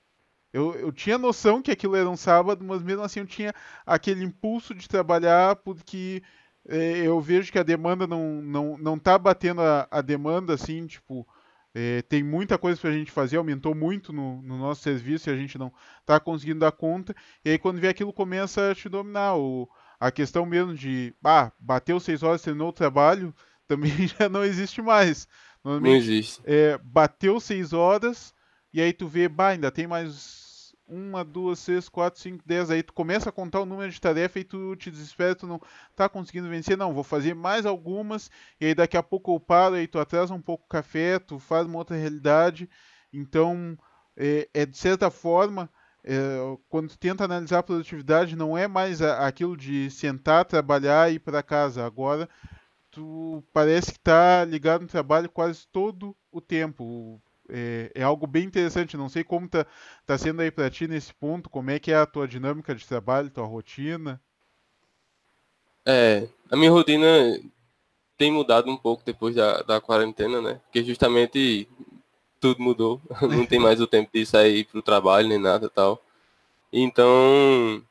Eu, 0.51 0.73
eu 0.75 0.91
tinha 0.91 1.17
noção 1.17 1.61
que 1.61 1.71
aquilo 1.71 1.95
era 1.95 2.09
um 2.09 2.17
sábado, 2.17 2.63
mas 2.63 2.81
mesmo 2.81 3.03
assim 3.03 3.19
eu 3.19 3.27
tinha 3.27 3.53
aquele 3.85 4.23
impulso 4.23 4.73
de 4.73 4.87
trabalhar 4.87 5.55
porque 5.57 6.23
é, 6.67 7.07
eu 7.07 7.19
vejo 7.21 7.51
que 7.51 7.59
a 7.59 7.63
demanda 7.63 8.07
não, 8.07 8.41
não, 8.41 8.77
não 8.77 8.99
tá 8.99 9.17
batendo 9.17 9.61
a, 9.61 9.87
a 9.91 10.01
demanda, 10.01 10.53
assim, 10.53 10.87
tipo, 10.87 11.27
é, 11.73 12.01
tem 12.03 12.23
muita 12.23 12.57
coisa 12.57 12.79
para 12.79 12.89
a 12.89 12.93
gente 12.93 13.11
fazer, 13.11 13.37
aumentou 13.37 13.75
muito 13.75 14.11
no, 14.11 14.41
no, 14.41 14.57
nosso 14.57 14.81
serviço 14.81 15.29
e 15.29 15.33
a 15.33 15.37
gente 15.37 15.57
não 15.57 15.71
está 16.01 16.19
conseguindo 16.19 16.59
dar 16.59 16.71
conta. 16.71 17.15
E 17.45 17.51
aí 17.51 17.59
quando 17.59 17.79
vê 17.79 17.87
aquilo 17.87 18.11
começa 18.11 18.71
a 18.71 18.75
te 18.75 18.89
dominar. 18.89 19.35
O, 19.35 19.69
a 19.99 20.11
questão 20.11 20.45
mesmo 20.45 20.73
de, 20.73 21.13
ah, 21.23 21.51
bateu 21.59 21.99
seis 21.99 22.23
horas, 22.23 22.41
terminou 22.41 22.69
o 22.69 22.73
trabalho, 22.73 23.33
também 23.67 24.07
já 24.07 24.29
não 24.29 24.43
existe 24.43 24.81
mais. 24.81 25.27
Não 25.63 25.85
existe. 25.85 26.41
É, 26.45 26.77
bateu 26.83 27.39
seis 27.39 27.73
horas, 27.73 28.33
e 28.73 28.81
aí 28.81 28.93
tu 28.93 29.07
vê, 29.07 29.27
bah, 29.27 29.49
ainda 29.49 29.69
tem 29.69 29.85
mais 29.85 30.73
uma, 30.89 31.23
duas, 31.23 31.59
seis, 31.59 31.87
quatro, 31.87 32.19
cinco, 32.19 32.43
dez. 32.45 32.71
Aí 32.71 32.81
tu 32.81 32.93
começa 32.93 33.29
a 33.29 33.31
contar 33.31 33.61
o 33.61 33.65
número 33.65 33.91
de 33.91 34.01
tarefa 34.01 34.39
e 34.39 34.43
tu 34.43 34.75
te 34.75 34.89
desespera, 34.89 35.35
tu 35.35 35.45
não 35.45 35.61
tá 35.95 36.09
conseguindo 36.09 36.49
vencer. 36.49 36.75
Não, 36.75 36.93
vou 36.93 37.03
fazer 37.03 37.35
mais 37.35 37.65
algumas. 37.65 38.29
E 38.59 38.65
aí 38.65 38.75
daqui 38.75 38.97
a 38.97 39.03
pouco 39.03 39.33
eu 39.33 39.39
paro, 39.39 39.75
aí 39.75 39.87
tu 39.87 39.99
atrasa 39.99 40.33
um 40.33 40.41
pouco 40.41 40.65
o 40.65 40.69
café, 40.69 41.19
tu 41.19 41.37
faz 41.37 41.67
uma 41.67 41.77
outra 41.77 41.95
realidade. 41.95 42.67
Então, 43.13 43.77
é, 44.17 44.49
é 44.53 44.65
de 44.65 44.77
certa 44.77 45.11
forma, 45.11 45.63
é, 45.63 45.69
quando 46.69 46.89
tu 46.89 46.97
tenta 46.97 47.25
analisar 47.25 47.59
a 47.59 47.63
produtividade, 47.63 48.35
não 48.35 48.57
é 48.57 48.67
mais 48.67 49.01
aquilo 49.01 49.55
de 49.55 49.89
sentar, 49.91 50.45
trabalhar 50.45 51.11
e 51.11 51.15
ir 51.15 51.19
para 51.19 51.43
casa. 51.43 51.85
Agora, 51.85 52.27
tu 52.89 53.43
parece 53.53 53.91
que 53.91 53.97
está 53.97 54.43
ligado 54.45 54.81
no 54.81 54.87
trabalho 54.87 55.29
quase 55.29 55.67
todo 55.67 56.15
o 56.31 56.41
tempo 56.41 57.21
é, 57.49 57.91
é, 57.95 58.03
algo 58.03 58.27
bem 58.27 58.45
interessante. 58.45 58.95
Não 58.95 59.09
sei 59.09 59.23
como 59.23 59.49
tá, 59.49 59.65
tá 60.05 60.17
sendo 60.17 60.41
aí 60.41 60.51
para 60.51 60.69
ti 60.69 60.87
nesse 60.87 61.13
ponto, 61.13 61.49
como 61.49 61.71
é 61.71 61.79
que 61.79 61.91
é 61.91 61.95
a 61.95 62.05
tua 62.05 62.27
dinâmica 62.27 62.73
de 62.75 62.87
trabalho, 62.87 63.29
tua 63.29 63.45
rotina? 63.45 64.21
É, 65.85 66.27
a 66.51 66.55
minha 66.55 66.71
rotina 66.71 67.07
tem 68.17 68.31
mudado 68.31 68.69
um 68.69 68.77
pouco 68.77 69.03
depois 69.03 69.35
da, 69.35 69.61
da 69.63 69.81
quarentena, 69.81 70.41
né? 70.41 70.61
Porque 70.65 70.83
justamente 70.83 71.67
tudo 72.39 72.61
mudou. 72.61 73.01
Não 73.21 73.45
tem 73.45 73.59
mais 73.59 73.81
o 73.81 73.87
tempo 73.87 74.09
de 74.13 74.25
sair 74.25 74.65
para 74.65 74.79
o 74.79 74.83
trabalho 74.83 75.27
nem 75.27 75.37
nada 75.37 75.69
tal. 75.69 76.01
Então, 76.71 77.83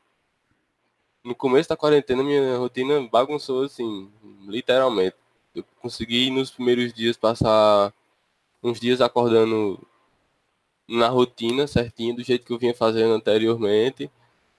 no 1.24 1.34
começo 1.34 1.68
da 1.68 1.76
quarentena, 1.76 2.22
minha 2.22 2.56
rotina 2.58 3.00
bagunçou 3.10 3.64
assim, 3.64 4.10
literalmente. 4.46 5.16
Eu 5.54 5.64
consegui 5.80 6.30
nos 6.30 6.50
primeiros 6.50 6.92
dias 6.92 7.16
passar 7.16 7.92
uns 8.62 8.80
dias 8.80 9.00
acordando 9.00 9.78
na 10.88 11.08
rotina 11.08 11.66
certinho, 11.66 12.16
do 12.16 12.24
jeito 12.24 12.46
que 12.46 12.52
eu 12.52 12.58
vinha 12.58 12.74
fazendo 12.74 13.12
anteriormente. 13.12 14.10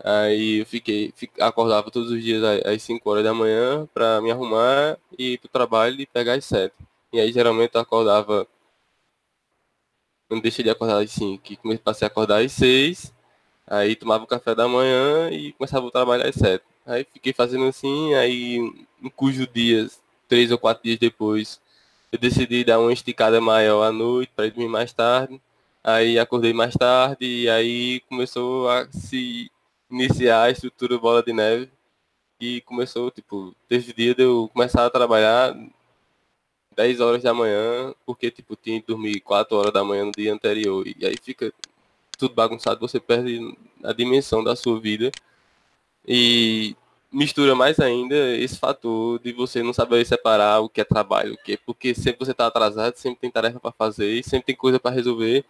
Aí 0.01 0.59
eu 0.59 0.65
fiquei, 0.65 1.13
acordava 1.39 1.91
todos 1.91 2.11
os 2.11 2.23
dias 2.23 2.41
às 2.65 2.81
5 2.83 3.09
horas 3.09 3.23
da 3.23 3.33
manhã 3.33 3.87
para 3.93 4.21
me 4.21 4.31
arrumar 4.31 4.97
e 5.17 5.33
ir 5.33 5.37
pro 5.39 5.49
trabalho 5.49 5.99
e 5.99 6.05
pegar 6.05 6.35
às 6.35 6.45
7. 6.45 6.73
E 7.11 7.19
aí 7.19 7.31
geralmente 7.31 7.75
eu 7.75 7.81
acordava. 7.81 8.47
Não 10.29 10.39
deixei 10.39 10.63
de 10.63 10.69
acordar 10.69 11.01
às 11.01 11.11
5, 11.11 11.43
passei 11.83 12.05
a 12.05 12.09
acordar 12.09 12.43
às 12.43 12.51
6, 12.51 13.13
aí 13.65 13.95
tomava 13.95 14.23
o 14.23 14.27
café 14.27 14.53
da 14.53 14.67
manhã 14.67 15.29
e 15.31 15.53
começava 15.53 15.85
o 15.85 15.91
trabalho 15.91 16.27
às 16.27 16.35
7. 16.35 16.63
Aí 16.85 17.05
fiquei 17.11 17.33
fazendo 17.33 17.65
assim, 17.65 18.13
aí 18.13 18.57
em 19.01 19.09
cujos 19.15 19.47
dias, 19.53 19.99
três 20.27 20.51
ou 20.51 20.57
quatro 20.57 20.83
dias 20.83 20.99
depois, 20.99 21.59
eu 22.11 22.17
decidi 22.19 22.63
dar 22.63 22.79
uma 22.79 22.91
esticada 22.93 23.39
maior 23.39 23.83
à 23.83 23.91
noite 23.91 24.31
para 24.35 24.49
dormir 24.49 24.67
mais 24.67 24.91
tarde. 24.91 25.39
Aí 25.83 26.17
acordei 26.19 26.53
mais 26.53 26.73
tarde 26.75 27.25
e 27.25 27.49
aí 27.49 27.99
começou 28.01 28.69
a 28.69 28.87
se 28.91 29.51
iniciar 29.89 30.43
a 30.43 30.49
estrutura 30.49 30.97
bola 30.97 31.23
de 31.23 31.33
neve. 31.33 31.69
E 32.41 32.61
começou, 32.61 33.11
tipo, 33.11 33.53
desde 33.69 33.91
o 33.91 33.93
dia 33.93 34.15
de 34.15 34.23
eu 34.23 34.49
começar 34.53 34.85
a 34.85 34.89
trabalhar 34.89 35.55
10 36.79 37.01
horas 37.01 37.21
da 37.21 37.33
manhã, 37.33 37.93
porque, 38.05 38.31
tipo, 38.31 38.55
tinha 38.55 38.79
que 38.79 38.87
dormir 38.87 39.19
4 39.19 39.57
horas 39.57 39.73
da 39.73 39.83
manhã 39.83 40.05
no 40.05 40.13
dia 40.13 40.33
anterior. 40.33 40.87
E 40.87 41.05
aí 41.05 41.17
fica 41.21 41.53
tudo 42.17 42.33
bagunçado, 42.33 42.79
você 42.79 43.01
perde 43.01 43.53
a 43.83 43.91
dimensão 43.91 44.41
da 44.41 44.55
sua 44.55 44.79
vida. 44.79 45.11
E 46.07 46.77
mistura 47.11 47.53
mais 47.53 47.81
ainda 47.81 48.15
esse 48.37 48.57
fator 48.57 49.19
de 49.19 49.33
você 49.33 49.61
não 49.61 49.73
saber 49.73 50.05
separar 50.05 50.61
o 50.61 50.69
que 50.69 50.79
é 50.79 50.85
trabalho, 50.85 51.33
o 51.33 51.37
que 51.37 51.53
é, 51.53 51.57
porque 51.57 51.93
sempre 51.93 52.25
você 52.25 52.31
está 52.31 52.47
atrasado, 52.47 52.95
sempre 52.95 53.19
tem 53.19 53.29
tarefa 53.29 53.59
para 53.59 53.73
fazer, 53.73 54.23
sempre 54.23 54.45
tem 54.45 54.55
coisa 54.55 54.79
para 54.79 54.95
resolver. 54.95 55.43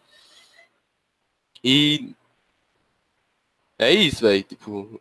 E 1.63 2.15
é 3.77 3.91
isso, 3.93 4.21
velho, 4.21 4.41
tipo, 4.43 4.99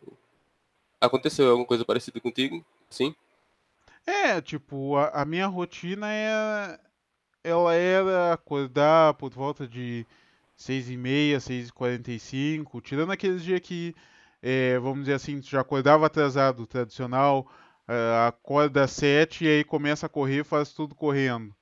aconteceu 1.01 1.49
alguma 1.49 1.65
coisa 1.65 1.83
parecida 1.83 2.19
contigo? 2.19 2.63
Sim? 2.87 3.15
É, 4.05 4.41
tipo, 4.41 4.95
a, 4.97 5.21
a 5.21 5.25
minha 5.25 5.47
rotina 5.47 6.07
é 6.11 6.79
ela 7.43 7.73
era 7.75 8.33
acordar 8.33 9.13
por 9.15 9.31
volta 9.33 9.67
de 9.67 10.05
seis 10.55 10.89
e 10.89 10.97
meia, 10.97 11.39
seis 11.39 11.69
e 11.69 11.73
quarenta 11.73 12.11
e 12.11 12.19
cinco, 12.19 12.81
tirando 12.81 13.11
aqueles 13.11 13.43
dias 13.43 13.61
que 13.61 13.95
é, 14.41 14.79
vamos 14.79 15.01
dizer 15.01 15.15
assim, 15.15 15.41
já 15.41 15.61
acordava 15.61 16.05
atrasado, 16.07 16.67
tradicional, 16.67 17.47
uh, 17.89 18.27
acorda 18.27 18.83
às 18.85 18.91
7 18.91 19.45
e 19.45 19.47
aí 19.49 19.63
começa 19.65 20.05
a 20.07 20.09
correr, 20.09 20.43
faz 20.45 20.73
tudo 20.73 20.95
correndo. 20.95 21.55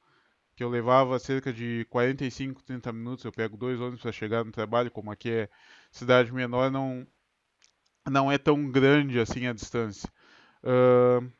Que 0.56 0.63
eu 0.63 0.69
levava 0.69 1.19
cerca 1.19 1.54
de 1.54 1.86
45, 1.89 2.63
30 2.63 2.93
minutos, 2.93 3.26
eu 3.26 3.32
pego 3.32 3.58
dois 3.58 3.80
ônibus 3.82 4.02
para 4.02 4.12
chegar 4.12 4.45
no 4.45 4.52
trabalho, 4.52 4.91
como 4.91 5.12
aqui 5.12 5.32
é 5.32 5.50
cidade 5.91 6.34
menor, 6.34 6.71
não, 6.71 7.08
não 8.10 8.32
é 8.32 8.38
tão 8.38 8.69
grande 8.71 9.19
assim 9.19 9.47
a 9.47 9.54
distância. 9.54 10.10
Uh, 10.63 11.32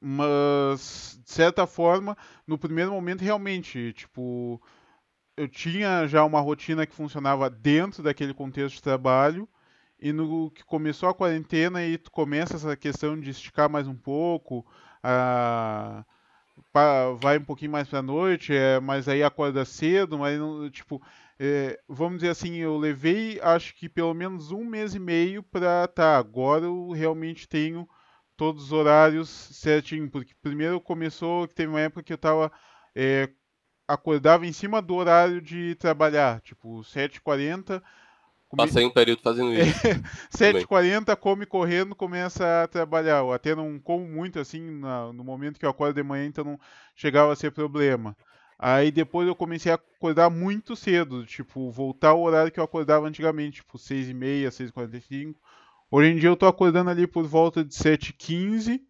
mas, 0.00 1.18
de 1.24 1.30
certa 1.32 1.66
forma, 1.66 2.16
no 2.46 2.58
primeiro 2.58 2.92
momento, 2.92 3.22
realmente, 3.22 3.92
tipo, 3.92 4.60
eu 5.36 5.48
tinha 5.48 6.06
já 6.06 6.24
uma 6.24 6.40
rotina 6.40 6.86
que 6.86 6.94
funcionava 6.94 7.48
dentro 7.50 8.02
daquele 8.02 8.34
contexto 8.34 8.76
de 8.76 8.82
trabalho, 8.82 9.48
e 10.00 10.12
no 10.12 10.50
que 10.50 10.64
começou 10.64 11.08
a 11.08 11.14
quarentena 11.14 11.84
e 11.84 11.98
tu 11.98 12.10
começa 12.10 12.56
essa 12.56 12.76
questão 12.76 13.18
de 13.18 13.30
esticar 13.30 13.68
mais 13.68 13.88
um 13.88 13.96
pouco, 13.96 14.64
a, 15.02 16.04
vai 17.20 17.38
um 17.38 17.44
pouquinho 17.44 17.72
mais 17.72 17.88
para 17.88 18.02
noite, 18.02 18.54
é, 18.54 18.78
mas 18.80 19.08
aí 19.08 19.22
acorda 19.22 19.64
cedo, 19.64 20.18
mas 20.18 20.38
não, 20.38 20.70
tipo, 20.70 21.02
é, 21.38 21.78
vamos 21.88 22.18
dizer 22.18 22.30
assim, 22.30 22.56
eu 22.56 22.76
levei 22.76 23.40
acho 23.42 23.74
que 23.74 23.88
pelo 23.88 24.14
menos 24.14 24.50
um 24.52 24.64
mês 24.64 24.94
e 24.94 24.98
meio 24.98 25.42
para 25.42 25.86
tá, 25.88 26.16
agora 26.16 26.64
eu 26.64 26.90
realmente 26.90 27.48
tenho 27.48 27.88
todos 28.38 28.66
os 28.66 28.72
horários 28.72 29.28
certinho, 29.28 30.08
porque 30.08 30.32
primeiro 30.40 30.80
começou 30.80 31.46
que 31.46 31.54
teve 31.54 31.68
uma 31.68 31.80
época 31.80 32.04
que 32.04 32.12
eu 32.12 32.18
tava 32.18 32.50
é, 32.94 33.28
acordava 33.86 34.46
em 34.46 34.52
cima 34.52 34.80
do 34.80 34.94
horário 34.94 35.42
de 35.42 35.74
trabalhar, 35.74 36.40
tipo 36.40 36.80
7h40 36.80 37.82
Come... 38.48 38.66
Passei 38.66 38.86
um 38.86 38.90
período 38.90 39.20
fazendo 39.20 39.52
isso. 39.52 39.78
7h40, 40.32 41.14
come 41.16 41.44
correndo, 41.44 41.94
começa 41.94 42.62
a 42.62 42.66
trabalhar. 42.66 43.18
Eu 43.18 43.30
até 43.30 43.54
não 43.54 43.78
como 43.78 44.08
muito 44.08 44.38
assim 44.38 44.62
na, 44.78 45.12
no 45.12 45.22
momento 45.22 45.58
que 45.58 45.66
eu 45.66 45.70
acordo 45.70 45.94
de 45.94 46.02
manhã, 46.02 46.24
então 46.24 46.44
não 46.44 46.58
chegava 46.96 47.30
a 47.30 47.36
ser 47.36 47.52
problema. 47.52 48.16
Aí 48.58 48.90
depois 48.90 49.28
eu 49.28 49.34
comecei 49.34 49.70
a 49.70 49.74
acordar 49.74 50.30
muito 50.30 50.74
cedo, 50.74 51.26
tipo, 51.26 51.70
voltar 51.70 52.08
ao 52.08 52.22
horário 52.22 52.50
que 52.50 52.58
eu 52.58 52.64
acordava 52.64 53.06
antigamente, 53.06 53.56
tipo 53.56 53.76
6h30, 53.76 54.48
6h45, 54.48 55.34
Hoje 55.90 56.10
em 56.10 56.16
dia 56.16 56.28
eu 56.28 56.36
tô 56.36 56.46
acordando 56.46 56.90
ali 56.90 57.06
por 57.06 57.26
volta 57.26 57.64
de 57.64 57.74
7h15 57.74 58.80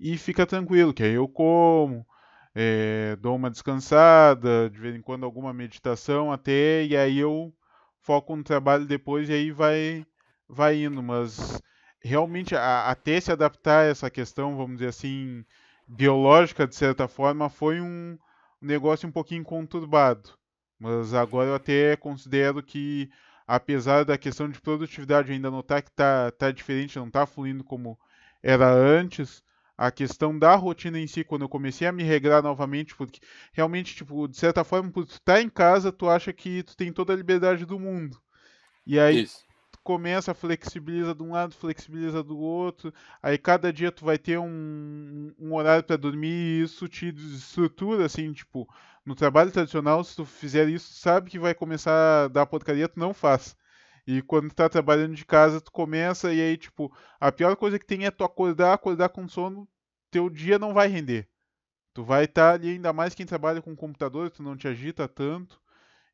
e 0.00 0.16
fica 0.16 0.46
tranquilo, 0.46 0.94
que 0.94 1.02
aí 1.02 1.12
eu 1.12 1.28
como, 1.28 2.06
é, 2.54 3.14
dou 3.16 3.36
uma 3.36 3.50
descansada, 3.50 4.70
de 4.70 4.78
vez 4.78 4.96
em 4.96 5.02
quando 5.02 5.24
alguma 5.24 5.52
meditação 5.52 6.32
até, 6.32 6.84
e 6.84 6.96
aí 6.96 7.18
eu 7.18 7.52
foco 8.00 8.34
no 8.34 8.42
trabalho 8.42 8.86
depois 8.86 9.28
e 9.28 9.34
aí 9.34 9.50
vai, 9.50 10.06
vai 10.48 10.82
indo. 10.82 11.02
Mas 11.02 11.60
realmente 12.02 12.56
a, 12.56 12.88
até 12.90 13.20
se 13.20 13.30
adaptar 13.30 13.84
a 13.84 13.88
essa 13.88 14.08
questão, 14.08 14.56
vamos 14.56 14.78
dizer 14.78 14.88
assim, 14.88 15.44
biológica, 15.86 16.66
de 16.66 16.74
certa 16.74 17.06
forma, 17.06 17.50
foi 17.50 17.80
um 17.82 18.16
negócio 18.62 19.06
um 19.06 19.12
pouquinho 19.12 19.44
conturbado. 19.44 20.30
Mas 20.78 21.12
agora 21.12 21.50
eu 21.50 21.54
até 21.54 21.96
considero 21.96 22.62
que, 22.62 23.10
apesar 23.46 24.04
da 24.04 24.18
questão 24.18 24.48
de 24.48 24.60
produtividade 24.60 25.32
ainda 25.32 25.50
notar 25.50 25.82
que 25.82 25.90
está 25.90 26.30
tá 26.32 26.50
diferente, 26.50 26.98
não 26.98 27.08
está 27.08 27.26
fluindo 27.26 27.64
como 27.64 27.98
era 28.42 28.68
antes, 28.72 29.42
a 29.76 29.90
questão 29.90 30.38
da 30.38 30.54
rotina 30.54 30.98
em 30.98 31.06
si, 31.06 31.24
quando 31.24 31.42
eu 31.42 31.48
comecei 31.48 31.86
a 31.86 31.92
me 31.92 32.02
regrar 32.02 32.42
novamente, 32.42 32.94
porque 32.96 33.20
realmente, 33.52 33.94
tipo, 33.94 34.26
de 34.28 34.36
certa 34.36 34.64
forma, 34.64 34.90
por 34.90 35.06
tu 35.06 35.20
tá 35.20 35.40
em 35.40 35.48
casa, 35.50 35.92
tu 35.92 36.08
acha 36.08 36.32
que 36.32 36.62
tu 36.62 36.76
tem 36.76 36.92
toda 36.92 37.12
a 37.12 37.16
liberdade 37.16 37.64
do 37.66 37.78
mundo. 37.78 38.20
E 38.86 38.98
aí 38.98 39.22
Isso 39.22 39.46
começa, 39.82 40.34
flexibiliza 40.34 41.14
de 41.14 41.22
um 41.22 41.32
lado, 41.32 41.54
flexibiliza 41.54 42.22
do 42.22 42.36
outro. 42.38 42.92
Aí 43.22 43.38
cada 43.38 43.72
dia 43.72 43.92
tu 43.92 44.04
vai 44.04 44.18
ter 44.18 44.38
um, 44.38 45.32
um 45.38 45.54
horário 45.54 45.84
para 45.84 45.96
dormir 45.96 46.28
e 46.28 46.62
isso 46.62 46.88
te 46.88 47.08
estrutura, 47.08 48.04
assim, 48.06 48.32
tipo, 48.32 48.68
no 49.06 49.14
trabalho 49.14 49.52
tradicional, 49.52 50.02
se 50.02 50.16
tu 50.16 50.24
fizer 50.26 50.68
isso, 50.68 50.92
sabe 50.94 51.30
que 51.30 51.38
vai 51.38 51.54
começar 51.54 52.24
a 52.24 52.28
dar 52.28 52.44
porcaria, 52.44 52.88
tu 52.88 52.98
não 52.98 53.14
faz. 53.14 53.56
E 54.06 54.20
quando 54.22 54.48
tu 54.48 54.54
tá 54.56 54.68
trabalhando 54.68 55.14
de 55.14 55.24
casa, 55.24 55.60
tu 55.60 55.70
começa 55.70 56.32
e 56.34 56.40
aí, 56.40 56.56
tipo, 56.56 56.92
a 57.20 57.30
pior 57.30 57.56
coisa 57.56 57.78
que 57.78 57.86
tem 57.86 58.04
é 58.04 58.10
tu 58.10 58.24
acordar, 58.24 58.74
acordar 58.74 59.08
com 59.08 59.28
sono, 59.28 59.68
teu 60.10 60.28
dia 60.28 60.58
não 60.58 60.74
vai 60.74 60.88
render. 60.88 61.28
Tu 61.94 62.04
vai 62.04 62.24
estar 62.24 62.50
tá 62.50 62.54
ali, 62.54 62.70
ainda 62.70 62.92
mais 62.92 63.14
quem 63.14 63.24
trabalha 63.24 63.62
com 63.62 63.74
computador, 63.76 64.30
tu 64.30 64.42
não 64.42 64.56
te 64.56 64.68
agita 64.68 65.08
tanto. 65.08 65.60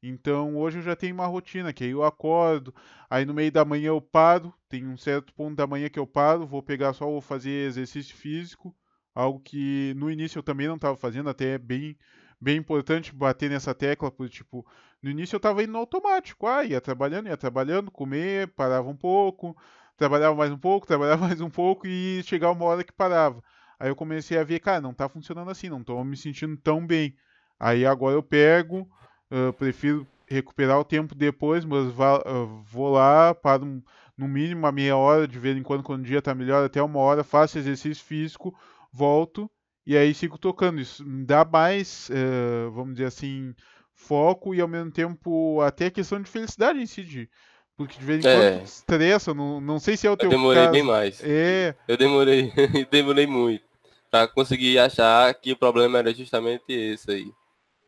Então 0.03 0.57
hoje 0.57 0.79
eu 0.79 0.83
já 0.83 0.97
tenho 0.97 1.15
uma 1.15 1.27
rotina, 1.27 1.73
que 1.73 1.85
aí 1.85 1.91
eu 1.91 2.05
acordo, 2.05 2.75
aí 3.09 3.25
no 3.25 3.33
meio 3.35 3.53
da 3.53 3.65
manhã 3.65 3.89
eu 3.89 4.01
paro, 4.01 4.53
tem 4.69 4.87
um 4.87 4.97
certo 4.97 5.33
ponto 5.33 5.57
da 5.57 5.67
manhã 5.67 5.89
que 5.89 5.99
eu 5.99 6.07
paro, 6.07 6.47
vou 6.47 6.63
pegar 6.63 6.93
só, 6.93 7.07
vou 7.07 7.21
fazer 7.21 7.69
exercício 7.69 8.15
físico, 8.17 8.75
algo 9.15 9.41
que 9.41 9.95
no 9.97 10.11
início 10.11 10.39
eu 10.39 10.43
também 10.43 10.67
não 10.67 10.77
estava 10.77 10.97
fazendo, 10.97 11.31
até 11.31 11.57
bem, 11.57 11.97
bem 12.43 12.57
importante 12.57 13.15
bater 13.15 13.49
nessa 13.49 13.75
tecla, 13.75 14.11
porque 14.11 14.33
tipo, 14.33 14.67
no 15.01 15.11
início 15.11 15.37
eu 15.37 15.39
estava 15.39 15.63
indo 15.63 15.73
no 15.73 15.79
automático, 15.79 16.47
ah, 16.47 16.65
ia 16.65 16.81
trabalhando, 16.81 17.29
ia 17.29 17.37
trabalhando, 17.37 17.91
comer, 17.91 18.49
parava 18.49 18.89
um 18.89 18.97
pouco, 18.97 19.57
trabalhava 19.97 20.35
mais 20.35 20.51
um 20.51 20.59
pouco, 20.59 20.87
trabalhava 20.89 21.27
mais 21.29 21.41
um 21.41 21.51
pouco 21.51 21.87
e 21.87 22.23
chegava 22.25 22.53
uma 22.53 22.65
hora 22.65 22.83
que 22.83 22.93
parava. 22.93 23.43
Aí 23.79 23.89
eu 23.89 23.97
comecei 23.97 24.39
a 24.39 24.45
ver, 24.45 24.59
cara, 24.61 24.81
não 24.81 24.91
está 24.91 25.09
funcionando 25.09 25.51
assim, 25.51 25.69
não 25.69 25.81
estou 25.81 26.05
me 26.05 26.17
sentindo 26.17 26.57
tão 26.57 26.85
bem. 26.85 27.17
Aí 27.61 27.87
agora 27.87 28.17
eu 28.17 28.23
pego, 28.23 28.89
Uh, 29.33 29.51
prefiro 29.55 30.07
recuperar 30.29 30.79
o 30.79 30.85
tempo 30.85 31.15
depois, 31.15 31.65
mas 31.65 31.87
uh, 31.87 32.63
vou 32.67 32.91
lá, 32.93 33.35
paro 33.35 33.65
um, 33.65 33.83
no 34.15 34.29
mínimo 34.29 34.61
uma 34.61 34.71
meia 34.71 34.95
hora, 34.95 35.27
de 35.27 35.39
vez 35.39 35.57
em 35.57 35.63
quando, 35.63 35.83
quando 35.83 36.03
o 36.03 36.05
dia 36.05 36.19
está 36.19 36.35
melhor, 36.35 36.63
até 36.63 36.83
uma 36.83 36.99
hora, 36.99 37.25
faço 37.25 37.57
exercício 37.57 38.05
físico, 38.05 38.55
volto 38.93 39.51
e 39.87 39.97
aí 39.97 40.15
sigo 40.15 40.39
tocando. 40.39 40.81
Isso 40.81 41.05
me 41.05 41.25
dá 41.25 41.45
mais, 41.45 42.11
uh, 42.11 42.71
vamos 42.71 42.95
dizer 42.95 43.07
assim, 43.07 43.55
foco 43.95 44.55
e 44.55 44.61
ao 44.61 44.69
mesmo 44.69 44.91
tempo 44.91 45.61
até 45.61 45.91
questão 45.91 46.21
de 46.21 46.31
felicidade 46.31 46.81
em 46.81 46.87
si, 46.87 47.03
de, 47.03 47.29
porque 47.77 47.99
de 47.99 48.05
vez 48.05 48.25
em 48.25 48.29
é. 48.29 48.35
quando 48.35 48.65
estressa, 48.65 49.35
não, 49.35 49.61
não 49.61 49.79
sei 49.79 49.97
se 49.97 50.07
é 50.07 50.11
o 50.11 50.17
teu 50.17 50.27
Eu 50.27 50.37
demorei 50.37 50.63
caso. 50.63 50.73
bem 50.73 50.83
mais. 50.83 51.21
É. 51.23 51.75
Eu 51.89 51.97
demorei, 51.97 52.53
demorei 52.91 53.27
muito 53.27 53.65
para 54.11 54.29
conseguir 54.29 54.79
achar 54.79 55.33
que 55.35 55.53
o 55.53 55.57
problema 55.57 55.99
era 55.99 56.13
justamente 56.13 56.65
esse 56.69 57.11
aí. 57.11 57.33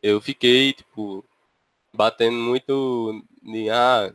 Eu 0.01 0.19
fiquei, 0.19 0.73
tipo, 0.73 1.23
batendo 1.93 2.35
muito 2.35 3.23
em, 3.43 3.69
ah, 3.69 4.11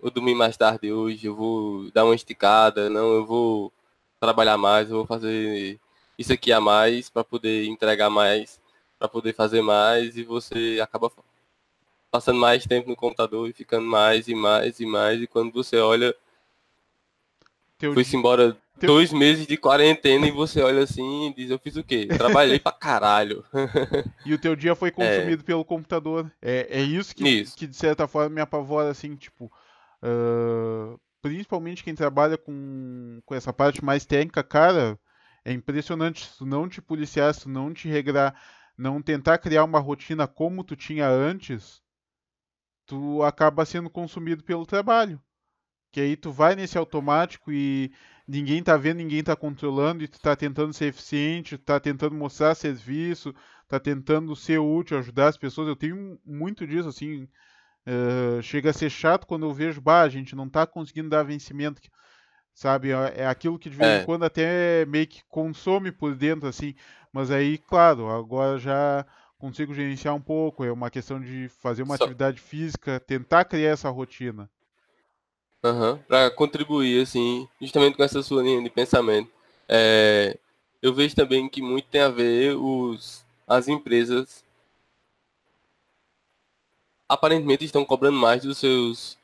vou 0.00 0.10
dormir 0.10 0.34
mais 0.34 0.56
tarde 0.56 0.92
hoje, 0.92 1.26
eu 1.26 1.36
vou 1.36 1.88
dar 1.92 2.04
uma 2.04 2.16
esticada, 2.16 2.90
não, 2.90 3.12
eu 3.12 3.24
vou 3.24 3.72
trabalhar 4.18 4.58
mais, 4.58 4.90
eu 4.90 4.96
vou 4.96 5.06
fazer 5.06 5.78
isso 6.20 6.34
aqui 6.34 6.52
a 6.52 6.60
mais 6.60 7.08
para 7.08 7.24
poder 7.24 7.64
entregar 7.64 8.10
mais, 8.10 8.60
para 8.98 9.08
poder 9.08 9.32
fazer 9.32 9.62
mais 9.62 10.18
e 10.18 10.22
você 10.22 10.78
acaba 10.82 11.10
passando 12.10 12.38
mais 12.38 12.66
tempo 12.66 12.90
no 12.90 12.96
computador 12.96 13.48
e 13.48 13.54
ficando 13.54 13.86
mais 13.86 14.28
e 14.28 14.34
mais 14.34 14.80
e 14.80 14.84
mais 14.84 15.22
e 15.22 15.26
quando 15.26 15.50
você 15.50 15.78
olha 15.78 16.14
foi-se 17.94 18.14
embora 18.14 18.54
teu... 18.78 18.88
dois 18.88 19.10
meses 19.14 19.46
de 19.46 19.56
quarentena 19.56 20.26
e 20.26 20.30
você 20.30 20.60
olha 20.60 20.82
assim 20.82 21.28
e 21.28 21.34
diz, 21.34 21.50
eu 21.50 21.58
fiz 21.58 21.76
o 21.76 21.82
quê? 21.82 22.06
Trabalhei 22.06 22.58
pra 22.58 22.72
caralho. 22.72 23.42
e 24.26 24.34
o 24.34 24.38
teu 24.38 24.54
dia 24.54 24.74
foi 24.74 24.90
consumido 24.90 25.40
é. 25.40 25.46
pelo 25.46 25.64
computador. 25.64 26.30
É, 26.42 26.66
é 26.68 26.82
isso, 26.82 27.16
que, 27.16 27.26
isso. 27.26 27.56
que 27.56 27.66
de 27.66 27.74
certa 27.74 28.06
forma 28.06 28.28
me 28.28 28.40
apavora, 28.42 28.90
assim, 28.90 29.16
tipo. 29.16 29.50
Uh, 30.02 31.00
principalmente 31.22 31.82
quem 31.82 31.94
trabalha 31.94 32.36
com, 32.36 33.20
com 33.24 33.34
essa 33.34 33.50
parte 33.50 33.82
mais 33.82 34.04
técnica, 34.04 34.42
cara, 34.42 34.98
é 35.44 35.52
impressionante. 35.52 36.26
Se 36.26 36.38
tu 36.38 36.46
não 36.46 36.68
te 36.68 36.80
policiar, 36.82 37.32
se 37.34 37.42
tu 37.42 37.48
não 37.48 37.72
te 37.72 37.88
regrar, 37.88 38.34
não 38.76 39.02
tentar 39.02 39.38
criar 39.38 39.64
uma 39.64 39.78
rotina 39.78 40.26
como 40.26 40.64
tu 40.64 40.76
tinha 40.76 41.08
antes, 41.08 41.82
tu 42.86 43.22
acaba 43.22 43.64
sendo 43.64 43.90
consumido 43.90 44.42
pelo 44.42 44.66
trabalho. 44.66 45.20
Que 45.92 46.00
aí 46.00 46.16
tu 46.16 46.30
vai 46.32 46.54
nesse 46.54 46.78
automático 46.78 47.52
e 47.52 47.92
ninguém 48.26 48.62
tá 48.62 48.76
vendo, 48.76 48.98
ninguém 48.98 49.22
tá 49.22 49.34
controlando 49.34 50.04
e 50.04 50.08
tu 50.08 50.20
tá 50.20 50.36
tentando 50.36 50.72
ser 50.72 50.86
eficiente, 50.86 51.58
tá 51.58 51.80
tentando 51.80 52.14
mostrar 52.14 52.54
serviço, 52.54 53.34
tá 53.68 53.80
tentando 53.80 54.34
ser 54.36 54.58
útil, 54.58 54.98
ajudar 54.98 55.28
as 55.28 55.36
pessoas. 55.36 55.68
Eu 55.68 55.76
tenho 55.76 56.18
muito 56.24 56.66
disso, 56.66 56.88
assim. 56.88 57.28
Uh, 57.86 58.42
chega 58.42 58.70
a 58.70 58.72
ser 58.72 58.90
chato 58.90 59.26
quando 59.26 59.46
eu 59.46 59.54
vejo, 59.54 59.80
bah, 59.80 60.02
a 60.02 60.08
gente 60.08 60.36
não 60.36 60.48
tá 60.48 60.66
conseguindo 60.66 61.08
dar 61.08 61.22
vencimento, 61.22 61.80
sabe? 62.54 62.90
É, 62.90 63.22
é 63.22 63.26
aquilo 63.26 63.58
que 63.58 63.70
de 63.70 63.76
vez 63.76 63.90
em 63.90 64.02
é. 64.02 64.04
quando 64.04 64.24
até 64.24 64.84
meio 64.86 65.06
que 65.06 65.22
consome 65.28 65.90
por 65.90 66.14
dentro, 66.14 66.48
assim. 66.48 66.74
Mas 67.12 67.30
aí, 67.30 67.58
claro, 67.58 68.08
agora 68.08 68.58
já 68.58 69.04
consigo 69.38 69.74
gerenciar 69.74 70.14
um 70.14 70.20
pouco. 70.20 70.64
É 70.64 70.70
uma 70.72 70.90
questão 70.90 71.20
de 71.20 71.48
fazer 71.60 71.82
uma 71.82 71.96
Só... 71.96 72.04
atividade 72.04 72.40
física, 72.40 73.00
tentar 73.00 73.44
criar 73.44 73.70
essa 73.70 73.88
rotina. 73.90 74.48
Uhum, 75.62 75.98
para 76.08 76.30
contribuir, 76.30 77.02
assim, 77.02 77.46
justamente 77.60 77.96
com 77.96 78.02
essa 78.02 78.22
sua 78.22 78.42
linha 78.42 78.62
de 78.62 78.70
pensamento. 78.70 79.30
É, 79.68 80.38
eu 80.80 80.94
vejo 80.94 81.14
também 81.14 81.48
que 81.48 81.60
muito 81.60 81.86
tem 81.88 82.00
a 82.00 82.08
ver 82.08 82.56
os, 82.56 83.24
as 83.46 83.68
empresas 83.68 84.42
aparentemente 87.08 87.64
estão 87.64 87.84
cobrando 87.84 88.16
mais 88.16 88.42
dos 88.42 88.58
seus 88.58 89.18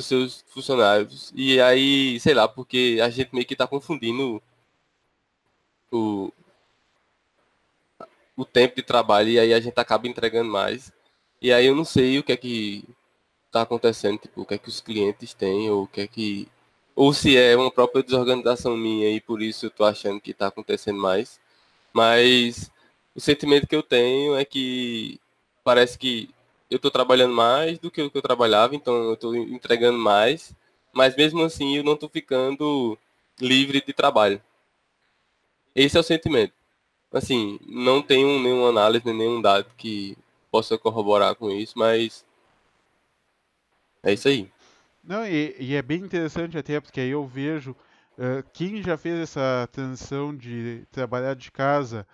dos 0.00 0.06
seus 0.06 0.44
funcionários. 0.48 1.32
E 1.34 1.60
aí, 1.60 2.18
sei 2.20 2.34
lá, 2.34 2.48
porque 2.48 2.98
a 3.02 3.10
gente 3.10 3.34
meio 3.34 3.46
que 3.46 3.54
está 3.54 3.66
confundindo 3.66 4.42
o, 5.92 6.32
o 8.36 8.44
tempo 8.44 8.76
de 8.76 8.82
trabalho 8.82 9.28
e 9.28 9.38
aí 9.38 9.52
a 9.54 9.60
gente 9.60 9.78
acaba 9.78 10.08
entregando 10.08 10.50
mais. 10.50 10.92
E 11.40 11.52
aí 11.52 11.66
eu 11.66 11.74
não 11.74 11.84
sei 11.84 12.18
o 12.18 12.22
que 12.22 12.32
é 12.32 12.36
que 12.36 12.84
está 13.46 13.62
acontecendo, 13.62 14.18
tipo, 14.18 14.42
o 14.42 14.46
que 14.46 14.54
é 14.54 14.58
que 14.58 14.68
os 14.68 14.80
clientes 14.80 15.34
têm, 15.34 15.70
ou 15.70 15.84
o 15.84 15.86
que 15.86 16.02
é 16.02 16.06
que. 16.06 16.48
Ou 16.94 17.12
se 17.14 17.36
é 17.36 17.56
uma 17.56 17.70
própria 17.70 18.02
desorganização 18.02 18.76
minha 18.76 19.10
e 19.10 19.20
por 19.20 19.42
isso 19.42 19.66
eu 19.66 19.70
tô 19.70 19.84
achando 19.84 20.20
que 20.20 20.32
está 20.32 20.48
acontecendo 20.48 21.00
mais. 21.00 21.40
Mas 21.92 22.70
o 23.14 23.20
sentimento 23.20 23.66
que 23.66 23.76
eu 23.76 23.82
tenho 23.82 24.36
é 24.36 24.44
que 24.44 25.20
parece 25.64 25.98
que 25.98 26.30
eu 26.70 26.76
estou 26.76 26.90
trabalhando 26.90 27.34
mais 27.34 27.78
do 27.78 27.90
que 27.90 28.00
o 28.00 28.10
que 28.10 28.16
eu 28.16 28.22
trabalhava, 28.22 28.76
então 28.76 28.94
eu 28.94 29.14
estou 29.14 29.34
entregando 29.34 29.98
mais, 29.98 30.54
mas 30.92 31.16
mesmo 31.16 31.42
assim 31.42 31.76
eu 31.76 31.82
não 31.84 31.94
estou 31.94 32.08
ficando 32.08 32.96
livre 33.40 33.82
de 33.84 33.92
trabalho. 33.92 34.40
Esse 35.74 35.96
é 35.96 36.00
o 36.00 36.04
sentimento. 36.04 36.54
Assim, 37.12 37.58
não 37.66 38.00
tenho 38.00 38.40
nenhuma 38.40 38.68
análise, 38.68 39.12
nenhum 39.12 39.42
dado 39.42 39.66
que 39.76 40.16
possa 40.50 40.78
corroborar 40.78 41.34
com 41.34 41.50
isso, 41.50 41.76
mas 41.76 42.24
é 44.02 44.12
isso 44.12 44.28
aí. 44.28 44.48
Não, 45.02 45.26
e, 45.26 45.56
e 45.58 45.74
é 45.74 45.82
bem 45.82 46.00
interessante 46.00 46.56
até, 46.56 46.80
porque 46.80 47.00
aí 47.00 47.10
eu 47.10 47.26
vejo 47.26 47.72
uh, 47.72 48.44
quem 48.52 48.80
já 48.82 48.96
fez 48.96 49.18
essa 49.18 49.68
transição 49.72 50.36
de 50.36 50.84
trabalhar 50.92 51.34
de 51.34 51.50
casa 51.50 52.06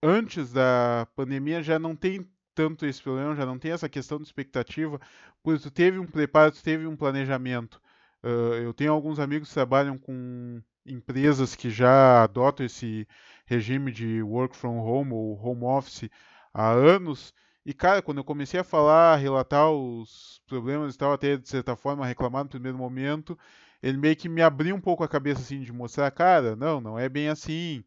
antes 0.00 0.52
da 0.52 1.08
pandemia 1.16 1.62
já 1.62 1.78
não 1.78 1.96
tem 1.96 2.28
tanto 2.54 2.86
esse 2.86 3.02
problema, 3.02 3.34
já 3.36 3.46
não 3.46 3.58
tem 3.58 3.72
essa 3.72 3.88
questão 3.88 4.18
de 4.18 4.24
expectativa, 4.24 5.00
porque 5.42 5.62
tu 5.62 5.70
teve 5.70 5.98
um 5.98 6.06
preparo, 6.06 6.52
tu 6.52 6.62
teve 6.62 6.86
um 6.86 6.96
planejamento. 6.96 7.80
Uh, 8.22 8.54
eu 8.62 8.72
tenho 8.74 8.92
alguns 8.92 9.18
amigos 9.18 9.48
que 9.48 9.54
trabalham 9.54 9.98
com 9.98 10.62
empresas 10.86 11.54
que 11.54 11.70
já 11.70 12.22
adotam 12.22 12.64
esse 12.66 13.06
regime 13.46 13.92
de 13.92 14.22
work 14.22 14.56
from 14.56 14.78
home 14.78 15.12
ou 15.12 15.38
home 15.38 15.64
office 15.64 16.08
há 16.52 16.70
anos 16.70 17.34
e, 17.64 17.72
cara, 17.72 18.02
quando 18.02 18.18
eu 18.18 18.24
comecei 18.24 18.60
a 18.60 18.64
falar, 18.64 19.16
relatar 19.16 19.70
os 19.70 20.40
problemas 20.46 20.94
e 20.94 20.98
tal, 20.98 21.12
até 21.12 21.36
de 21.36 21.48
certa 21.48 21.74
forma 21.74 22.06
reclamar 22.06 22.44
no 22.44 22.50
primeiro 22.50 22.76
momento, 22.76 23.38
ele 23.82 23.96
meio 23.96 24.14
que 24.16 24.28
me 24.28 24.42
abriu 24.42 24.76
um 24.76 24.80
pouco 24.80 25.02
a 25.02 25.08
cabeça 25.08 25.40
assim 25.40 25.60
de 25.60 25.72
mostrar, 25.72 26.10
cara, 26.10 26.54
não, 26.56 26.80
não 26.80 26.98
é 26.98 27.08
bem 27.08 27.28
assim. 27.28 27.82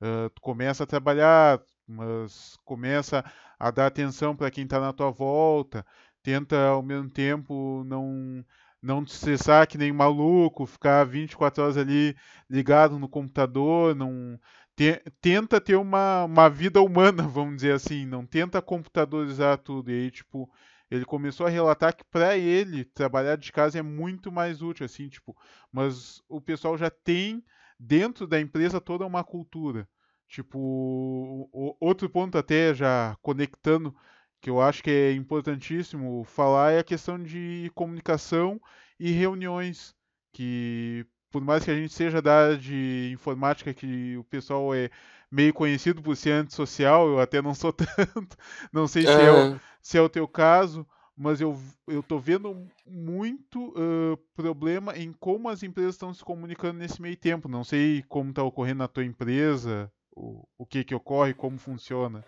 Uh, 0.00 0.30
tu 0.30 0.40
começa 0.42 0.84
a 0.84 0.86
trabalhar, 0.86 1.60
mas 1.90 2.56
começa 2.64 3.24
a 3.58 3.70
dar 3.70 3.86
atenção 3.86 4.36
para 4.36 4.50
quem 4.50 4.64
está 4.64 4.80
na 4.80 4.92
tua 4.92 5.10
volta, 5.10 5.84
tenta 6.22 6.68
ao 6.68 6.82
mesmo 6.82 7.10
tempo 7.10 7.84
não 7.84 8.44
não 8.82 9.04
te 9.04 9.12
estressar 9.12 9.68
que 9.68 9.76
nem 9.76 9.92
maluco, 9.92 10.64
ficar 10.64 11.04
24 11.04 11.62
horas 11.62 11.76
ali 11.76 12.16
ligado 12.48 12.98
no 12.98 13.08
computador, 13.08 13.94
não 13.94 14.38
te, 14.74 15.02
tenta 15.20 15.60
ter 15.60 15.76
uma, 15.76 16.24
uma 16.24 16.48
vida 16.48 16.80
humana, 16.80 17.22
vamos 17.28 17.56
dizer 17.56 17.74
assim, 17.74 18.06
não 18.06 18.24
tenta 18.24 18.62
computadorizar 18.62 19.58
tudo. 19.58 19.90
E 19.90 19.94
aí, 19.94 20.10
tipo, 20.10 20.50
ele 20.90 21.04
começou 21.04 21.46
a 21.46 21.50
relatar 21.50 21.94
que 21.94 22.04
para 22.04 22.36
ele 22.38 22.84
trabalhar 22.84 23.36
de 23.36 23.52
casa 23.52 23.78
é 23.78 23.82
muito 23.82 24.32
mais 24.32 24.62
útil, 24.62 24.86
assim, 24.86 25.08
tipo, 25.08 25.36
mas 25.70 26.22
o 26.28 26.40
pessoal 26.40 26.78
já 26.78 26.90
tem 26.90 27.44
dentro 27.78 28.26
da 28.26 28.40
empresa 28.40 28.80
toda 28.80 29.06
uma 29.06 29.22
cultura. 29.22 29.86
Tipo, 30.30 31.50
outro 31.80 32.08
ponto 32.08 32.38
até 32.38 32.72
já 32.72 33.16
conectando 33.20 33.92
que 34.40 34.48
eu 34.48 34.60
acho 34.60 34.80
que 34.80 34.88
é 34.88 35.12
importantíssimo 35.12 36.22
falar 36.24 36.70
é 36.70 36.78
a 36.78 36.84
questão 36.84 37.20
de 37.20 37.68
comunicação 37.74 38.60
e 38.98 39.10
reuniões, 39.10 39.92
que 40.32 41.04
por 41.32 41.42
mais 41.42 41.64
que 41.64 41.70
a 41.72 41.74
gente 41.74 41.92
seja 41.92 42.22
da 42.22 42.44
área 42.44 42.56
de 42.56 43.10
informática, 43.12 43.74
que 43.74 44.16
o 44.16 44.22
pessoal 44.24 44.72
é 44.72 44.88
meio 45.28 45.52
conhecido 45.52 46.00
por 46.00 46.16
ser 46.16 46.30
antissocial, 46.30 47.08
eu 47.08 47.18
até 47.18 47.42
não 47.42 47.52
sou 47.52 47.72
tanto, 47.74 48.36
não 48.72 48.86
sei 48.86 49.02
se, 49.02 49.08
é, 49.10 49.32
o, 49.32 49.60
se 49.82 49.98
é 49.98 50.00
o 50.00 50.08
teu 50.08 50.28
caso, 50.28 50.86
mas 51.16 51.40
eu, 51.40 51.58
eu 51.88 52.04
tô 52.04 52.20
vendo 52.20 52.68
muito 52.86 53.70
uh, 53.70 54.16
problema 54.36 54.96
em 54.96 55.12
como 55.12 55.48
as 55.48 55.64
empresas 55.64 55.96
estão 55.96 56.14
se 56.14 56.24
comunicando 56.24 56.78
nesse 56.78 57.02
meio 57.02 57.16
tempo. 57.16 57.48
Não 57.48 57.62
sei 57.64 58.02
como 58.08 58.30
está 58.30 58.42
ocorrendo 58.42 58.78
na 58.78 58.88
tua 58.88 59.04
empresa, 59.04 59.92
o, 60.14 60.46
o 60.58 60.66
que 60.66 60.84
que 60.84 60.94
ocorre, 60.94 61.34
como 61.34 61.58
funciona. 61.58 62.24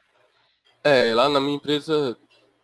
É, 0.84 1.14
lá 1.14 1.28
na 1.28 1.40
minha 1.40 1.56
empresa, 1.56 2.16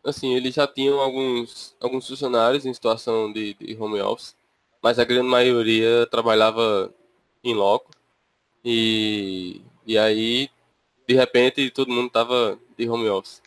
assim, 0.04 0.34
eles 0.34 0.54
já 0.54 0.66
tinham 0.66 1.00
alguns, 1.00 1.76
alguns 1.80 2.06
funcionários 2.08 2.66
em 2.66 2.74
situação 2.74 3.32
de, 3.32 3.54
de 3.54 3.76
home 3.80 4.00
office, 4.00 4.36
mas 4.82 4.98
a 4.98 5.04
grande 5.04 5.28
maioria 5.28 6.06
trabalhava 6.10 6.92
em 7.44 7.54
loco. 7.54 7.90
E, 8.64 9.62
e 9.86 9.96
aí, 9.96 10.50
de 11.06 11.14
repente, 11.14 11.70
todo 11.70 11.92
mundo 11.92 12.10
tava 12.10 12.58
de 12.76 12.88
home 12.88 13.08
office. 13.08 13.40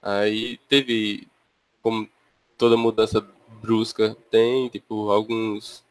Aí 0.00 0.58
teve, 0.68 1.28
como 1.82 2.08
toda 2.56 2.76
mudança 2.76 3.20
brusca 3.62 4.16
tem, 4.30 4.68
tipo, 4.68 5.10
alguns 5.10 5.83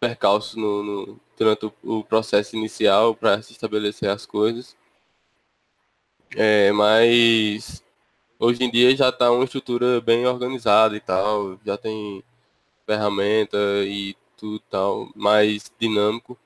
percalços 0.00 0.54
no, 0.54 0.82
no 0.82 1.20
durante 1.36 1.66
o, 1.66 1.72
o 1.82 2.04
processo 2.04 2.56
inicial 2.56 3.14
para 3.14 3.40
se 3.42 3.52
estabelecer 3.52 4.08
as 4.08 4.26
coisas. 4.26 4.76
É, 6.34 6.72
mas 6.72 7.82
hoje 8.38 8.64
em 8.64 8.70
dia 8.70 8.94
já 8.96 9.10
está 9.10 9.30
uma 9.30 9.44
estrutura 9.44 10.00
bem 10.00 10.26
organizada 10.26 10.96
e 10.96 11.00
tal, 11.00 11.58
já 11.64 11.76
tem 11.76 12.22
ferramenta 12.86 13.58
e 13.84 14.16
tudo 14.36 14.60
tal, 14.70 15.10
mais 15.14 15.70
dinâmico. 15.78 16.38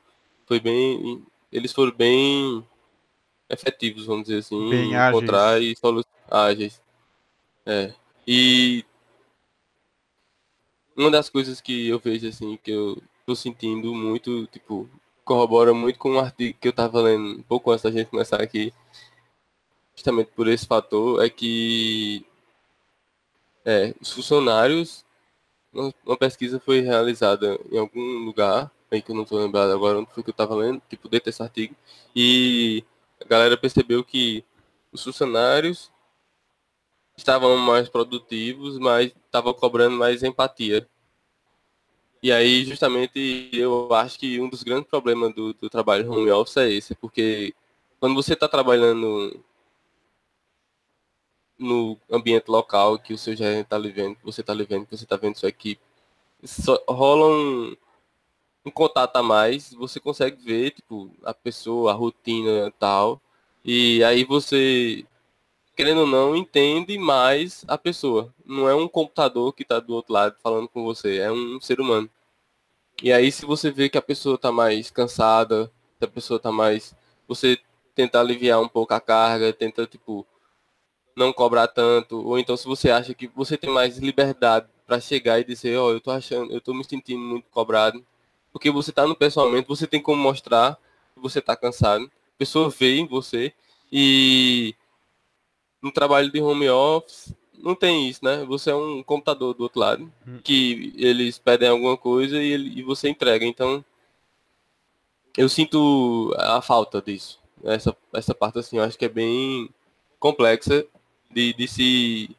Foi 0.46 0.60
bem. 0.60 1.24
Eles 1.52 1.72
foram 1.72 1.92
bem 1.92 2.64
efetivos, 3.48 4.06
vamos 4.06 4.24
dizer 4.24 4.38
assim, 4.38 4.70
bem 4.70 4.94
encontrar 4.94 5.54
ágeis. 5.54 5.76
e 5.76 5.80
soluções 5.80 6.14
ágeis. 6.30 6.82
É. 7.66 7.92
E 8.26 8.84
uma 10.96 11.10
das 11.10 11.28
coisas 11.28 11.60
que 11.60 11.88
eu 11.88 11.98
vejo 11.98 12.28
assim, 12.28 12.58
que 12.62 12.70
eu 12.70 13.02
tô 13.30 13.36
sentindo 13.36 13.94
muito, 13.94 14.46
tipo, 14.48 14.90
corrobora 15.24 15.72
muito 15.72 15.98
com 16.00 16.10
um 16.12 16.18
artigo 16.18 16.58
que 16.60 16.66
eu 16.66 16.72
tava 16.72 17.00
lendo 17.00 17.38
um 17.38 17.42
pouco 17.42 17.70
antes 17.70 17.84
da 17.84 17.90
gente 17.90 18.10
começar 18.10 18.42
aqui, 18.42 18.74
justamente 19.94 20.32
por 20.32 20.48
esse 20.48 20.66
fator, 20.66 21.24
é 21.24 21.30
que 21.30 22.26
é, 23.64 23.94
os 24.00 24.12
funcionários, 24.12 25.04
uma 26.04 26.16
pesquisa 26.16 26.58
foi 26.58 26.80
realizada 26.80 27.56
em 27.70 27.78
algum 27.78 28.24
lugar, 28.24 28.68
aí 28.90 29.00
que 29.00 29.12
eu 29.12 29.14
não 29.14 29.22
estou 29.22 29.38
lembrado 29.38 29.70
agora 29.70 30.00
onde 30.00 30.10
foi 30.12 30.24
que 30.24 30.30
eu 30.30 30.32
estava 30.32 30.56
lendo, 30.56 30.82
tipo, 30.88 31.08
dentro 31.08 31.26
desse 31.26 31.42
artigo, 31.42 31.76
e 32.16 32.82
a 33.20 33.24
galera 33.28 33.56
percebeu 33.56 34.02
que 34.02 34.44
os 34.90 35.04
funcionários 35.04 35.88
estavam 37.16 37.56
mais 37.58 37.88
produtivos, 37.88 38.76
mas 38.76 39.12
estavam 39.24 39.54
cobrando 39.54 39.96
mais 39.96 40.24
empatia. 40.24 40.88
E 42.22 42.30
aí, 42.30 42.64
justamente, 42.64 43.48
eu 43.52 43.92
acho 43.94 44.18
que 44.18 44.40
um 44.40 44.48
dos 44.48 44.62
grandes 44.62 44.88
problemas 44.88 45.34
do, 45.34 45.54
do 45.54 45.70
trabalho 45.70 46.10
home 46.12 46.30
office 46.30 46.58
é 46.58 46.70
esse, 46.70 46.94
porque 46.94 47.54
quando 47.98 48.14
você 48.14 48.34
está 48.34 48.46
trabalhando 48.48 49.42
no 51.58 51.98
ambiente 52.10 52.48
local 52.48 52.98
que 52.98 53.12
o 53.12 53.18
seu 53.18 53.36
gerente 53.36 53.64
está 53.64 53.78
vendo, 53.78 54.16
que 54.16 54.24
você 54.24 54.40
está 54.40 54.54
vendo, 54.54 54.86
que 54.86 54.96
você 54.96 55.04
está 55.04 55.16
vendo 55.16 55.36
sua 55.36 55.48
equipe, 55.50 55.80
só 56.44 56.82
rola 56.88 57.26
um, 57.26 57.76
um 58.64 58.70
contato 58.70 59.16
a 59.16 59.22
mais, 59.22 59.72
você 59.74 60.00
consegue 60.00 60.42
ver, 60.42 60.72
tipo, 60.72 61.10
a 61.24 61.34
pessoa, 61.34 61.92
a 61.92 61.94
rotina 61.94 62.68
e 62.68 62.72
tal, 62.72 63.20
e 63.64 64.02
aí 64.04 64.24
você, 64.24 65.04
querendo 65.80 66.02
ou 66.02 66.06
não, 66.06 66.36
entende 66.36 66.98
mais 66.98 67.64
a 67.66 67.78
pessoa. 67.78 68.34
Não 68.44 68.68
é 68.68 68.74
um 68.74 68.86
computador 68.86 69.54
que 69.54 69.62
está 69.62 69.80
do 69.80 69.94
outro 69.94 70.12
lado 70.12 70.36
falando 70.42 70.68
com 70.68 70.84
você, 70.84 71.16
é 71.16 71.32
um 71.32 71.58
ser 71.58 71.80
humano. 71.80 72.06
E 73.02 73.10
aí 73.10 73.32
se 73.32 73.46
você 73.46 73.70
vê 73.70 73.88
que 73.88 73.96
a 73.96 74.02
pessoa 74.02 74.34
está 74.34 74.52
mais 74.52 74.90
cansada, 74.90 75.72
se 75.98 76.04
a 76.04 76.08
pessoa 76.08 76.36
está 76.36 76.52
mais... 76.52 76.94
Você 77.26 77.58
tenta 77.94 78.20
aliviar 78.20 78.60
um 78.60 78.68
pouco 78.68 78.92
a 78.92 79.00
carga, 79.00 79.54
tenta, 79.54 79.86
tipo, 79.86 80.26
não 81.16 81.32
cobrar 81.32 81.66
tanto, 81.66 82.28
ou 82.28 82.38
então 82.38 82.58
se 82.58 82.66
você 82.66 82.90
acha 82.90 83.14
que 83.14 83.26
você 83.28 83.56
tem 83.56 83.70
mais 83.70 83.96
liberdade 83.96 84.68
para 84.86 85.00
chegar 85.00 85.40
e 85.40 85.44
dizer, 85.44 85.78
ó, 85.78 85.86
oh, 85.86 85.92
eu 85.92 86.00
tô 86.02 86.10
achando, 86.10 86.52
eu 86.52 86.60
tô 86.60 86.74
me 86.74 86.84
sentindo 86.84 87.20
muito 87.20 87.48
cobrado, 87.48 88.04
porque 88.52 88.70
você 88.70 88.92
tá 88.92 89.06
no 89.06 89.16
pessoalmente, 89.16 89.66
você 89.66 89.86
tem 89.86 90.02
como 90.02 90.22
mostrar 90.22 90.78
que 91.14 91.20
você 91.22 91.40
tá 91.40 91.56
cansado, 91.56 92.04
a 92.04 92.36
pessoa 92.36 92.68
vê 92.68 92.98
em 92.98 93.06
você 93.06 93.54
e 93.90 94.74
no 95.82 95.92
trabalho 95.92 96.30
de 96.30 96.40
home 96.40 96.68
office 96.68 97.34
não 97.62 97.74
tem 97.74 98.08
isso, 98.08 98.24
né? 98.24 98.44
Você 98.46 98.70
é 98.70 98.74
um 98.74 99.02
computador 99.02 99.54
do 99.54 99.62
outro 99.62 99.80
lado, 99.80 100.12
hum. 100.26 100.40
que 100.42 100.92
eles 100.96 101.38
pedem 101.38 101.68
alguma 101.68 101.96
coisa 101.96 102.42
e, 102.42 102.52
ele, 102.52 102.80
e 102.80 102.82
você 102.82 103.08
entrega. 103.08 103.44
Então, 103.44 103.84
eu 105.36 105.48
sinto 105.48 106.34
a 106.38 106.60
falta 106.62 107.02
disso. 107.02 107.38
Essa, 107.62 107.94
essa 108.14 108.34
parte, 108.34 108.58
assim, 108.58 108.78
eu 108.78 108.82
acho 108.84 108.98
que 108.98 109.04
é 109.04 109.08
bem 109.08 109.68
complexa 110.18 110.86
de, 111.30 111.52
de 111.52 111.68
se 111.68 112.36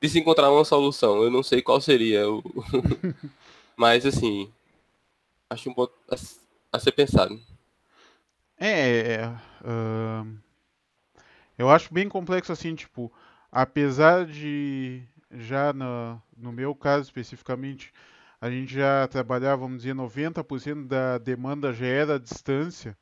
de 0.00 0.08
se 0.08 0.18
encontrar 0.18 0.50
uma 0.50 0.64
solução. 0.64 1.22
Eu 1.22 1.30
não 1.30 1.42
sei 1.42 1.60
qual 1.60 1.80
seria 1.80 2.28
o 2.30 2.42
mas 3.76 4.06
assim, 4.06 4.50
acho 5.48 5.70
um 5.70 5.74
ponto 5.74 5.92
a, 6.10 6.16
a 6.72 6.78
ser 6.78 6.92
pensado. 6.92 7.38
É, 8.58 9.26
uh, 9.62 10.38
eu 11.60 11.68
acho 11.70 11.92
bem 11.92 12.08
complexo 12.08 12.52
assim, 12.52 12.74
tipo, 12.74 13.12
apesar 13.52 14.24
de 14.24 15.02
já 15.30 15.74
no, 15.74 16.20
no 16.34 16.50
meu 16.52 16.74
caso 16.74 17.02
especificamente, 17.02 17.92
a 18.40 18.50
gente 18.50 18.72
já 18.72 19.06
trabalhar, 19.08 19.56
vamos 19.56 19.82
dizer, 19.82 19.94
90% 19.94 20.86
da 20.86 21.18
demanda 21.18 21.70
já 21.70 21.84
era 21.86 22.14
à 22.14 22.18
distância, 22.18 22.96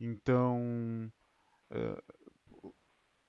então 0.00 1.12
uh, 1.70 2.72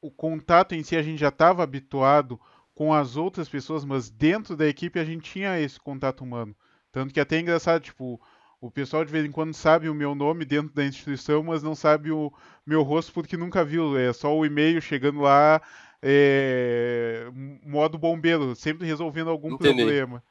o 0.02 0.10
contato 0.10 0.74
em 0.74 0.82
si 0.82 0.96
a 0.96 1.02
gente 1.02 1.20
já 1.20 1.28
estava 1.28 1.62
habituado 1.62 2.40
com 2.74 2.94
as 2.94 3.18
outras 3.18 3.50
pessoas, 3.50 3.84
mas 3.84 4.10
dentro 4.10 4.56
da 4.56 4.66
equipe 4.66 4.98
a 4.98 5.04
gente 5.04 5.30
tinha 5.30 5.60
esse 5.60 5.78
contato 5.78 6.24
humano. 6.24 6.56
Tanto 6.90 7.14
que 7.14 7.20
é 7.20 7.24
até 7.24 7.36
é 7.36 7.42
engraçado, 7.42 7.82
tipo, 7.82 8.20
o 8.62 8.70
pessoal 8.70 9.06
de 9.06 9.12
vez 9.12 9.26
em 9.26 9.32
quando 9.32 9.54
sabe 9.54 9.90
o 9.90 9.94
meu 9.96 10.14
nome 10.14 10.44
dentro 10.44 10.74
da 10.74 10.84
instituição, 10.84 11.42
mas 11.44 11.64
não 11.64 11.76
sabe 11.76 12.12
o 12.12 12.32
meu 12.66 12.84
rosto 12.84 13.14
porque 13.14 13.38
nunca 13.38 13.64
viu. 13.64 13.98
É 13.98 14.12
só 14.12 14.36
o 14.36 14.46
e-mail 14.46 14.82
chegando 14.82 15.22
lá, 15.22 15.62
é, 16.02 17.30
modo 17.66 17.98
bombeiro, 17.98 18.56
sempre 18.56 18.86
resolvendo 18.86 19.30
algum 19.30 19.54
Entendi. 19.54 19.76
problema. 19.76 20.24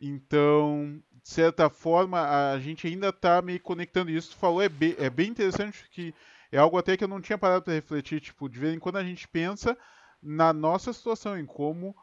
Então, 0.00 1.02
de 1.22 1.28
certa 1.28 1.68
forma, 1.68 2.20
a 2.52 2.58
gente 2.58 2.86
ainda 2.86 3.08
está 3.08 3.42
meio 3.42 3.60
conectando 3.60 4.10
isso. 4.10 4.30
Tu 4.30 4.36
falou, 4.36 4.62
é 4.62 4.68
bem, 4.68 4.94
é 4.98 5.10
bem 5.10 5.28
interessante 5.28 5.84
que 5.90 6.14
é 6.50 6.58
algo 6.58 6.78
até 6.78 6.96
que 6.96 7.04
eu 7.04 7.08
não 7.08 7.20
tinha 7.20 7.36
parado 7.36 7.64
para 7.64 7.74
refletir. 7.74 8.20
Tipo, 8.20 8.48
de 8.48 8.58
vez 8.58 8.74
em 8.74 8.78
quando 8.78 8.96
a 8.96 9.04
gente 9.04 9.28
pensa 9.28 9.76
na 10.22 10.52
nossa 10.52 10.92
situação, 10.92 11.38
em 11.38 11.44
como 11.44 11.94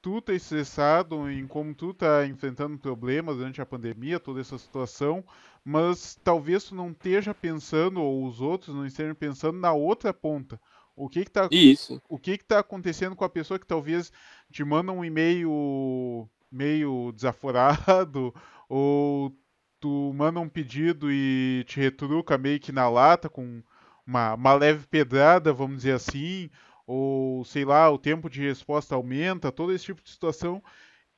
tu 0.00 0.20
tá 0.20 0.32
estressado, 0.32 1.30
em 1.30 1.46
como 1.46 1.74
tu 1.74 1.92
tá 1.92 2.26
enfrentando 2.26 2.78
problemas 2.78 3.36
durante 3.36 3.60
a 3.60 3.66
pandemia, 3.66 4.20
toda 4.20 4.40
essa 4.40 4.56
situação, 4.58 5.24
mas 5.64 6.18
talvez 6.22 6.64
tu 6.64 6.74
não 6.74 6.90
esteja 6.90 7.34
pensando, 7.34 8.00
ou 8.00 8.26
os 8.26 8.40
outros 8.40 8.74
não 8.74 8.86
estejam 8.86 9.14
pensando 9.14 9.58
na 9.58 9.72
outra 9.72 10.12
ponta. 10.14 10.60
O 10.94 11.08
que 11.08 11.24
que 11.24 11.30
tá, 11.30 11.48
Isso. 11.50 12.02
O 12.08 12.18
que 12.18 12.38
que 12.38 12.44
tá 12.44 12.58
acontecendo 12.58 13.14
com 13.14 13.24
a 13.24 13.28
pessoa 13.28 13.58
que 13.58 13.66
talvez 13.66 14.12
te 14.50 14.64
manda 14.64 14.90
um 14.90 15.04
e-mail 15.04 16.28
meio 16.50 17.12
desaforado, 17.12 18.34
ou 18.68 19.32
tu 19.80 20.12
manda 20.14 20.40
um 20.40 20.48
pedido 20.48 21.10
e 21.10 21.64
te 21.66 21.78
retruca 21.78 22.36
meio 22.36 22.58
que 22.58 22.72
na 22.72 22.88
lata 22.88 23.28
com 23.28 23.62
uma, 24.06 24.34
uma 24.34 24.54
leve 24.54 24.86
pedrada, 24.86 25.52
vamos 25.52 25.78
dizer 25.78 25.92
assim, 25.92 26.50
ou 26.88 27.44
sei 27.44 27.66
lá, 27.66 27.90
o 27.90 27.98
tempo 27.98 28.30
de 28.30 28.40
resposta 28.40 28.94
aumenta, 28.94 29.52
todo 29.52 29.74
esse 29.74 29.84
tipo 29.84 30.02
de 30.02 30.08
situação. 30.08 30.62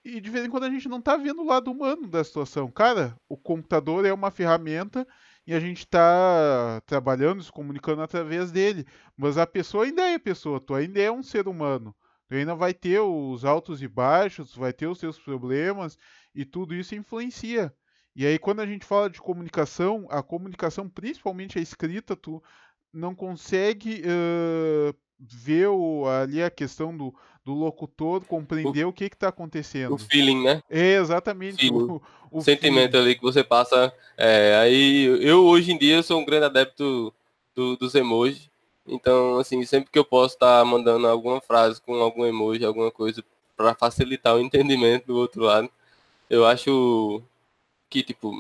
E 0.05 0.21
de 0.21 0.29
vez 0.29 0.45
em 0.45 0.51
quando 0.51 0.65
a 0.65 0.71
gente 0.71 0.89
não 0.89 1.01
tá 1.01 1.17
vendo 1.17 1.43
o 1.43 1.47
lado 1.47 1.71
humano 1.71 2.09
da 2.09 2.25
situação. 2.25 2.69
Cara, 2.73 3.17
o 3.29 3.37
computador 3.37 4.05
é 4.05 4.13
uma 4.13 4.33
ferramenta 4.33 5.07
e 5.47 5.55
a 5.55 5.61
gente 5.61 5.81
está 5.81 6.83
trabalhando, 6.87 7.41
se 7.41 7.53
comunicando 7.53 8.03
através 8.03 8.51
dele. 8.51 8.85
Mas 9.17 9.39
a 9.39 9.47
pessoa 9.47 9.85
ainda 9.85 10.03
é 10.03 10.19
pessoa, 10.19 10.61
tu 10.61 10.75
ainda 10.75 11.01
é 11.01 11.11
um 11.13 11.23
ser 11.23 11.47
humano. 11.47 11.95
Tu 12.27 12.35
ainda 12.35 12.57
vai 12.57 12.75
ter 12.75 12.99
os 12.99 13.45
altos 13.45 13.81
e 13.81 13.87
baixos, 13.87 14.57
vai 14.57 14.73
ter 14.73 14.89
os 14.89 14.99
seus 14.99 15.21
problemas 15.21 15.97
e 16.35 16.45
tudo 16.45 16.75
isso 16.75 16.97
influencia. 16.97 17.73
E 18.17 18.27
aí 18.27 18.41
quando 18.41 18.59
a 18.59 18.67
gente 18.67 18.85
fala 18.85 19.09
de 19.09 19.21
comunicação, 19.21 20.09
a 20.11 20.21
comunicação, 20.21 20.89
principalmente 20.89 21.61
a 21.61 21.63
escrita, 21.63 22.17
tu 22.17 22.43
não 22.93 23.15
consegue 23.15 24.03
uh, 24.03 24.93
ver 25.21 25.69
o, 25.69 26.07
ali 26.07 26.43
a 26.43 26.51
questão 26.51 26.97
do, 26.97 27.15
do 27.45 27.53
locutor, 27.53 28.25
compreender 28.25 28.87
o, 28.87 28.89
o 28.91 28.93
que 28.93 29.05
está 29.05 29.29
acontecendo. 29.29 29.95
O 29.95 29.99
feeling, 29.99 30.43
né? 30.43 30.63
É, 30.71 30.95
exatamente. 30.95 31.71
O, 31.71 32.01
o, 32.31 32.41
sentimento 32.41 32.93
feeling. 32.93 33.07
ali 33.07 33.15
que 33.17 33.23
você 33.23 33.45
passa. 33.45 33.93
É, 34.17 34.57
aí 34.57 35.05
eu 35.21 35.45
hoje 35.45 35.73
em 35.73 35.79
dia 35.79 36.03
sou 36.03 36.21
um 36.21 36.25
grande 36.25 36.47
adepto 36.47 37.13
do, 37.55 37.77
dos 37.77 37.95
emojis. 37.95 38.49
Então, 38.87 39.39
assim, 39.39 39.65
sempre 39.65 39.91
que 39.91 39.99
eu 39.99 40.05
posso 40.05 40.35
estar 40.35 40.61
tá 40.61 40.65
mandando 40.65 41.07
alguma 41.07 41.41
frase 41.41 41.81
com 41.81 41.95
algum 41.95 42.25
emoji, 42.25 42.65
alguma 42.65 42.91
coisa, 42.91 43.23
para 43.57 43.75
facilitar 43.75 44.35
o 44.35 44.41
entendimento 44.41 45.07
do 45.07 45.17
outro 45.17 45.43
lado, 45.43 45.71
eu 46.29 46.47
acho 46.47 47.23
que, 47.89 48.03
tipo, 48.03 48.33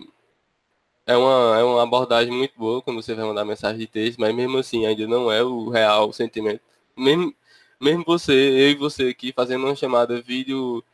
é 1.11 1.17
uma, 1.17 1.59
é 1.59 1.65
uma 1.65 1.83
abordagem 1.83 2.33
muito 2.33 2.57
boa 2.57 2.81
quando 2.81 3.03
você 3.03 3.17
vai 3.17 3.25
mandar 3.25 3.45
mensagem 3.45 3.81
de 3.81 3.89
texto, 3.89 4.21
mas 4.21 4.33
mesmo 4.33 4.59
assim 4.59 4.87
ainda 4.87 5.09
não 5.09 5.31
é 5.31 5.43
o 5.43 5.69
real 5.69 6.13
sentimento. 6.13 6.61
Mesmo, 6.97 7.35
mesmo 7.81 8.05
você, 8.07 8.33
eu 8.33 8.71
e 8.71 8.75
você 8.77 9.09
aqui 9.09 9.33
fazendo 9.33 9.65
uma 9.65 9.75
chamada 9.75 10.23
vídeo 10.23 10.85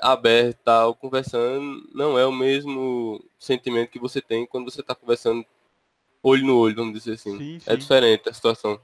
aberto, 0.00 0.58
tal, 0.64 0.94
conversando, 0.94 1.86
não 1.94 2.18
é 2.18 2.24
o 2.24 2.32
mesmo 2.32 3.22
sentimento 3.38 3.90
que 3.90 3.98
você 3.98 4.22
tem 4.22 4.46
quando 4.46 4.70
você 4.70 4.80
está 4.80 4.94
conversando 4.94 5.44
olho 6.22 6.46
no 6.46 6.56
olho, 6.56 6.76
vamos 6.76 6.94
dizer 6.94 7.12
assim. 7.12 7.36
Sim, 7.36 7.56
é 7.56 7.60
sim. 7.60 7.70
É 7.70 7.76
diferente 7.76 8.30
a 8.30 8.32
situação. 8.32 8.80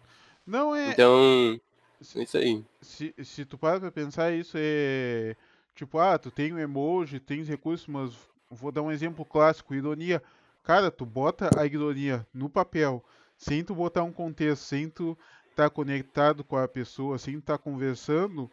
Não 0.46 0.76
é. 0.76 0.90
Então, 0.90 1.58
se, 2.02 2.22
isso 2.22 2.36
aí. 2.36 2.62
Se, 2.82 3.14
se 3.24 3.46
tu 3.46 3.56
para 3.56 3.80
pra 3.80 3.90
pensar, 3.90 4.30
isso 4.32 4.58
é. 4.60 5.34
Tipo, 5.74 5.98
ah, 5.98 6.18
tu 6.18 6.30
tem 6.30 6.52
um 6.52 6.58
emoji, 6.58 7.18
tens 7.18 7.48
recursos, 7.48 7.86
mas 7.86 8.12
vou 8.50 8.72
dar 8.72 8.82
um 8.82 8.90
exemplo 8.90 9.24
clássico, 9.24 9.74
ironia. 9.74 10.22
Cara, 10.62 10.90
tu 10.90 11.06
bota 11.06 11.50
a 11.58 11.66
ironia 11.66 12.26
no 12.32 12.48
papel, 12.48 13.04
sem 13.36 13.64
tu 13.64 13.74
botar 13.74 14.02
um 14.02 14.12
contexto, 14.12 14.62
sem 14.62 14.88
tu 14.88 15.16
estar 15.50 15.64
tá 15.64 15.70
conectado 15.70 16.44
com 16.44 16.56
a 16.56 16.68
pessoa, 16.68 17.18
sem 17.18 17.38
estar 17.38 17.58
tá 17.58 17.62
conversando, 17.62 18.50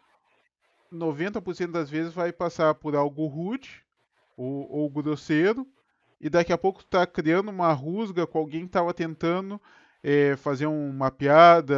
90% 0.91 1.71
das 1.71 1.89
vezes 1.89 2.13
vai 2.13 2.31
passar 2.31 2.73
por 2.75 2.95
algo 2.95 3.25
rude 3.27 3.83
ou, 4.37 4.69
ou 4.71 4.89
grosseiro, 4.89 5.67
e 6.19 6.29
daqui 6.29 6.53
a 6.53 6.57
pouco 6.57 6.83
tu 6.83 6.87
tá 6.87 7.05
criando 7.05 7.49
uma 7.49 7.71
rusga 7.73 8.25
com 8.25 8.37
alguém 8.37 8.61
que 8.61 8.67
estava 8.67 8.93
tentando 8.93 9.61
é, 10.01 10.35
fazer 10.35 10.67
uma 10.67 11.11
piada, 11.11 11.75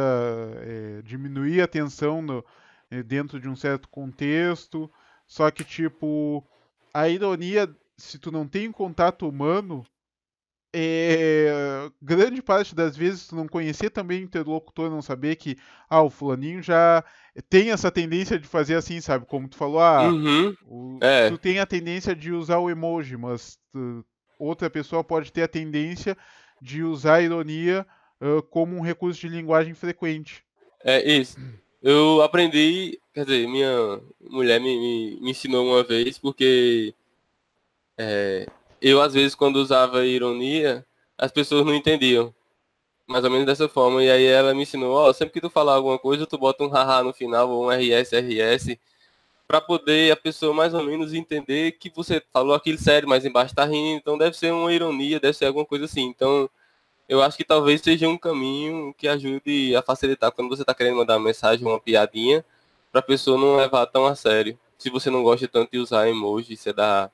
é, 0.62 1.02
diminuir 1.02 1.60
a 1.60 1.66
tensão 1.66 2.22
no, 2.22 2.44
é, 2.90 3.02
dentro 3.02 3.40
de 3.40 3.48
um 3.48 3.56
certo 3.56 3.88
contexto. 3.88 4.90
Só 5.26 5.50
que, 5.50 5.64
tipo, 5.64 6.44
a 6.92 7.08
ironia 7.08 7.68
se 7.98 8.18
tu 8.18 8.30
não 8.30 8.46
tem 8.46 8.68
um 8.68 8.72
contato 8.72 9.28
humano, 9.28 9.84
é, 10.72 11.90
grande 12.00 12.40
parte 12.40 12.74
das 12.74 12.96
vezes 12.96 13.26
tu 13.26 13.34
não 13.34 13.48
conhecer 13.48 13.90
também 13.90 14.20
o 14.20 14.24
interlocutor, 14.24 14.88
não 14.88 15.02
saber 15.02 15.36
que 15.36 15.56
ah, 15.90 16.02
o 16.02 16.10
fulaninho 16.10 16.62
já 16.62 17.04
tem 17.48 17.70
essa 17.70 17.90
tendência 17.90 18.38
de 18.38 18.46
fazer 18.46 18.76
assim, 18.76 19.00
sabe? 19.00 19.26
Como 19.26 19.48
tu 19.48 19.56
falou, 19.56 19.80
ah, 19.80 20.08
uhum. 20.08 20.54
o, 20.66 20.98
é. 21.02 21.28
tu 21.28 21.38
tem 21.38 21.58
a 21.58 21.66
tendência 21.66 22.14
de 22.14 22.32
usar 22.32 22.58
o 22.58 22.70
emoji, 22.70 23.16
mas 23.16 23.58
tu, 23.72 24.04
outra 24.38 24.70
pessoa 24.70 25.02
pode 25.02 25.32
ter 25.32 25.42
a 25.42 25.48
tendência 25.48 26.16
de 26.62 26.82
usar 26.82 27.16
a 27.16 27.22
ironia 27.22 27.86
uh, 28.20 28.42
como 28.44 28.76
um 28.76 28.80
recurso 28.80 29.20
de 29.20 29.28
linguagem 29.28 29.74
frequente. 29.74 30.44
É 30.84 31.10
isso. 31.10 31.38
Eu 31.82 32.22
aprendi, 32.22 33.00
quer 33.14 33.24
dizer, 33.24 33.48
minha 33.48 34.00
mulher 34.20 34.60
me, 34.60 34.76
me, 34.76 35.20
me 35.20 35.30
ensinou 35.30 35.66
uma 35.66 35.82
vez, 35.82 36.18
porque 36.18 36.94
é, 37.98 38.46
eu, 38.80 39.02
às 39.02 39.12
vezes, 39.14 39.34
quando 39.34 39.56
usava 39.56 40.06
ironia, 40.06 40.86
as 41.18 41.32
pessoas 41.32 41.66
não 41.66 41.74
entendiam. 41.74 42.34
Mais 43.06 43.24
ou 43.24 43.30
menos 43.30 43.46
dessa 43.46 43.68
forma. 43.68 44.02
E 44.04 44.10
aí 44.10 44.24
ela 44.26 44.54
me 44.54 44.62
ensinou, 44.62 44.94
ó, 44.94 45.08
oh, 45.10 45.14
sempre 45.14 45.34
que 45.34 45.40
tu 45.40 45.50
falar 45.50 45.74
alguma 45.74 45.98
coisa, 45.98 46.26
tu 46.26 46.38
bota 46.38 46.62
um 46.64 46.68
haha 46.68 47.02
no 47.02 47.12
final, 47.12 47.50
ou 47.50 47.66
um 47.66 47.70
RS, 47.70 48.12
RS, 48.12 48.78
para 49.48 49.60
poder 49.60 50.12
a 50.12 50.16
pessoa 50.16 50.52
mais 50.54 50.74
ou 50.74 50.84
menos 50.84 51.14
entender 51.14 51.72
que 51.72 51.90
você 51.90 52.22
falou 52.32 52.54
aquilo 52.54 52.78
sério, 52.78 53.08
mas 53.08 53.24
embaixo 53.24 53.54
tá 53.54 53.64
rindo, 53.64 53.98
então 53.98 54.18
deve 54.18 54.36
ser 54.36 54.52
uma 54.52 54.72
ironia, 54.72 55.18
deve 55.18 55.36
ser 55.36 55.46
alguma 55.46 55.64
coisa 55.64 55.86
assim. 55.86 56.04
Então, 56.04 56.50
eu 57.08 57.22
acho 57.22 57.36
que 57.36 57.44
talvez 57.44 57.80
seja 57.80 58.08
um 58.08 58.18
caminho 58.18 58.94
que 58.94 59.08
ajude 59.08 59.74
a 59.74 59.82
facilitar 59.82 60.30
quando 60.32 60.50
você 60.50 60.62
está 60.62 60.74
querendo 60.74 60.96
mandar 60.98 61.16
uma 61.16 61.24
mensagem, 61.24 61.66
uma 61.66 61.80
piadinha, 61.80 62.44
para 62.92 63.00
a 63.00 63.02
pessoa 63.02 63.38
não 63.38 63.56
levar 63.56 63.86
tão 63.86 64.06
a 64.06 64.14
sério. 64.14 64.58
Se 64.78 64.90
você 64.90 65.10
não 65.10 65.22
gosta 65.22 65.48
tanto 65.48 65.72
de 65.72 65.78
usar 65.78 66.08
emoji, 66.08 66.56
você 66.56 66.72
dá 66.72 67.10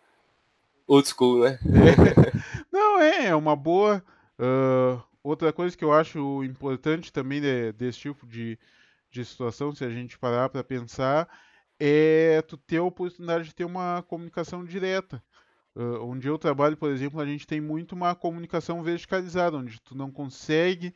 old 0.86 1.08
school, 1.08 1.44
né? 1.44 1.58
Não, 2.72 3.00
é, 3.00 3.26
é 3.26 3.34
uma 3.34 3.56
boa. 3.56 4.04
Uh, 4.38 5.02
outra 5.22 5.52
coisa 5.52 5.76
que 5.76 5.84
eu 5.84 5.92
acho 5.92 6.44
importante 6.44 7.12
também 7.12 7.40
de, 7.40 7.72
desse 7.72 8.00
tipo 8.00 8.26
de, 8.26 8.58
de 9.10 9.24
situação, 9.24 9.74
se 9.74 9.84
a 9.84 9.90
gente 9.90 10.18
parar 10.18 10.48
para 10.48 10.64
pensar, 10.64 11.28
é 11.78 12.42
tu 12.42 12.56
ter 12.56 12.78
a 12.78 12.82
oportunidade 12.82 13.44
de 13.44 13.54
ter 13.54 13.64
uma 13.64 14.02
comunicação 14.08 14.64
direta. 14.64 15.22
Uh, 15.76 16.04
onde 16.04 16.28
eu 16.28 16.38
trabalho, 16.38 16.76
por 16.76 16.90
exemplo, 16.90 17.20
a 17.20 17.26
gente 17.26 17.46
tem 17.46 17.60
muito 17.60 17.92
uma 17.92 18.14
comunicação 18.14 18.80
verticalizada, 18.82 19.56
onde 19.56 19.80
tu 19.80 19.96
não 19.96 20.08
consegue, 20.08 20.94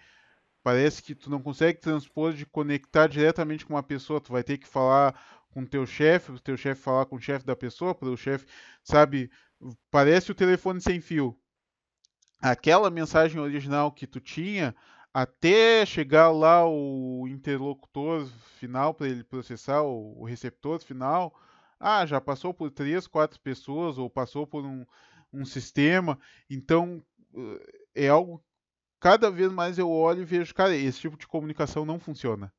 parece 0.63 1.03
que 1.03 1.17
tu 1.17 1.29
não 1.29 1.43
consegue 1.43 1.81
transpor 1.81 2.33
de 2.33 2.47
conectar 2.47 3.09
diretamente 3.09 3.67
com 3.67 3.75
uma 3.75 3.83
pessoa, 3.83 4.21
tu 4.21 4.31
vai 4.31 4.45
ter 4.45 4.57
que 4.57 4.69
falar 4.69 5.19
com 5.51 5.63
o 5.63 5.67
teu 5.67 5.85
chefe, 5.85 6.31
o 6.31 6.39
teu 6.39 6.57
chefe 6.57 6.81
falar 6.81 7.07
com 7.07 7.17
o 7.17 7.21
chefe 7.21 7.45
da 7.45 7.57
pessoa, 7.57 7.93
para 7.93 8.09
o 8.09 8.17
chefe, 8.17 8.47
sabe, 8.85 9.31
parece 9.91 10.31
o 10.31 10.35
telefone 10.35 10.81
sem 10.81 11.01
fio. 11.01 11.39
Aquela 12.41 12.91
mensagem 12.91 13.41
original 13.41 13.91
que 13.91 14.07
tu 14.07 14.21
tinha, 14.21 14.75
até 15.13 15.85
chegar 15.85 16.31
lá 16.31 16.65
o 16.69 17.27
interlocutor 17.29 18.27
final 18.59 18.95
para 18.95 19.09
ele 19.09 19.25
processar, 19.25 19.83
o, 19.83 20.25
receptor 20.25 20.79
final, 20.81 21.35
ah, 21.81 22.07
já 22.07 22.21
passou 22.21 22.55
por 22.55 22.71
três, 22.71 23.07
quatro 23.07 23.41
pessoas 23.41 23.99
ou 23.99 24.09
passou 24.09 24.47
por 24.47 24.65
um, 24.65 24.85
um 25.33 25.45
sistema. 25.45 26.19
Então, 26.49 27.03
eh, 27.35 28.05
é 28.05 28.09
algo. 28.09 28.45
Cada 29.01 29.31
vez 29.31 29.53
mais 29.53 29.79
eu 29.79 29.91
olho 29.91 30.23
e 30.23 30.25
vejo, 30.25 30.55
cara, 30.55 30.75
esse 30.75 31.01
tipo 31.01 31.17
de 31.17 31.27
comunicação 31.27 31.85
não 31.85 31.99
funciona. 32.01 32.53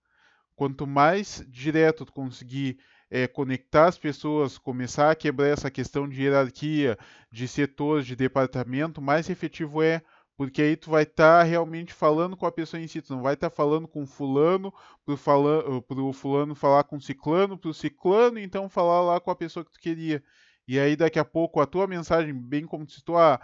Quanto 0.56 0.88
mais 0.88 1.46
direto 1.48 2.06
tu 2.06 2.14
conseguir 2.14 2.80
é, 3.10 3.28
conectar 3.28 3.88
as 3.88 3.98
pessoas, 3.98 4.58
começar 4.58 5.12
a 5.12 5.16
quebrar 5.16 5.48
essa 5.48 5.72
questão 5.72 6.08
de 6.08 6.22
hierarquia, 6.22 6.98
de 7.32 7.48
setores, 7.48 8.06
de 8.06 8.16
departamento, 8.16 9.02
mais 9.02 9.30
efetivo 9.30 9.82
é, 9.82 10.02
porque 10.38 10.62
aí 10.62 10.78
tu 10.78 10.90
vai 10.90 11.04
estar 11.04 11.40
tá 11.40 11.44
realmente 11.44 11.94
falando 11.94 12.38
com 12.38 12.46
a 12.46 12.52
pessoa 12.52 12.82
em 12.82 12.88
si, 12.88 13.02
tu 13.02 13.14
não 13.14 13.22
vai 13.22 13.34
estar 13.34 13.50
tá 13.50 13.56
falando 13.56 13.88
com 13.88 14.06
fulano, 14.06 14.74
fala, 15.18 15.82
pro 15.82 16.14
fulano 16.14 16.56
falar 16.56 16.84
com 16.86 17.00
ciclano, 17.00 17.58
pro 17.58 17.74
ciclano 17.74 18.40
então 18.40 18.70
falar 18.70 19.02
lá 19.02 19.20
com 19.20 19.32
a 19.32 19.36
pessoa 19.36 19.66
que 19.66 19.72
tu 19.72 19.80
queria. 19.80 20.24
E 20.68 20.80
aí 20.80 20.96
daqui 20.96 21.20
a 21.20 21.26
pouco 21.26 21.60
a 21.60 21.66
tua 21.66 21.88
mensagem, 21.88 22.34
bem 22.34 22.66
como 22.66 22.86
tu 22.86 22.94
citou, 22.94 23.18
ah, 23.18 23.42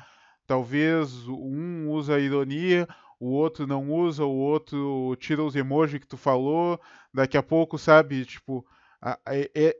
talvez 0.47 1.27
um 1.27 1.89
usa 1.89 2.19
ironia, 2.19 2.87
o 3.19 3.31
outro 3.31 3.65
não 3.65 3.91
usa, 3.91 4.23
o 4.23 4.35
outro 4.35 5.15
tira 5.19 5.43
os 5.43 5.55
emojis 5.55 5.99
que 5.99 6.07
tu 6.07 6.17
falou, 6.17 6.79
daqui 7.13 7.37
a 7.37 7.43
pouco, 7.43 7.77
sabe, 7.77 8.23
tipo, 8.25 8.65
a, 9.05 9.19
a, 9.23 9.33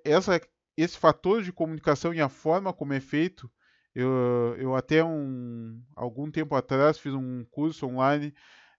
essa, 0.03 0.39
esse 0.77 0.97
fator 0.97 1.41
de 1.41 1.51
comunicação 1.51 2.13
e 2.13 2.21
a 2.21 2.29
forma 2.29 2.71
como 2.71 2.93
é 2.93 2.99
feito, 2.99 3.51
eu, 3.95 4.55
eu 4.59 4.75
até 4.75 5.03
um, 5.03 5.81
algum 5.95 6.29
tempo 6.29 6.53
atrás 6.53 6.99
fiz 6.99 7.13
um 7.13 7.43
curso 7.45 7.87
online, 7.87 8.33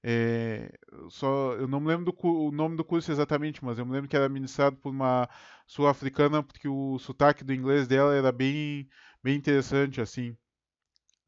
é, 0.05 0.71
só, 1.09 1.55
eu 1.55 1.67
não 1.67 1.81
me 1.81 1.89
lembro 1.89 2.05
do, 2.05 2.17
o 2.23 2.53
nome 2.53 2.77
do 2.77 2.85
curso 2.85 3.11
exatamente, 3.11 3.65
mas 3.65 3.77
eu 3.77 3.85
me 3.85 3.91
lembro 3.91 4.09
que 4.09 4.17
era 4.17 4.29
ministrado 4.29 4.77
por 4.77 4.91
uma 4.91 5.29
sul-africana, 5.67 6.45
porque 6.45 6.69
o 6.69 6.97
sotaque 7.01 7.43
do 7.43 7.53
inglês 7.53 7.89
dela 7.89 8.15
era 8.15 8.31
bem, 8.31 8.89
bem 9.23 9.35
interessante, 9.37 10.01
assim. 10.01 10.37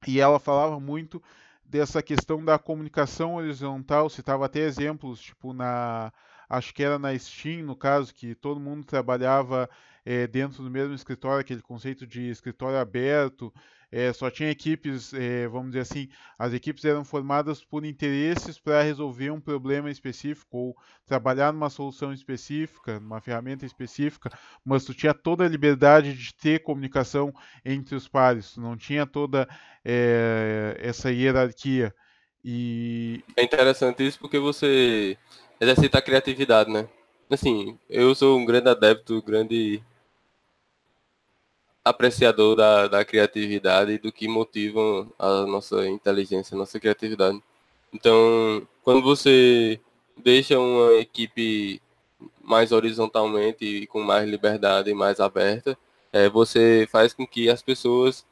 E 0.06 0.20
ela 0.20 0.38
falava 0.38 0.78
muito 0.78 1.20
dessa 1.64 2.00
questão 2.02 2.44
da 2.44 2.56
comunicação 2.56 3.34
horizontal, 3.34 4.08
citava 4.08 4.46
até 4.46 4.60
exemplos, 4.60 5.20
tipo 5.20 5.52
na 5.52 6.12
acho 6.49 6.72
que 6.72 6.82
era 6.82 6.99
na 6.99 7.16
Steam, 7.18 7.62
no 7.62 7.76
caso, 7.76 8.14
que 8.14 8.34
todo 8.34 8.61
mundo 8.61 8.84
trabalhava 8.84 9.68
é, 10.05 10.26
dentro 10.26 10.62
do 10.62 10.70
mesmo 10.70 10.94
escritório, 10.94 11.40
aquele 11.40 11.61
conceito 11.61 12.07
de 12.07 12.30
escritório 12.30 12.78
aberto, 12.78 13.53
é, 13.90 14.12
só 14.12 14.30
tinha 14.30 14.51
equipes, 14.51 15.14
é, 15.14 15.49
vamos 15.49 15.68
dizer 15.68 15.80
assim, 15.80 16.09
as 16.38 16.53
equipes 16.53 16.84
eram 16.84 17.05
formadas 17.05 17.64
por 17.64 17.84
interesses 17.84 18.59
para 18.59 18.82
resolver 18.82 19.30
um 19.30 19.40
problema 19.40 19.90
específico 19.90 20.57
ou 20.57 20.76
trabalhar 21.07 21.53
numa 21.53 21.70
solução 21.70 22.12
específica, 22.12 23.01
numa 23.01 23.20
ferramenta 23.20 23.64
específica, 23.64 24.30
mas 24.64 24.84
tu 24.84 24.92
tinha 24.92 25.14
toda 25.14 25.44
a 25.44 25.49
liberdade 25.49 26.12
de 26.14 26.34
ter 26.34 26.62
comunicação 26.62 27.32
entre 27.64 27.94
os 27.94 28.07
pares, 28.07 28.53
tu 28.53 28.61
não 28.61 28.76
tinha 28.76 29.07
toda 29.07 29.49
essa 30.78 31.11
hierarquia. 31.11 31.94
E... 32.44 33.24
É 33.36 33.42
interessante 33.42 34.07
isso 34.07 34.18
porque 34.18 34.38
você 34.38 35.16
exercita 35.61 35.98
a 35.98 36.02
criatividade, 36.02 36.70
né? 36.70 36.88
Assim, 37.30 37.78
eu 37.88 38.14
sou 38.14 38.38
um 38.38 38.44
grande 38.44 38.68
adepto, 38.68 39.22
grande 39.22 39.82
apreciador 41.84 42.56
da, 42.56 42.86
da 42.88 43.04
criatividade 43.04 43.92
e 43.92 43.98
do 43.98 44.12
que 44.12 44.28
motiva 44.28 45.06
a 45.18 45.46
nossa 45.46 45.86
inteligência, 45.86 46.54
a 46.54 46.59
nossa 46.59 46.78
criatividade. 46.78 47.42
Então, 47.92 48.66
quando 48.82 49.02
você 49.02 49.80
deixa 50.16 50.59
uma 50.59 50.94
equipe 50.94 51.80
mais 52.42 52.72
horizontalmente 52.72 53.64
e 53.64 53.86
com 53.86 54.02
mais 54.02 54.28
liberdade 54.28 54.90
e 54.90 54.94
mais 54.94 55.20
aberta, 55.20 55.78
é, 56.12 56.28
você 56.28 56.88
faz 56.90 57.12
com 57.12 57.26
que 57.26 57.48
as 57.48 57.62
pessoas 57.62 58.26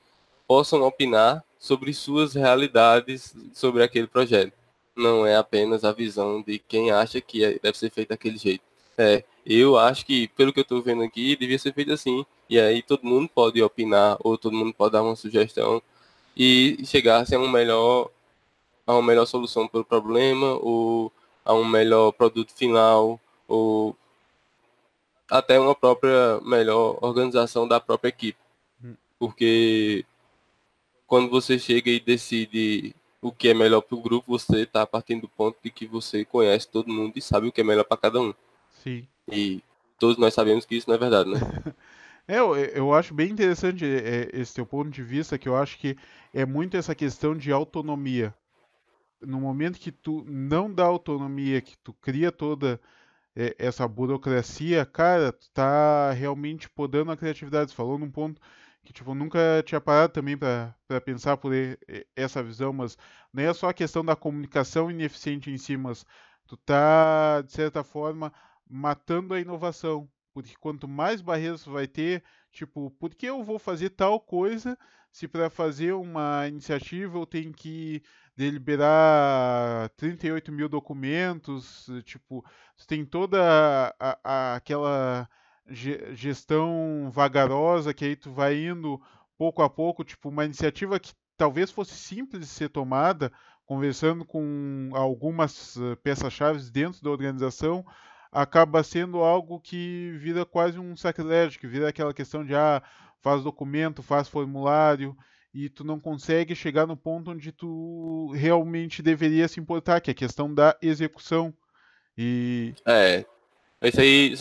possam 0.46 0.82
opinar 0.82 1.44
sobre 1.58 1.92
suas 1.92 2.34
realidades 2.34 3.34
sobre 3.52 3.82
aquele 3.82 4.06
projeto. 4.06 4.52
Não 4.96 5.26
é 5.26 5.36
apenas 5.36 5.84
a 5.84 5.92
visão 5.92 6.42
de 6.42 6.58
quem 6.58 6.90
acha 6.90 7.20
que 7.20 7.44
é, 7.44 7.58
deve 7.58 7.76
ser 7.78 7.90
feito 7.90 8.08
daquele 8.08 8.38
jeito. 8.38 8.64
É, 8.96 9.24
eu 9.44 9.76
acho 9.78 10.06
que, 10.06 10.28
pelo 10.28 10.52
que 10.52 10.60
eu 10.60 10.62
estou 10.62 10.82
vendo 10.82 11.02
aqui, 11.02 11.36
devia 11.36 11.58
ser 11.58 11.72
feito 11.74 11.92
assim. 11.92 12.24
E 12.48 12.58
aí 12.58 12.82
todo 12.82 13.04
mundo 13.04 13.28
pode 13.28 13.62
opinar, 13.62 14.16
ou 14.20 14.38
todo 14.38 14.56
mundo 14.56 14.72
pode 14.72 14.92
dar 14.92 15.02
uma 15.02 15.16
sugestão 15.16 15.82
e 16.36 16.78
chegar 16.84 17.24
a 17.30 17.38
um 17.38 17.48
melhor, 17.48 18.10
a 18.86 18.92
uma 18.94 19.02
melhor 19.02 19.26
solução 19.26 19.68
para 19.68 19.80
o 19.80 19.84
problema, 19.84 20.54
ou 20.60 21.12
a 21.44 21.54
um 21.54 21.64
melhor 21.64 22.12
produto 22.12 22.52
final, 22.54 23.20
ou 23.48 23.96
até 25.30 25.58
uma 25.58 25.74
própria 25.74 26.40
melhor 26.42 26.98
organização 27.02 27.66
da 27.66 27.80
própria 27.80 28.10
equipe. 28.10 28.38
Hum. 28.84 28.94
Porque 29.18 30.04
quando 31.06 31.30
você 31.30 31.58
chega 31.58 31.90
e 31.90 32.00
decide 32.00 32.94
o 33.20 33.32
que 33.32 33.48
é 33.48 33.54
melhor 33.54 33.80
para 33.80 33.96
o 33.96 34.00
grupo, 34.00 34.38
você 34.38 34.62
está 34.62 34.86
partindo 34.86 35.22
do 35.22 35.28
ponto 35.28 35.56
de 35.62 35.70
que 35.70 35.86
você 35.86 36.24
conhece 36.24 36.68
todo 36.68 36.92
mundo 36.92 37.12
e 37.16 37.22
sabe 37.22 37.48
o 37.48 37.52
que 37.52 37.60
é 37.60 37.64
melhor 37.64 37.84
para 37.84 37.96
cada 37.96 38.20
um. 38.20 38.34
Sim. 38.82 39.06
E 39.30 39.62
todos 39.98 40.16
nós 40.16 40.34
sabemos 40.34 40.64
que 40.64 40.76
isso 40.76 40.88
não 40.88 40.96
é 40.96 40.98
verdade, 40.98 41.30
né? 41.30 41.40
é, 42.28 42.38
eu, 42.38 42.56
eu 42.56 42.94
acho 42.94 43.14
bem 43.14 43.30
interessante 43.30 43.84
é, 43.84 44.30
esse 44.32 44.54
teu 44.54 44.66
ponto 44.66 44.90
de 44.90 45.02
vista, 45.02 45.38
que 45.38 45.48
eu 45.48 45.56
acho 45.56 45.78
que 45.78 45.96
é 46.32 46.44
muito 46.44 46.76
essa 46.76 46.94
questão 46.94 47.36
de 47.36 47.50
autonomia. 47.50 48.34
No 49.20 49.40
momento 49.40 49.78
que 49.78 49.90
tu 49.90 50.24
não 50.28 50.72
dá 50.72 50.84
autonomia, 50.84 51.60
que 51.60 51.76
tu 51.78 51.92
cria 51.94 52.30
toda 52.30 52.78
é, 53.34 53.54
essa 53.58 53.88
burocracia, 53.88 54.84
cara, 54.84 55.32
tu 55.32 55.50
tá 55.50 56.12
realmente 56.12 56.68
podando 56.68 57.10
a 57.10 57.16
criatividade. 57.16 57.70
Você 57.70 57.76
falou 57.76 57.98
num 57.98 58.10
ponto 58.10 58.40
que 58.86 58.92
tipo 58.92 59.14
nunca 59.14 59.62
tinha 59.66 59.80
parado 59.80 60.12
também 60.12 60.38
para 60.38 61.00
pensar 61.04 61.36
por 61.36 61.52
essa 62.14 62.42
visão, 62.42 62.72
mas 62.72 62.96
não 63.32 63.42
é 63.42 63.52
só 63.52 63.68
a 63.68 63.74
questão 63.74 64.04
da 64.04 64.16
comunicação 64.16 64.90
ineficiente 64.90 65.50
em 65.50 65.58
si, 65.58 65.76
mas 65.76 66.06
tu 66.46 66.56
tá 66.56 67.42
de 67.42 67.52
certa 67.52 67.82
forma 67.84 68.32
matando 68.68 69.34
a 69.34 69.40
inovação. 69.40 70.08
Porque 70.32 70.54
quanto 70.60 70.86
mais 70.86 71.20
barreiras 71.20 71.64
vai 71.64 71.86
ter, 71.86 72.22
tipo, 72.52 72.90
por 72.92 73.14
que 73.14 73.26
eu 73.26 73.42
vou 73.42 73.58
fazer 73.58 73.90
tal 73.90 74.20
coisa 74.20 74.78
se 75.10 75.26
para 75.26 75.48
fazer 75.48 75.92
uma 75.94 76.46
iniciativa 76.46 77.18
eu 77.18 77.24
tenho 77.26 77.50
que 77.52 78.02
deliberar 78.36 79.88
38 79.96 80.52
mil 80.52 80.68
documentos, 80.68 81.86
tipo, 82.04 82.44
tem 82.86 83.04
toda 83.04 83.94
a, 83.98 84.18
a, 84.22 84.56
aquela 84.56 85.26
gestão 85.68 87.10
vagarosa 87.12 87.92
que 87.92 88.04
aí 88.04 88.16
tu 88.16 88.32
vai 88.32 88.56
indo 88.56 89.00
pouco 89.36 89.62
a 89.62 89.68
pouco, 89.68 90.04
tipo, 90.04 90.28
uma 90.28 90.44
iniciativa 90.44 90.98
que 90.98 91.12
talvez 91.36 91.70
fosse 91.70 91.94
simples 91.94 92.40
de 92.40 92.46
ser 92.46 92.68
tomada, 92.68 93.30
conversando 93.66 94.24
com 94.24 94.90
algumas 94.94 95.76
eh, 95.76 95.96
peças-chave 95.96 96.70
dentro 96.70 97.02
da 97.02 97.10
organização, 97.10 97.84
acaba 98.32 98.82
sendo 98.82 99.18
algo 99.18 99.60
que 99.60 100.16
vira 100.18 100.44
quase 100.44 100.78
um 100.78 100.96
sacrilégio, 100.96 101.60
que 101.60 101.66
vira 101.66 101.88
aquela 101.88 102.14
questão 102.14 102.44
de 102.44 102.54
ah, 102.54 102.82
faz 103.20 103.42
documento, 103.42 104.02
faz 104.02 104.28
formulário, 104.28 105.16
e 105.52 105.68
tu 105.68 105.84
não 105.84 105.98
consegue 105.98 106.54
chegar 106.54 106.86
no 106.86 106.96
ponto 106.96 107.30
onde 107.30 107.50
tu 107.50 108.30
realmente 108.34 109.02
deveria 109.02 109.48
se 109.48 109.58
importar, 109.58 110.00
que 110.00 110.10
é 110.10 110.12
a 110.12 110.14
questão 110.14 110.52
da 110.52 110.76
execução. 110.80 111.52
E. 112.16 112.74
É. 112.86 113.24
Isso 113.82 114.00
aí. 114.00 114.34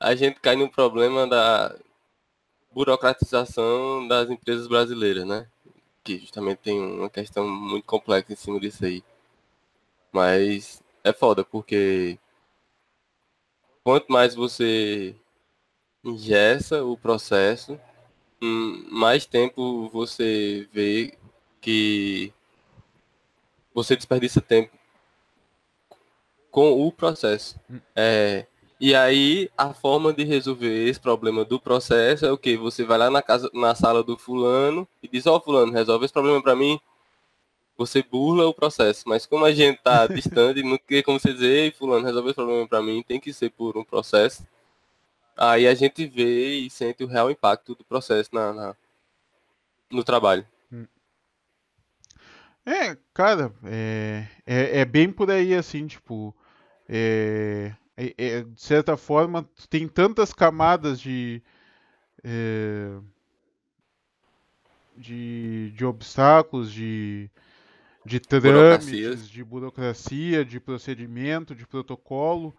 A 0.00 0.14
gente 0.14 0.40
cai 0.40 0.54
no 0.54 0.70
problema 0.70 1.26
da 1.26 1.76
burocratização 2.72 4.06
das 4.06 4.30
empresas 4.30 4.68
brasileiras, 4.68 5.26
né? 5.26 5.48
Que 6.04 6.18
justamente 6.18 6.58
tem 6.58 6.80
uma 6.80 7.10
questão 7.10 7.48
muito 7.48 7.84
complexa 7.84 8.32
em 8.32 8.36
cima 8.36 8.60
disso 8.60 8.84
aí. 8.84 9.02
Mas 10.12 10.82
é 11.02 11.12
foda, 11.12 11.44
porque 11.44 12.18
quanto 13.82 14.12
mais 14.12 14.34
você 14.34 15.16
ingessa 16.04 16.84
o 16.84 16.96
processo, 16.96 17.78
hum, 18.40 18.86
mais 18.90 19.26
tempo 19.26 19.88
você 19.88 20.68
vê 20.72 21.18
que 21.60 22.32
você 23.74 23.96
desperdiça 23.96 24.40
tempo 24.40 24.76
com 26.50 26.86
o 26.86 26.92
processo. 26.92 27.58
Hum. 27.70 27.80
É, 27.94 28.46
e 28.80 28.94
aí 28.94 29.50
a 29.56 29.74
forma 29.74 30.12
de 30.12 30.24
resolver 30.24 30.88
esse 30.88 31.00
problema 31.00 31.44
do 31.44 31.60
processo 31.60 32.24
é 32.26 32.32
o 32.32 32.38
que? 32.38 32.56
Você 32.56 32.84
vai 32.84 32.98
lá 32.98 33.10
na 33.10 33.22
casa, 33.22 33.50
na 33.52 33.74
sala 33.74 34.02
do 34.02 34.16
fulano 34.16 34.86
e 35.02 35.08
diz, 35.08 35.26
ó 35.26 35.36
oh, 35.36 35.40
fulano, 35.40 35.72
resolve 35.72 36.04
esse 36.04 36.14
problema 36.14 36.42
para 36.42 36.54
mim 36.54 36.80
você 37.78 38.02
burla 38.02 38.46
o 38.46 38.52
processo. 38.52 39.04
Mas 39.06 39.24
como 39.24 39.44
a 39.44 39.52
gente 39.52 39.80
tá 39.80 40.06
distante, 40.08 40.62
não 40.62 40.76
tem 40.76 41.02
como 41.02 41.18
você 41.18 41.32
dizer, 41.32 41.48
Ei, 41.48 41.70
fulano, 41.70 42.04
resolver 42.04 42.30
esse 42.30 42.34
problema 42.34 42.66
para 42.66 42.82
mim, 42.82 43.02
tem 43.02 43.20
que 43.20 43.32
ser 43.32 43.50
por 43.50 43.78
um 43.78 43.84
processo. 43.84 44.46
Aí 45.36 45.68
a 45.68 45.74
gente 45.74 46.04
vê 46.04 46.56
e 46.56 46.68
sente 46.68 47.04
o 47.04 47.06
real 47.06 47.30
impacto 47.30 47.76
do 47.76 47.84
processo 47.84 48.30
na, 48.32 48.52
na 48.52 48.76
no 49.88 50.02
trabalho. 50.02 50.44
Hum. 50.72 50.86
É, 52.66 52.96
cara, 53.14 53.54
é, 53.64 54.26
é, 54.44 54.80
é, 54.80 54.84
bem 54.84 55.10
por 55.10 55.30
aí, 55.30 55.54
assim, 55.54 55.86
tipo, 55.86 56.34
é, 56.88 57.72
é, 57.98 58.14
é 58.16 58.42
de 58.42 58.60
certa 58.60 58.96
forma, 58.96 59.48
tem 59.68 59.88
tantas 59.88 60.32
camadas 60.32 61.00
de, 61.00 61.42
é, 62.22 62.96
de, 64.96 65.72
de 65.72 65.84
obstáculos, 65.84 66.72
de, 66.72 67.28
de 68.06 68.20
trâmites, 68.20 69.28
de 69.28 69.42
burocracia, 69.42 70.44
de 70.44 70.60
procedimento, 70.60 71.56
de 71.56 71.66
protocolo, 71.66 72.54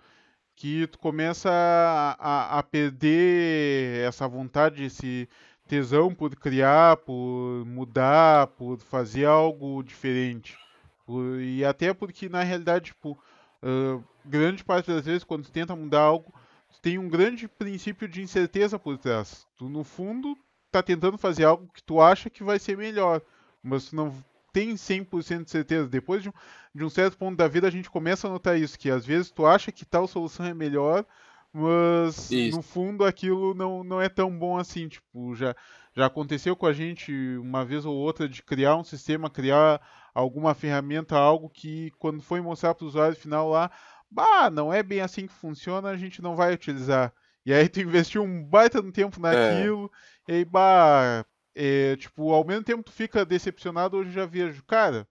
que 0.56 0.88
tu 0.88 1.00
começa 1.00 1.50
a, 1.50 2.16
a, 2.20 2.60
a, 2.60 2.64
perder 2.64 4.06
essa 4.06 4.28
vontade, 4.28 4.84
esse 4.84 5.30
tesão 5.66 6.14
por 6.14 6.36
criar, 6.36 6.98
por 6.98 7.64
mudar, 7.66 8.48
por 8.48 8.78
fazer 8.78 9.24
algo 9.24 9.82
diferente. 9.84 10.58
Por, 11.06 11.40
e 11.40 11.64
até 11.64 11.94
porque, 11.94 12.28
na 12.28 12.44
realidade, 12.44 12.88
tipo, 12.88 13.18
uh, 13.64 14.04
grande 14.26 14.64
parte 14.64 14.88
das 14.92 15.06
vezes, 15.06 15.24
quando 15.24 15.44
tu 15.46 15.52
tenta 15.52 15.76
mudar 15.76 16.02
algo, 16.02 16.34
tu 16.72 16.82
tem 16.82 16.98
um 16.98 17.10
grande 17.10 17.48
princípio 17.48 18.08
de 18.08 18.22
incerteza 18.22 18.78
por 18.78 18.98
trás. 18.98 19.48
Tu, 19.58 19.70
no 19.70 19.84
fundo, 19.84 20.38
tá 20.72 20.84
tentando 20.84 21.18
fazer 21.18 21.46
algo 21.46 21.70
que 21.74 21.84
tu 21.84 22.02
acha 22.02 22.30
que 22.30 22.44
vai 22.44 22.60
ser 22.60 22.78
melhor, 22.78 23.22
mas 23.62 23.90
tu 23.90 23.96
não 23.96 24.14
tem 24.52 24.74
100% 24.74 25.44
de 25.44 25.52
certeza. 25.52 25.88
Depois 25.88 26.24
de 26.24 26.30
um, 26.30 26.34
de 26.74 26.84
um 26.84 26.90
certo 26.90 27.18
ponto 27.18 27.38
da 27.38 27.48
vida, 27.48 27.68
a 27.68 27.72
gente 27.72 27.90
começa 27.90 28.28
a 28.28 28.32
notar 28.32 28.60
isso, 28.60 28.78
que 28.78 28.90
às 28.90 29.06
vezes 29.06 29.32
tu 29.32 29.46
acha 29.46 29.72
que 29.72 29.86
tal 29.86 30.08
solução 30.08 30.46
é 30.46 30.54
melhor, 30.54 31.06
mas 31.54 32.30
isso. 32.32 32.56
no 32.56 32.62
fundo 32.62 33.04
aquilo 33.04 33.54
não, 33.54 33.84
não 33.84 34.02
é 34.02 34.08
tão 34.08 34.38
bom 34.38 34.58
assim. 34.58 34.88
Tipo, 34.88 35.36
já, 35.36 35.56
já 35.96 36.06
aconteceu 36.06 36.56
com 36.56 36.66
a 36.66 36.74
gente 36.74 37.12
uma 37.38 37.66
vez 37.66 37.86
ou 37.86 37.96
outra 37.96 38.28
de 38.28 38.44
criar 38.44 38.76
um 38.76 38.84
sistema, 38.84 39.30
criar 39.30 39.82
alguma 40.14 40.54
ferramenta, 40.54 41.18
algo 41.18 41.50
que 41.50 41.92
quando 41.98 42.22
foi 42.22 42.42
mostrar 42.42 42.74
para 42.74 42.86
o 42.86 42.88
usuário 42.88 43.16
final 43.16 43.50
lá, 43.50 43.72
bah, 44.10 44.50
não 44.50 44.74
é 44.74 44.82
bem 44.84 45.02
assim 45.02 45.28
que 45.28 45.34
funciona, 45.34 45.90
a 45.90 45.98
gente 45.98 46.22
não 46.22 46.36
vai 46.36 46.54
utilizar. 46.54 47.14
E 47.46 47.54
aí 47.54 47.68
tu 47.70 47.80
investiu 47.80 48.24
um 48.24 48.44
baita 48.44 48.82
no 48.82 48.92
tempo 48.92 49.20
naquilo, 49.20 49.92
é. 50.28 50.34
e 50.34 50.36
aí, 50.38 50.46
bah, 50.46 51.26
é, 51.56 51.96
tipo, 51.96 52.32
ao 52.32 52.46
mesmo 52.46 52.64
tempo 52.64 52.84
tu 52.84 52.92
fica 52.92 53.26
decepcionado, 53.26 53.98
hoje 53.98 54.12
já 54.12 54.26
vejo, 54.26 54.64
cara, 54.66 55.08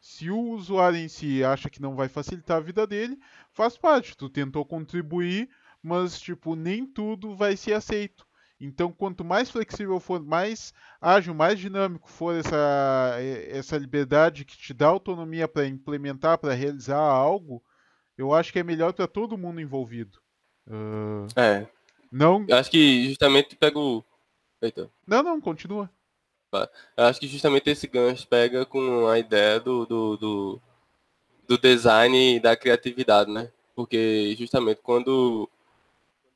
se 0.00 0.30
o 0.30 0.38
usuário 0.50 0.98
em 0.98 1.08
si 1.08 1.42
acha 1.42 1.70
que 1.70 1.82
não 1.82 1.96
vai 1.96 2.08
facilitar 2.08 2.58
a 2.58 2.60
vida 2.60 2.86
dele, 2.86 3.18
faz 3.52 3.76
parte, 3.76 4.16
tu 4.16 4.28
tentou 4.28 4.64
contribuir, 4.64 5.48
mas 5.82 6.20
tipo, 6.20 6.54
nem 6.54 6.86
tudo 6.86 7.36
vai 7.36 7.56
ser 7.56 7.74
aceito. 7.74 8.26
Então, 8.60 8.92
quanto 8.92 9.24
mais 9.24 9.50
flexível 9.50 10.00
for, 10.00 10.20
mais 10.20 10.74
ágil, 11.00 11.32
mais 11.32 11.60
dinâmico 11.60 12.10
for 12.10 12.34
essa, 12.34 13.16
essa 13.48 13.78
liberdade 13.78 14.44
que 14.44 14.56
te 14.56 14.74
dá 14.74 14.88
autonomia 14.88 15.46
para 15.46 15.66
implementar, 15.66 16.38
para 16.38 16.54
realizar 16.54 16.98
algo, 16.98 17.62
eu 18.16 18.34
acho 18.34 18.52
que 18.52 18.58
é 18.58 18.64
melhor 18.64 18.92
para 18.92 19.06
todo 19.06 19.38
mundo 19.38 19.60
envolvido. 19.60 20.18
Uh, 20.66 21.26
é. 21.36 21.68
Não. 22.10 22.44
Eu 22.48 22.56
acho 22.56 22.70
que 22.70 23.08
justamente 23.08 23.54
pega 23.54 23.78
o. 23.78 24.04
Eita. 24.60 24.90
Não, 25.06 25.22
não, 25.22 25.40
continua. 25.40 25.88
Eu 26.52 27.04
acho 27.04 27.20
que 27.20 27.28
justamente 27.28 27.70
esse 27.70 27.86
gancho 27.86 28.26
pega 28.26 28.64
com 28.66 29.06
a 29.06 29.18
ideia 29.18 29.60
do, 29.60 29.84
do, 29.86 30.16
do, 30.16 30.62
do 31.46 31.58
design 31.58 32.36
e 32.36 32.40
da 32.40 32.56
criatividade, 32.56 33.30
né? 33.30 33.52
Porque 33.76 34.34
justamente 34.36 34.80
quando 34.82 35.48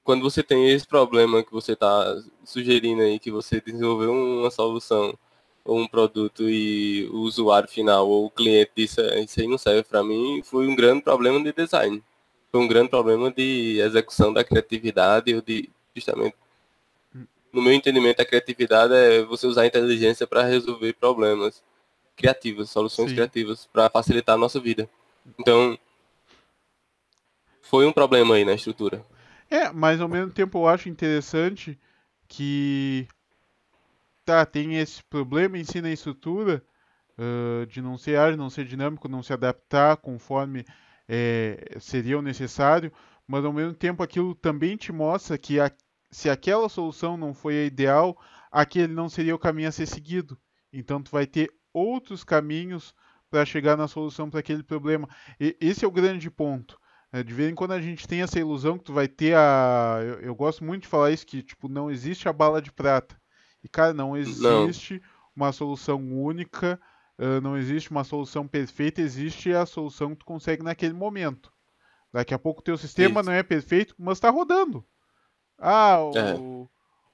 quando 0.05 0.23
você 0.23 0.43
tem 0.43 0.71
esse 0.71 0.87
problema 0.87 1.43
que 1.43 1.53
você 1.53 1.73
está 1.73 2.21
sugerindo 2.45 3.03
aí, 3.03 3.19
que 3.19 3.31
você 3.31 3.61
desenvolveu 3.61 4.13
uma 4.13 4.51
solução 4.51 5.17
ou 5.65 5.79
um 5.79 5.87
produto 5.87 6.49
e 6.49 7.09
o 7.13 7.19
usuário 7.19 7.69
final 7.69 8.09
ou 8.09 8.27
o 8.27 8.31
cliente 8.31 8.73
disse 8.77 9.01
isso 9.21 9.41
aí 9.41 9.47
não 9.47 9.59
serve 9.59 9.85
para 9.85 10.03
mim, 10.03 10.43
foi 10.45 10.67
um 10.67 10.75
grande 10.75 11.03
problema 11.03 11.43
de 11.43 11.53
design. 11.53 12.03
Foi 12.51 12.61
um 12.61 12.69
grande 12.69 12.91
problema 12.91 13.31
de 13.31 13.79
execução 13.81 14.33
da 14.33 14.45
criatividade 14.45 15.35
ou 15.35 15.41
de 15.41 15.71
justamente 15.95 16.35
no 17.53 17.61
meu 17.61 17.73
entendimento 17.73 18.21
a 18.21 18.25
criatividade 18.25 18.95
é 18.95 19.23
você 19.23 19.47
usar 19.47 19.63
a 19.63 19.67
inteligência 19.67 20.27
para 20.27 20.43
resolver 20.43 20.95
problemas 20.95 21.63
criativos, 22.17 22.71
soluções 22.71 23.11
Sim. 23.11 23.17
criativas 23.17 23.69
para 23.71 23.91
facilitar 23.91 24.35
a 24.35 24.39
nossa 24.39 24.59
vida. 24.59 24.89
Então 25.39 25.79
foi 27.61 27.87
um 27.87 27.93
problema 27.93 28.35
aí 28.35 28.45
na 28.45 28.55
estrutura. 28.55 29.05
É, 29.53 29.71
mas 29.71 30.01
ao 30.01 30.09
mesmo 30.09 30.33
tempo 30.33 30.61
eu 30.61 30.67
acho 30.67 30.89
interessante 30.89 31.79
que 32.27 33.07
tá, 34.25 34.47
tem 34.47 34.79
esse 34.79 35.05
problema 35.05 35.59
em 35.59 35.65
si 35.65 35.83
na 35.83 35.91
estrutura 35.91 36.65
uh, 37.19 37.67
de 37.67 37.83
não 37.83 37.99
ser 37.99 38.17
ágil, 38.17 38.39
não 38.39 38.49
ser 38.49 38.65
dinâmico, 38.65 39.11
não 39.11 39.23
se 39.23 39.31
adaptar 39.31 39.99
conforme 39.99 40.65
é, 41.07 41.77
seria 41.79 42.19
o 42.19 42.23
necessário, 42.23 42.91
mas 43.27 43.45
ao 43.45 43.53
mesmo 43.53 43.75
tempo 43.75 44.03
aquilo 44.03 44.35
também 44.35 44.75
te 44.75 44.91
mostra 44.91 45.37
que 45.37 45.61
a, 45.61 45.71
se 46.11 46.31
aquela 46.31 46.67
solução 46.71 47.19
não 47.19 47.35
foi 47.35 47.59
a 47.59 47.67
ideal, 47.67 48.19
aquele 48.51 48.95
não 48.95 49.07
seria 49.07 49.35
o 49.35 49.39
caminho 49.39 49.69
a 49.69 49.73
ser 49.73 49.85
seguido. 49.85 50.39
Então 50.73 51.03
tu 51.03 51.11
vai 51.11 51.27
ter 51.27 51.53
outros 51.75 52.25
caminhos 52.25 52.95
para 53.31 53.45
chegar 53.45 53.77
na 53.77 53.87
solução 53.87 54.31
para 54.31 54.41
aquele 54.41 54.63
problema. 54.63 55.07
E, 55.39 55.55
esse 55.61 55.85
é 55.85 55.89
o 55.89 55.93
grande 55.93 56.31
ponto. 56.31 56.81
É, 57.13 57.23
de 57.23 57.35
vez 57.35 57.51
em 57.51 57.55
quando 57.55 57.73
a 57.73 57.81
gente 57.81 58.09
tem 58.09 58.23
essa 58.23 58.41
ilusão 58.41 58.79
que 58.79 58.85
tu 58.85 58.93
vai 58.93 59.07
ter 59.07 59.37
a. 59.37 59.99
Eu, 60.03 60.21
eu, 60.21 60.35
gosto 60.35 60.65
muito 60.65 60.83
de 60.83 60.89
falar 60.89 61.11
isso, 61.11 61.27
que 61.27 61.43
tipo, 61.43 61.69
não 61.69 61.91
existe 61.91 62.27
a 62.27 62.33
bala 62.33 62.63
de 62.63 62.73
prata. 62.73 63.21
E, 63.63 63.69
cara, 63.69 63.93
não 63.93 64.17
existe 64.17 64.95
não. 64.95 65.01
uma 65.37 65.53
solução 65.53 66.01
única, 66.01 66.81
uh, 67.19 67.41
não 67.43 67.57
existe 67.57 67.91
uma 67.91 68.03
solução 68.03 68.49
perfeita, 68.49 69.03
existe 69.03 69.53
a 69.53 69.67
solução 69.67 70.11
que 70.11 70.21
tu 70.21 70.25
consegue 70.25 70.63
naquele 70.63 70.95
momento. 70.95 71.53
Daqui 72.11 72.33
a 72.33 72.39
pouco 72.39 72.61
o 72.61 72.65
teu 72.65 72.79
sistema 72.79 73.21
isso. 73.21 73.29
não 73.29 73.37
é 73.37 73.43
perfeito, 73.43 73.95
mas 73.99 74.17
está 74.17 74.31
rodando. 74.31 74.85
Ah, 75.59 75.99
o, 76.03 76.17
é. 76.17 76.35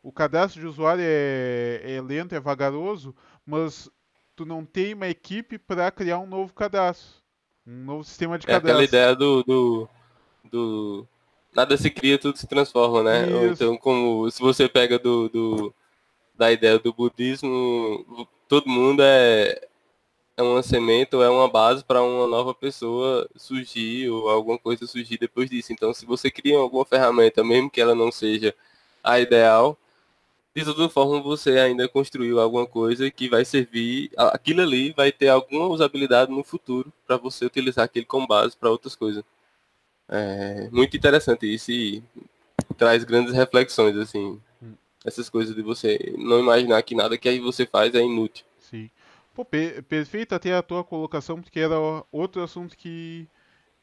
o 0.03 0.13
cadastro 0.13 0.61
de 0.61 0.67
usuário 0.67 1.03
é, 1.05 1.83
é 1.85 2.01
lento, 2.01 2.35
é 2.35 2.41
vagaroso, 2.41 3.15
mas 3.45 3.91
tu 4.35 4.47
não 4.47 4.65
tem 4.65 4.95
uma 4.95 5.09
equipe 5.09 5.59
para 5.59 5.91
criar 5.91 6.19
um 6.21 6.27
novo 6.27 6.55
cadastro. 6.55 7.18
Um 7.69 7.85
novo 7.85 8.03
sistema 8.03 8.39
de 8.39 8.47
cadastro. 8.47 8.69
É 8.69 8.73
aquela 8.73 8.85
ideia 8.85 9.15
do, 9.15 9.43
do, 9.43 9.89
do, 10.51 11.07
Nada 11.55 11.77
se 11.77 11.91
cria, 11.91 12.19
tudo 12.19 12.39
se 12.39 12.47
transforma, 12.47 13.03
né? 13.03 13.27
Ou 13.35 13.49
então, 13.49 13.77
como 13.77 14.31
se 14.31 14.41
você 14.41 14.67
pega 14.67 14.99
do, 14.99 15.29
do, 15.29 15.75
da 16.35 16.51
ideia 16.51 16.79
do 16.79 16.95
budismo, 16.95 18.27
todo 18.49 18.71
mundo 18.71 19.03
é, 19.03 19.61
é 20.37 20.43
uma 20.43 20.63
semente 20.63 21.15
ou 21.15 21.23
é 21.23 21.29
uma 21.29 21.47
base 21.47 21.85
para 21.85 22.03
uma 22.03 22.27
nova 22.27 22.55
pessoa 22.55 23.29
surgir 23.37 24.09
ou 24.09 24.31
alguma 24.31 24.59
coisa 24.59 24.87
surgir 24.87 25.19
depois 25.19 25.51
disso. 25.51 25.71
Então, 25.71 25.93
se 25.93 26.07
você 26.07 26.31
cria 26.31 26.57
alguma 26.57 26.87
ferramenta, 26.87 27.45
mesmo 27.45 27.69
que 27.69 27.83
ela 27.83 27.95
não 27.95 28.11
seja 28.11 28.55
a 29.05 29.21
ideal, 29.21 29.77
de 30.59 30.65
toda 30.65 30.89
forma 30.89 31.21
você 31.21 31.59
ainda 31.59 31.89
construiu 31.89 32.41
alguma 32.41 32.67
coisa 32.67 33.11
que 33.11 33.29
vai 33.29 33.45
servir, 33.45 34.11
aquilo 34.17 34.63
ali 34.63 34.93
vai 34.93 35.13
ter 35.13 35.29
alguma 35.29 35.67
usabilidade 35.69 36.31
no 36.31 36.45
futuro 36.45 36.93
para 37.07 37.17
você 37.17 37.45
utilizar 37.45 37.85
aquele 37.85 38.07
como 38.07 38.27
base 38.27 38.57
para 38.57 38.71
outras 38.71 38.95
coisas. 38.95 39.25
É 40.09 40.69
muito 40.71 40.97
interessante 40.97 41.53
isso 41.53 41.71
e 41.71 42.03
traz 42.77 43.05
grandes 43.05 43.35
reflexões, 43.35 43.97
assim, 43.97 44.41
hum. 44.63 44.75
essas 45.05 45.29
coisas 45.29 45.55
de 45.55 45.63
você 45.63 46.15
não 46.17 46.39
imaginar 46.39 46.83
que 46.83 46.95
nada 46.95 47.19
que 47.19 47.29
aí 47.29 47.41
você 47.41 47.67
faz 47.67 47.95
é 47.95 48.01
inútil. 48.01 48.47
Sim. 48.59 48.91
Pô, 49.35 49.45
perfeito 49.45 50.35
até 50.35 50.55
a 50.55 50.63
tua 50.63 50.83
colocação, 50.83 51.41
porque 51.41 51.61
era 51.61 51.77
outro 52.11 52.43
assunto 52.43 52.77
que 52.77 53.29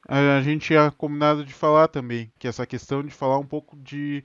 a 0.08 0.42
gente 0.42 0.68
tinha 0.68 0.92
combinado 0.92 1.44
de 1.44 1.54
falar 1.54 1.88
também, 1.88 2.32
que 2.38 2.48
é 2.48 2.50
essa 2.50 2.66
questão 2.66 3.04
de 3.04 3.12
falar 3.12 3.40
um 3.40 3.46
pouco 3.46 3.76
de 3.78 4.24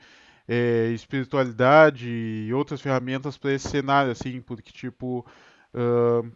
é, 0.53 0.89
espiritualidade 0.89 2.09
e 2.09 2.53
outras 2.53 2.81
ferramentas 2.81 3.39
para 3.39 3.53
esse 3.53 3.69
cenário, 3.69 4.11
assim, 4.11 4.41
porque, 4.41 4.73
tipo, 4.73 5.25
uh, 5.73 6.29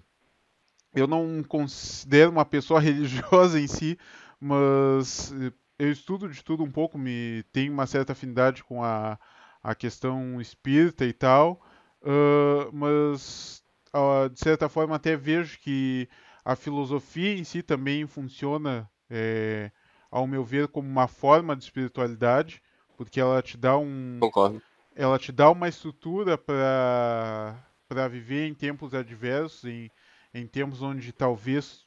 eu 0.94 1.08
não 1.08 1.42
considero 1.42 2.30
uma 2.30 2.44
pessoa 2.44 2.78
religiosa 2.80 3.58
em 3.58 3.66
si, 3.66 3.98
mas 4.38 5.32
eu 5.76 5.90
estudo 5.90 6.28
de 6.28 6.44
tudo 6.44 6.62
um 6.62 6.70
pouco, 6.70 6.96
me 6.96 7.42
tenho 7.52 7.72
uma 7.72 7.88
certa 7.88 8.12
afinidade 8.12 8.62
com 8.62 8.84
a, 8.84 9.18
a 9.60 9.74
questão 9.74 10.40
espírita 10.40 11.04
e 11.04 11.12
tal, 11.12 11.60
uh, 12.02 12.72
mas 12.72 13.64
uh, 13.92 14.30
de 14.30 14.38
certa 14.38 14.68
forma 14.68 14.94
até 14.94 15.16
vejo 15.16 15.58
que 15.58 16.08
a 16.44 16.54
filosofia 16.54 17.36
em 17.36 17.42
si 17.42 17.64
também 17.64 18.06
funciona, 18.06 18.88
é, 19.10 19.72
ao 20.08 20.24
meu 20.24 20.44
ver, 20.44 20.68
como 20.68 20.88
uma 20.88 21.08
forma 21.08 21.56
de 21.56 21.64
espiritualidade 21.64 22.62
porque 22.97 23.20
ela 23.20 23.42
te 23.42 23.57
dá 23.57 23.76
um 23.78 24.18
Concordo. 24.20 24.62
ela 24.95 25.18
te 25.18 25.32
dá 25.32 25.51
uma 25.51 25.68
estrutura 25.68 26.38
para 26.38 27.64
para 27.88 28.09
viver 28.09 28.47
em 28.47 28.55
tempos 28.55 28.95
adversos, 28.95 29.64
em, 29.64 29.90
em 30.32 30.47
tempos 30.47 30.82
onde 30.82 31.12
talvez 31.12 31.84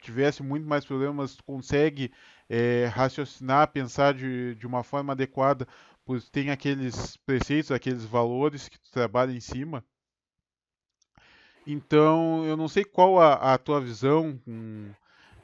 tivesse 0.00 0.42
muito 0.42 0.66
mais 0.66 0.84
problemas, 0.84 1.34
tu 1.34 1.44
consegue 1.44 2.12
é, 2.48 2.86
raciocinar, 2.86 3.68
pensar 3.68 4.14
de, 4.14 4.54
de 4.54 4.66
uma 4.66 4.84
forma 4.84 5.12
adequada, 5.12 5.66
pois 6.04 6.30
tem 6.30 6.50
aqueles 6.50 7.16
preceitos, 7.18 7.72
aqueles 7.72 8.04
valores 8.04 8.68
que 8.68 8.78
tu 8.78 8.90
trabalha 8.92 9.32
em 9.32 9.40
cima. 9.40 9.84
Então, 11.66 12.44
eu 12.46 12.56
não 12.56 12.68
sei 12.68 12.84
qual 12.84 13.20
a, 13.20 13.54
a 13.54 13.58
tua 13.58 13.80
visão 13.80 14.40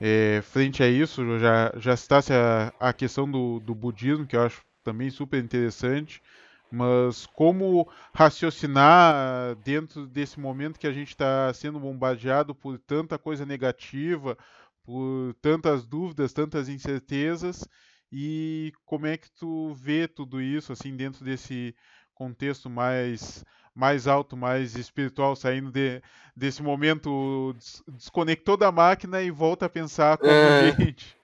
é, 0.00 0.40
frente 0.42 0.82
a 0.82 0.88
isso. 0.88 1.38
Já, 1.38 1.72
já 1.76 1.96
citasse 1.96 2.32
a, 2.32 2.72
a 2.78 2.92
questão 2.92 3.28
do, 3.28 3.58
do 3.58 3.74
budismo, 3.74 4.26
que 4.26 4.36
eu 4.36 4.42
acho 4.42 4.62
também 4.82 5.10
super 5.10 5.42
interessante. 5.42 6.22
Mas 6.70 7.26
como 7.26 7.86
raciocinar 8.14 9.54
dentro 9.56 10.06
desse 10.06 10.40
momento 10.40 10.78
que 10.78 10.86
a 10.86 10.92
gente 10.92 11.08
está 11.08 11.52
sendo 11.52 11.78
bombardeado 11.78 12.54
por 12.54 12.78
tanta 12.78 13.18
coisa 13.18 13.44
negativa, 13.44 14.38
por 14.82 15.34
tantas 15.42 15.84
dúvidas, 15.84 16.32
tantas 16.32 16.70
incertezas, 16.70 17.68
e 18.10 18.72
como 18.86 19.06
é 19.06 19.16
que 19.16 19.30
tu 19.32 19.74
vê 19.74 20.08
tudo 20.08 20.40
isso 20.40 20.72
assim 20.72 20.96
dentro 20.96 21.24
desse 21.24 21.74
contexto 22.14 22.68
mais 22.70 23.44
mais 23.74 24.06
alto, 24.06 24.36
mais 24.36 24.76
espiritual, 24.76 25.34
saindo 25.34 25.70
de, 25.70 26.02
desse 26.36 26.62
momento 26.62 27.54
desconectou 27.88 28.54
da 28.54 28.70
máquina 28.70 29.22
e 29.22 29.30
volta 29.30 29.64
a 29.64 29.70
pensar 29.70 30.18
como 30.18 30.30
é... 30.30 30.72
gente. 30.76 31.16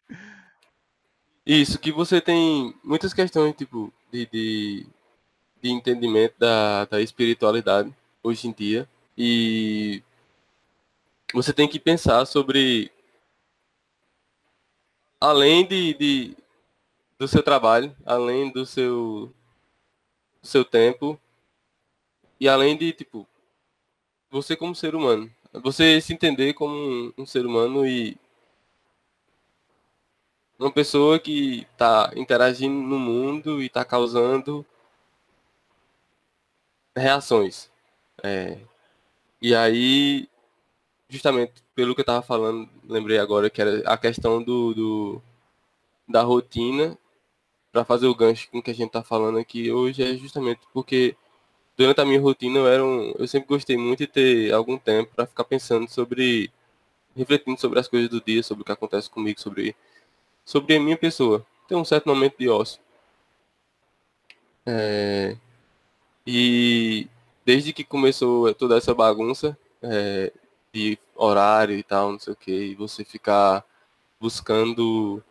Isso, 1.49 1.79
que 1.79 1.91
você 1.91 2.21
tem 2.21 2.75
muitas 2.85 3.15
questões, 3.15 3.57
tipo, 3.57 3.91
de, 4.13 4.27
de, 4.27 4.87
de 5.63 5.71
entendimento 5.71 6.35
da, 6.39 6.85
da 6.85 7.01
espiritualidade 7.01 7.91
hoje 8.23 8.49
em 8.49 8.53
dia. 8.53 8.87
E 9.17 10.03
você 11.33 11.51
tem 11.55 11.67
que 11.67 11.81
pensar 11.81 12.27
sobre 12.27 12.93
além 15.19 15.67
de, 15.67 15.95
de, 15.95 16.37
do 17.19 17.27
seu 17.27 17.43
trabalho, 17.43 17.97
além 18.05 18.53
do 18.53 18.67
seu 18.67 19.33
seu 20.43 20.65
tempo 20.65 21.19
e 22.39 22.47
além 22.49 22.77
de 22.77 22.93
tipo 22.93 23.27
você 24.31 24.55
como 24.55 24.75
ser 24.75 24.95
humano, 24.95 25.31
você 25.53 26.01
se 26.01 26.13
entender 26.13 26.53
como 26.55 26.75
um, 26.75 27.13
um 27.19 27.27
ser 27.27 27.45
humano 27.47 27.87
e 27.87 28.17
uma 30.59 30.73
pessoa 30.73 31.19
que 31.19 31.67
está 31.73 32.11
interagindo 32.17 32.75
no 32.75 32.99
mundo 32.99 33.63
e 33.63 33.67
está 33.67 33.85
causando 33.85 34.67
reações. 36.97 37.71
É, 38.23 38.59
e 39.41 39.55
aí, 39.55 40.29
justamente 41.09 41.63
pelo 41.75 41.95
que 41.95 42.01
eu 42.01 42.03
estava 42.03 42.23
falando, 42.23 42.69
lembrei 42.89 43.19
agora 43.19 43.49
que 43.51 43.61
era 43.63 43.81
a 43.89 43.97
questão 43.97 44.43
do, 44.43 44.75
do 44.75 45.23
da 46.09 46.23
rotina 46.23 46.99
para 47.73 47.85
fazer 47.85 48.07
o 48.07 48.15
gancho 48.15 48.51
com 48.51 48.63
que 48.63 48.71
a 48.71 48.75
gente 48.75 48.89
está 48.89 49.03
falando 49.03 49.39
aqui 49.39 49.71
hoje 49.71 50.03
é 50.03 50.17
justamente 50.17 50.61
porque 50.73 51.17
durante 51.77 52.01
a 52.01 52.05
minha 52.05 52.21
rotina 52.21 52.59
eu 52.59 52.67
era 52.69 52.85
um, 52.85 53.13
eu 53.19 53.29
sempre 53.29 53.49
gostei 53.49 53.77
muito 53.77 54.01
de 54.01 54.07
ter 54.09 54.53
algum 54.53 54.79
tempo 54.79 55.15
para 55.15 55.27
ficar 55.27 55.45
pensando 55.45 55.89
sobre 55.89 56.51
refletindo 57.17 57.61
sobre 57.61 57.79
as 57.81 57.89
coisas 57.89 58.09
do 58.09 58.21
dia, 58.21 58.43
sobre 58.43 58.63
o 58.63 58.65
que 58.65 58.73
acontece 58.73 59.11
comigo, 59.11 59.41
sobre 59.41 59.77
sobre 60.49 60.77
a 60.77 60.81
minha 60.81 60.97
pessoa. 60.97 61.45
Ter 61.69 61.75
um 61.75 61.85
certo 61.85 62.07
momento 62.07 62.39
de 62.39 62.49
ócio. 62.49 62.81
É, 64.65 65.37
e 66.27 67.07
desde 67.45 67.71
que 67.71 67.85
começou 67.85 68.55
toda 68.55 68.79
essa 68.79 68.95
bagunça 68.95 69.59
é, 69.83 70.33
de 70.73 70.99
horário 71.15 71.77
e 71.77 71.83
tal, 71.83 72.13
não 72.13 72.19
sei 72.19 72.33
o 72.33 72.37
que, 72.37 72.51
e 72.51 72.75
você 72.75 73.05
ficar 73.05 73.63
buscando 74.19 75.23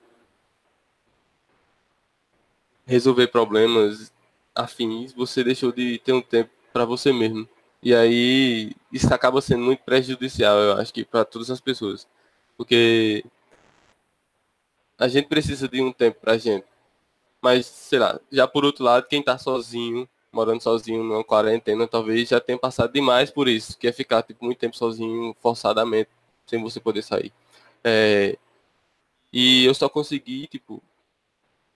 resolver 2.85 3.27
problemas 3.29 4.13
afins, 4.53 5.13
você 5.13 5.43
deixou 5.43 5.71
de 5.71 5.97
ter 5.97 6.13
um 6.13 6.21
tempo 6.21 6.51
para 6.71 6.85
você 6.85 7.11
mesmo. 7.11 7.49
E 7.81 7.95
aí 7.95 8.71
isso 8.93 9.11
acaba 9.11 9.41
sendo 9.41 9.63
muito 9.63 9.83
prejudicial, 9.83 10.59
eu 10.59 10.73
acho 10.73 10.93
que 10.93 11.03
para 11.03 11.25
todas 11.25 11.49
as 11.49 11.59
pessoas. 11.59 12.07
Porque 12.55 13.25
a 14.97 15.07
gente 15.07 15.27
precisa 15.27 15.67
de 15.67 15.81
um 15.81 15.91
tempo 15.91 16.19
pra 16.19 16.37
gente. 16.37 16.65
Mas, 17.41 17.65
sei 17.65 17.99
lá, 17.99 18.19
já 18.31 18.47
por 18.47 18.65
outro 18.65 18.83
lado, 18.83 19.07
quem 19.07 19.21
tá 19.21 19.37
sozinho, 19.37 20.09
morando 20.31 20.61
sozinho 20.61 21.03
numa 21.03 21.23
quarentena, 21.23 21.87
talvez 21.87 22.29
já 22.29 22.39
tenha 22.39 22.57
passado 22.57 22.91
demais 22.91 23.29
por 23.31 23.47
isso, 23.47 23.77
que 23.77 23.87
é 23.87 23.91
ficar 23.91 24.23
tipo, 24.23 24.43
muito 24.43 24.57
tempo 24.57 24.75
sozinho, 24.75 25.35
forçadamente, 25.39 26.09
sem 26.45 26.61
você 26.61 26.79
poder 26.79 27.03
sair. 27.03 27.31
É, 27.83 28.37
e 29.31 29.65
eu 29.65 29.73
só 29.73 29.87
consegui, 29.87 30.47
tipo, 30.47 30.81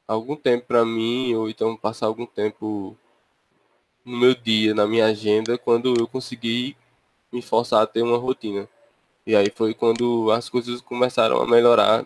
algum 0.08 0.36
tempo 0.36 0.66
para 0.68 0.84
mim, 0.86 1.34
ou 1.36 1.50
então 1.50 1.76
passar 1.78 2.08
algum 2.08 2.26
tempo 2.26 2.98
no 4.04 4.18
meu 4.18 4.36
dia, 4.36 4.74
na 4.74 4.88
minha 4.88 5.06
agenda, 5.06 5.58
quando 5.58 5.94
eu 6.00 6.08
consegui 6.08 6.76
me 7.32 7.42
forçar 7.42 7.84
a 7.84 7.88
ter 7.88 8.02
uma 8.02 8.18
rotina. 8.18 8.68
E 9.26 9.36
aí 9.36 9.52
foi 9.54 9.74
quando 9.74 10.32
as 10.32 10.50
coisas 10.50 10.82
começaram 10.82 11.42
a 11.42 11.48
melhorar 11.48 12.04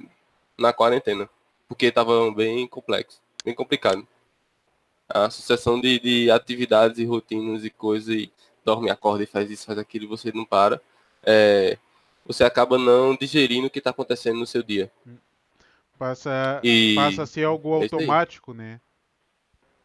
na 0.58 0.74
quarentena, 0.74 1.30
porque 1.68 1.88
estava 1.88 2.32
bem 2.32 2.68
complexo, 2.68 3.22
bem 3.44 3.54
complicado. 3.54 4.08
A 5.08 5.30
sucessão 5.30 5.80
de, 5.80 6.00
de 6.00 6.32
atividades 6.32 6.98
e 6.98 7.06
rotinas 7.06 7.64
e 7.64 7.70
coisas, 7.70 8.16
e 8.16 8.32
dorme, 8.64 8.90
acorda 8.90 9.24
e 9.24 9.28
faz 9.28 9.50
isso, 9.52 9.66
faz 9.66 9.78
aquilo, 9.78 10.06
e 10.06 10.08
você 10.08 10.32
não 10.34 10.46
para, 10.46 10.82
é, 11.24 11.78
você 12.26 12.44
acaba 12.44 12.78
não 12.78 13.16
digerindo 13.16 13.68
o 13.68 13.70
que 13.70 13.80
está 13.80 13.92
acontecendo 13.92 14.40
no 14.40 14.48
seu 14.48 14.64
dia. 14.64 14.92
Passa, 15.98 16.60
e... 16.64 16.96
passa 16.96 17.24
a 17.24 17.26
ser 17.26 17.44
algo 17.44 17.80
é 17.80 17.84
automático, 17.84 18.54
né? 18.54 18.82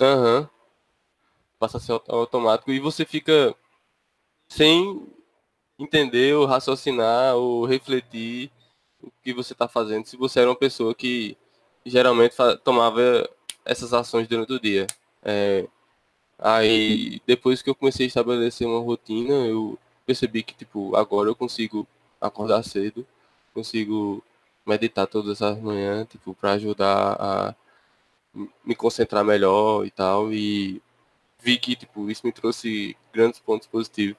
Aham. 0.00 0.40
Uhum. 0.40 0.48
Passa 1.58 1.76
a 1.76 1.80
ser 1.80 1.92
automático 2.08 2.72
e 2.72 2.80
você 2.80 3.04
fica 3.04 3.54
sem 4.48 5.06
entender 5.78 6.34
ou 6.34 6.46
raciocinar 6.46 7.36
ou 7.36 7.66
refletir 7.66 8.50
o 9.02 9.10
que 9.22 9.32
você 9.32 9.52
está 9.52 9.68
fazendo 9.68 10.06
se 10.06 10.16
você 10.16 10.40
era 10.40 10.50
uma 10.50 10.56
pessoa 10.56 10.94
que 10.94 11.36
geralmente 11.84 12.34
tomava 12.64 13.28
essas 13.64 13.92
ações 13.92 14.28
durante 14.28 14.52
o 14.52 14.60
dia. 14.60 14.86
É, 15.22 15.66
aí 16.38 17.20
depois 17.26 17.62
que 17.62 17.70
eu 17.70 17.74
comecei 17.74 18.06
a 18.06 18.08
estabelecer 18.08 18.66
uma 18.66 18.80
rotina, 18.80 19.34
eu 19.46 19.78
percebi 20.06 20.42
que 20.42 20.54
tipo 20.54 20.94
agora 20.96 21.28
eu 21.28 21.36
consigo 21.36 21.86
acordar 22.20 22.62
cedo, 22.62 23.06
consigo 23.54 24.22
meditar 24.66 25.06
todas 25.06 25.42
as 25.42 25.58
manhãs, 25.58 26.06
tipo, 26.08 26.34
para 26.34 26.52
ajudar 26.52 27.16
a 27.18 27.54
me 28.64 28.74
concentrar 28.74 29.24
melhor 29.24 29.84
e 29.86 29.90
tal. 29.90 30.32
E 30.32 30.82
vi 31.40 31.58
que, 31.58 31.76
tipo, 31.76 32.10
isso 32.10 32.26
me 32.26 32.32
trouxe 32.32 32.96
grandes 33.12 33.40
pontos 33.40 33.66
positivos. 33.66 34.16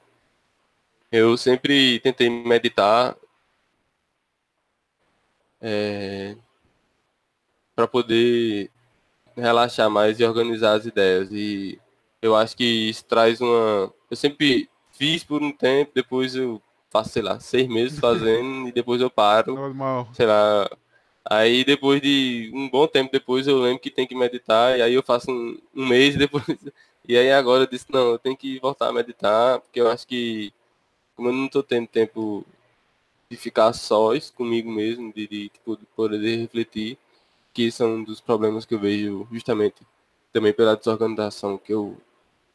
Eu 1.12 1.38
sempre 1.38 2.00
tentei 2.00 2.30
meditar 2.30 3.16
é, 5.62 6.36
para 7.76 7.88
poder 7.88 8.70
relaxar 9.36 9.90
mais 9.90 10.20
e 10.20 10.26
organizar 10.26 10.74
as 10.74 10.86
ideias. 10.86 11.30
E 11.32 11.80
eu 12.22 12.36
acho 12.36 12.56
que 12.56 12.90
isso 12.90 13.06
traz 13.06 13.40
uma. 13.42 13.94
Eu 14.10 14.18
sempre 14.18 14.70
fiz 14.92 15.24
por 15.24 15.42
um 15.42 15.52
tempo, 15.52 15.92
depois 15.94 16.36
eu 16.36 16.62
faço, 16.90 17.10
sei 17.12 17.22
lá, 17.22 17.40
seis 17.40 17.68
meses 17.68 18.00
fazendo 18.00 18.68
e 18.70 18.72
depois 18.72 19.02
eu 19.02 19.10
paro. 19.10 19.56
Normal. 19.56 20.08
Sei 20.14 20.26
lá. 20.26 20.70
Aí 21.24 21.64
depois 21.64 22.02
de 22.02 22.52
um 22.54 22.68
bom 22.70 22.88
tempo 22.88 23.12
depois 23.12 23.48
eu 23.48 23.60
lembro 23.60 23.80
que 23.80 23.92
tem 23.92 24.08
que 24.08 24.16
meditar, 24.16 24.78
e 24.78 24.82
aí 24.82 24.94
eu 24.94 25.04
faço 25.04 25.32
um, 25.32 25.58
um 25.76 25.88
mês 25.88 26.16
depois. 26.16 26.44
E 27.08 27.18
aí 27.18 27.32
agora 27.32 27.64
eu 27.64 27.68
disse, 27.68 27.88
não, 27.90 28.12
eu 28.12 28.20
tenho 28.20 28.38
que 28.38 28.60
voltar 28.60 28.88
a 28.88 28.94
meditar, 28.94 29.60
porque 29.60 29.82
eu 29.82 29.90
acho 29.90 30.08
que 30.08 30.54
como 31.16 31.30
eu 31.30 31.34
não 31.34 31.48
estou 31.48 31.64
tendo 31.64 31.88
tempo 31.88 32.46
de 33.32 33.38
ficar 33.38 33.72
sós 33.72 34.30
comigo 34.30 34.70
mesmo, 34.70 35.14
de, 35.14 35.26
de, 35.26 35.50
tipo, 35.50 35.78
de 35.78 35.86
poder 35.96 36.36
refletir, 36.36 36.98
que 37.54 37.72
são 37.72 37.96
um 37.96 38.04
dos 38.04 38.20
problemas 38.20 38.66
que 38.66 38.76
eu 38.76 38.80
vejo 38.80 39.26
justamente 39.32 39.78
também 40.34 40.52
pela 40.52 40.76
desorganização 40.76 41.58
que 41.58 41.74
eu 41.74 41.98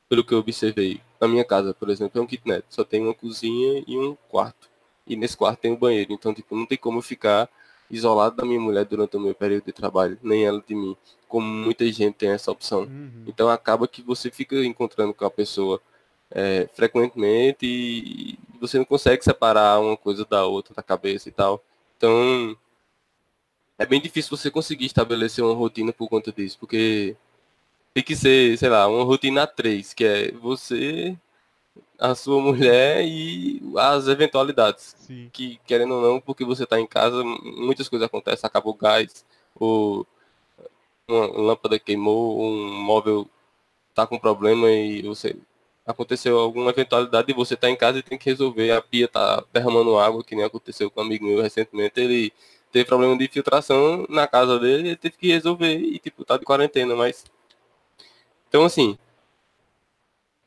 pelo 0.09 0.22
que 0.22 0.33
eu 0.33 0.39
observei, 0.39 1.01
na 1.20 1.27
minha 1.27 1.45
casa, 1.45 1.74
por 1.74 1.91
exemplo, 1.91 2.20
é 2.20 2.22
um 2.22 2.27
kitnet. 2.29 2.64
Só 2.68 2.85
tem 2.85 3.03
uma 3.03 3.12
cozinha 3.12 3.83
e 3.89 3.99
um 3.99 4.16
quarto. 4.29 4.68
E 5.05 5.16
nesse 5.16 5.37
quarto 5.37 5.59
tem 5.59 5.72
um 5.72 5.77
banheiro. 5.77 6.12
Então, 6.12 6.33
tipo, 6.33 6.55
não 6.55 6.64
tem 6.64 6.79
como 6.79 7.03
ficar 7.03 7.49
isolado 7.91 8.37
da 8.37 8.45
minha 8.45 8.61
mulher 8.61 8.85
durante 8.85 9.16
o 9.16 9.20
meu 9.20 9.35
período 9.35 9.64
de 9.64 9.72
trabalho, 9.72 10.16
nem 10.22 10.45
ela 10.45 10.62
de 10.64 10.77
mim, 10.77 10.97
como 11.27 11.45
muita 11.45 11.85
gente 11.91 12.14
tem 12.14 12.29
essa 12.29 12.53
opção. 12.53 12.83
Uhum. 12.83 13.24
Então, 13.27 13.49
acaba 13.49 13.89
que 13.89 14.01
você 14.01 14.31
fica 14.31 14.55
encontrando 14.64 15.12
com 15.12 15.24
a 15.24 15.31
pessoa 15.31 15.81
é, 16.31 16.68
frequentemente 16.72 17.66
e 17.66 18.39
você 18.61 18.78
não 18.78 18.84
consegue 18.84 19.22
separar 19.24 19.80
uma 19.80 19.96
coisa 19.96 20.24
da 20.24 20.44
outra, 20.46 20.74
da 20.74 20.82
cabeça 20.82 21.28
e 21.28 21.32
tal. 21.32 21.62
Então, 21.96 22.57
é 23.78 23.86
bem 23.86 24.00
difícil 24.00 24.36
você 24.36 24.50
conseguir 24.50 24.86
estabelecer 24.86 25.44
uma 25.44 25.54
rotina 25.54 25.92
por 25.92 26.09
conta 26.09 26.32
disso, 26.32 26.59
porque 26.59 27.16
tem 27.94 28.02
que 28.02 28.16
ser, 28.16 28.57
sei 28.59 28.68
lá, 28.68 28.86
uma 28.88 29.04
rotina 29.04 29.46
3, 29.46 29.94
que 29.94 30.04
é 30.04 30.32
você, 30.32 31.16
a 31.98 32.14
sua 32.14 32.40
mulher 32.40 33.04
e 33.04 33.62
as 33.76 34.09
eventualidades. 34.09 34.94
Sim. 34.98 35.30
Que, 35.32 35.59
querendo 35.66 35.94
ou 35.94 36.02
não, 36.02 36.20
porque 36.20 36.44
você 36.44 36.64
está 36.64 36.80
em 36.80 36.86
casa, 36.86 37.22
muitas 37.24 37.88
coisas 37.88 38.07
acontecem, 38.07 38.46
acabou 38.46 38.74
o 38.74 38.76
gás, 38.76 39.24
ou 39.54 40.07
uma 41.09 41.26
lâmpada 41.26 41.78
queimou, 41.78 42.40
um 42.40 42.82
móvel 42.82 43.28
tá 43.94 44.07
com 44.07 44.18
problema 44.18 44.70
e 44.70 45.02
você 45.02 45.36
aconteceu 45.87 46.39
alguma 46.39 46.70
eventualidade 46.70 47.30
e 47.30 47.34
você 47.34 47.55
está 47.55 47.70
em 47.70 47.76
casa 47.76 47.99
e 47.99 48.03
tem 48.03 48.18
que 48.18 48.28
resolver, 48.28 48.72
a 48.72 48.82
pia 48.82 49.09
tá 49.09 49.45
derramando 49.53 49.99
água, 49.99 50.24
que 50.24 50.34
nem 50.34 50.45
aconteceu 50.45 50.91
com 50.91 51.01
um 51.01 51.05
amigo 51.05 51.24
meu 51.24 51.41
recentemente, 51.43 52.01
ele 52.01 52.32
teve 52.72 52.84
problema 52.84 53.16
de 53.16 53.28
filtração 53.28 54.07
na 54.09 54.26
casa 54.26 54.59
dele, 54.59 54.89
ele 54.89 54.97
teve 54.97 55.16
que 55.16 55.28
resolver 55.28 55.76
e 55.78 55.99
tipo, 55.99 56.24
tá 56.24 56.37
de 56.37 56.45
quarentena, 56.45 56.95
mas 56.97 57.24
então, 58.49 58.64
assim, 58.64 58.97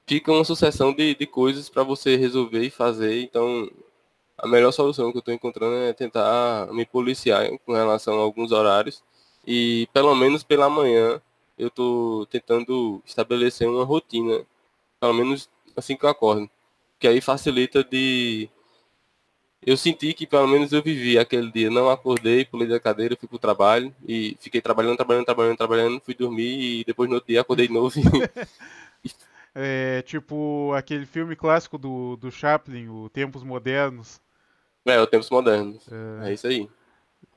fica 0.08 0.32
uma 0.32 0.44
sucessão 0.44 0.94
de, 0.94 1.14
de 1.16 1.28
coisas 1.28 1.70
para 1.70 1.84
você 1.84 2.16
resolver 2.16 2.64
e 2.64 2.70
fazer. 2.70 3.22
Então, 3.22 3.70
a 4.38 4.48
melhor 4.48 4.72
solução 4.72 5.12
que 5.12 5.18
eu 5.18 5.20
estou 5.20 5.34
encontrando 5.34 5.76
é 5.76 5.94
tentar 5.94 6.68
me 6.74 6.86
policiar 6.86 7.48
com 7.66 7.74
relação 7.74 8.20
a 8.20 8.24
alguns 8.24 8.52
horários. 8.52 9.04
E, 9.46 9.88
pelo 9.94 10.16
menos 10.16 10.44
pela 10.44 10.70
manhã, 10.70 11.22
eu 11.58 11.68
estou 11.68 12.26
tentando 12.28 13.02
estabelecer 13.06 13.68
uma 13.70 13.86
rotina, 13.86 14.46
pelo 15.00 15.14
menos 15.14 15.50
assim 15.76 15.95
que 15.95 16.06
eu 16.06 16.10
acordo. 16.10 16.50
Que 17.00 17.08
aí 17.08 17.22
facilita 17.22 17.84
de 17.84 18.50
eu 19.66 19.76
senti 19.76 20.14
que 20.14 20.26
pelo 20.26 20.47
menos 20.47 20.72
eu 20.72 20.82
vivi 20.82 21.18
aquele 21.18 21.52
dia. 21.52 21.70
Não 21.70 21.89
acordei, 21.89 22.45
pulei 22.45 22.68
da 22.68 22.80
cadeira, 22.80 23.16
fui 23.16 23.28
pro 23.28 23.38
trabalho 23.38 23.93
e 24.08 24.38
fiquei 24.39 24.62
trabalhando, 24.62 24.97
trabalhando, 24.97 25.26
trabalhando, 25.26 25.58
trabalhando, 25.58 26.02
fui 26.02 26.14
dormir 26.14 26.80
e 26.80 26.84
depois 26.86 27.10
no 27.10 27.16
outro 27.16 27.28
dia 27.28 27.41
acordei 27.41 27.68
de 27.68 27.74
novo. 27.74 27.93
é 29.54 30.02
tipo 30.04 30.74
aquele 30.74 31.06
filme 31.06 31.36
clássico 31.36 31.78
do, 31.78 32.16
do 32.16 32.32
Chaplin, 32.32 32.88
o 32.88 33.10
Tempos 33.10 33.43
Modernos. 33.43 34.22
É, 34.86 35.00
o 35.00 35.08
Tempos 35.08 35.30
Modernos. 35.30 35.86
É, 36.24 36.30
é 36.30 36.34
isso 36.34 36.47
aí. 36.47 36.70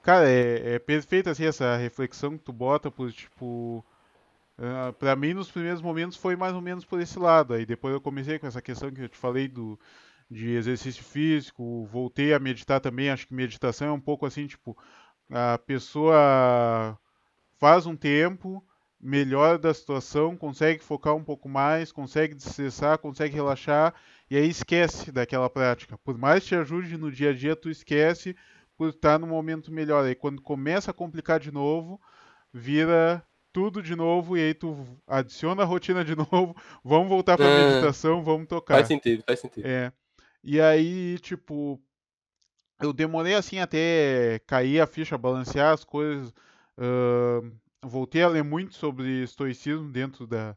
Cara, 0.02 0.28
é, 0.28 0.74
é 0.74 0.78
perfeita 0.78 1.30
assim 1.30 1.44
essa 1.44 1.76
reflexão 1.76 2.36
que 2.36 2.44
tu 2.44 2.52
bota, 2.52 2.90
por 2.90 3.12
tipo. 3.12 3.84
Uh, 4.58 4.92
pra 4.94 5.16
mim, 5.16 5.32
nos 5.34 5.50
primeiros 5.50 5.80
momentos 5.80 6.16
foi 6.16 6.36
mais 6.36 6.54
ou 6.54 6.60
menos 6.60 6.84
por 6.84 7.00
esse 7.00 7.18
lado. 7.18 7.54
Aí 7.54 7.66
depois 7.66 7.94
eu 7.94 8.00
comecei 8.00 8.38
com 8.38 8.46
essa 8.46 8.62
questão 8.62 8.90
que 8.90 9.02
eu 9.02 9.08
te 9.08 9.16
falei 9.16 9.48
do, 9.48 9.78
de 10.30 10.50
exercício 10.50 11.02
físico, 11.02 11.84
voltei 11.86 12.32
a 12.32 12.38
meditar 12.38 12.80
também, 12.80 13.10
acho 13.10 13.26
que 13.26 13.34
meditação 13.34 13.88
é 13.88 13.92
um 13.92 14.00
pouco 14.00 14.26
assim, 14.26 14.46
tipo, 14.46 14.76
a 15.30 15.58
pessoa 15.58 16.98
faz 17.58 17.86
um 17.86 17.96
tempo, 17.96 18.64
melhora 19.00 19.58
da 19.58 19.74
situação, 19.74 20.36
consegue 20.36 20.82
focar 20.82 21.14
um 21.14 21.24
pouco 21.24 21.48
mais, 21.48 21.90
consegue 21.90 22.34
desestressar, 22.34 22.98
consegue 22.98 23.34
relaxar 23.34 23.94
e 24.30 24.36
aí 24.36 24.48
esquece 24.48 25.10
daquela 25.10 25.50
prática. 25.50 25.98
Por 25.98 26.16
mais 26.16 26.42
que 26.42 26.50
te 26.50 26.54
ajude 26.54 26.96
no 26.96 27.10
dia 27.10 27.30
a 27.30 27.34
dia, 27.34 27.56
tu 27.56 27.68
esquece 27.68 28.36
por 28.76 28.90
estar 28.90 29.18
no 29.18 29.26
momento 29.26 29.72
melhor. 29.72 30.04
Aí 30.04 30.14
quando 30.14 30.40
começa 30.40 30.90
a 30.90 30.94
complicar 30.94 31.40
de 31.40 31.50
novo, 31.52 32.00
vira 32.52 33.24
tudo 33.52 33.82
de 33.82 33.94
novo 33.94 34.36
e 34.36 34.40
aí 34.40 34.54
tu 34.54 34.76
adiciona 35.06 35.62
a 35.62 35.66
rotina 35.66 36.04
de 36.04 36.14
novo, 36.16 36.54
vamos 36.84 37.08
voltar 37.08 37.36
pra 37.36 37.46
É. 37.46 37.64
meditação, 37.66 38.22
vamos 38.22 38.46
tocar. 38.48 38.76
Faz 38.76 38.88
sentido, 38.88 39.22
faz 39.26 39.40
sentido. 39.40 39.66
É. 39.66 39.92
E 40.42 40.60
aí, 40.60 41.18
tipo, 41.20 41.80
eu 42.80 42.92
demorei 42.92 43.34
assim 43.34 43.58
até 43.58 44.40
cair 44.46 44.80
a 44.80 44.86
ficha, 44.86 45.16
balancear 45.16 45.72
as 45.72 45.84
coisas. 45.84 46.32
ahn, 46.78 47.52
voltei 47.84 48.22
a 48.22 48.28
ler 48.28 48.42
muito 48.44 48.74
sobre 48.74 49.22
estoicismo 49.22 49.90
dentro 49.90 50.26
da, 50.26 50.56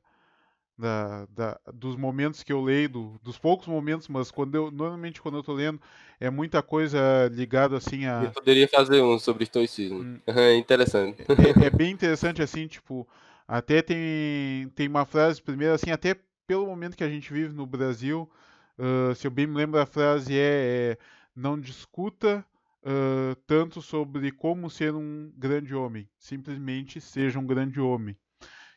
da, 0.78 1.26
da- 1.28 1.60
dos 1.74 1.96
momentos 1.96 2.44
que 2.44 2.52
eu 2.52 2.62
leio, 2.62 2.90
do- 2.90 3.20
dos 3.24 3.38
poucos 3.38 3.68
momentos, 3.68 4.08
mas 4.08 4.30
quando 4.32 4.56
eu, 4.56 4.72
normalmente 4.72 5.22
quando 5.22 5.38
eu 5.38 5.44
tô 5.44 5.54
lendo, 5.54 5.80
é 6.20 6.30
muita 6.30 6.62
coisa 6.62 7.00
ligada 7.32 7.78
assim 7.78 8.06
a. 8.06 8.24
Eu 8.26 8.32
poderia 8.32 8.68
fazer 8.68 9.02
um 9.02 9.18
sobre 9.20 9.44
estoicismo. 9.44 10.00
Hum. 10.02 10.20
É 10.28 10.56
interessante. 10.56 11.24
é, 11.24 11.66
é 11.66 11.70
bem 11.70 11.92
interessante 11.92 12.42
assim, 12.42 12.68
tipo, 12.68 13.08
até 13.48 13.82
tem, 13.82 14.70
tem 14.76 14.88
uma 14.88 15.06
frase, 15.06 15.42
primeiro 15.42 15.74
assim, 15.74 15.92
até 15.92 16.16
pelo 16.48 16.66
momento 16.68 16.96
que 16.98 17.04
a 17.04 17.10
gente 17.10 17.32
vive 17.32 17.54
no 17.54 17.66
Brasil, 17.66 18.30
ah, 18.78 19.14
se 19.16 19.26
eu 19.28 19.32
bem 19.32 19.48
me 19.48 19.56
lembro 19.56 19.80
a 19.80 19.86
frase 19.86 20.34
é, 20.38 20.92
é, 20.94 20.98
não 21.36 21.60
discuta 21.60 22.46
ah, 22.84 23.36
tanto 23.48 23.82
sobre 23.82 24.32
como 24.32 24.70
ser 24.70 24.94
um 24.94 25.32
grande 25.38 25.74
homem, 25.74 26.08
simplesmente 26.18 27.00
seja 27.02 27.40
um 27.40 27.46
grande 27.48 27.80
homem. 27.80 28.16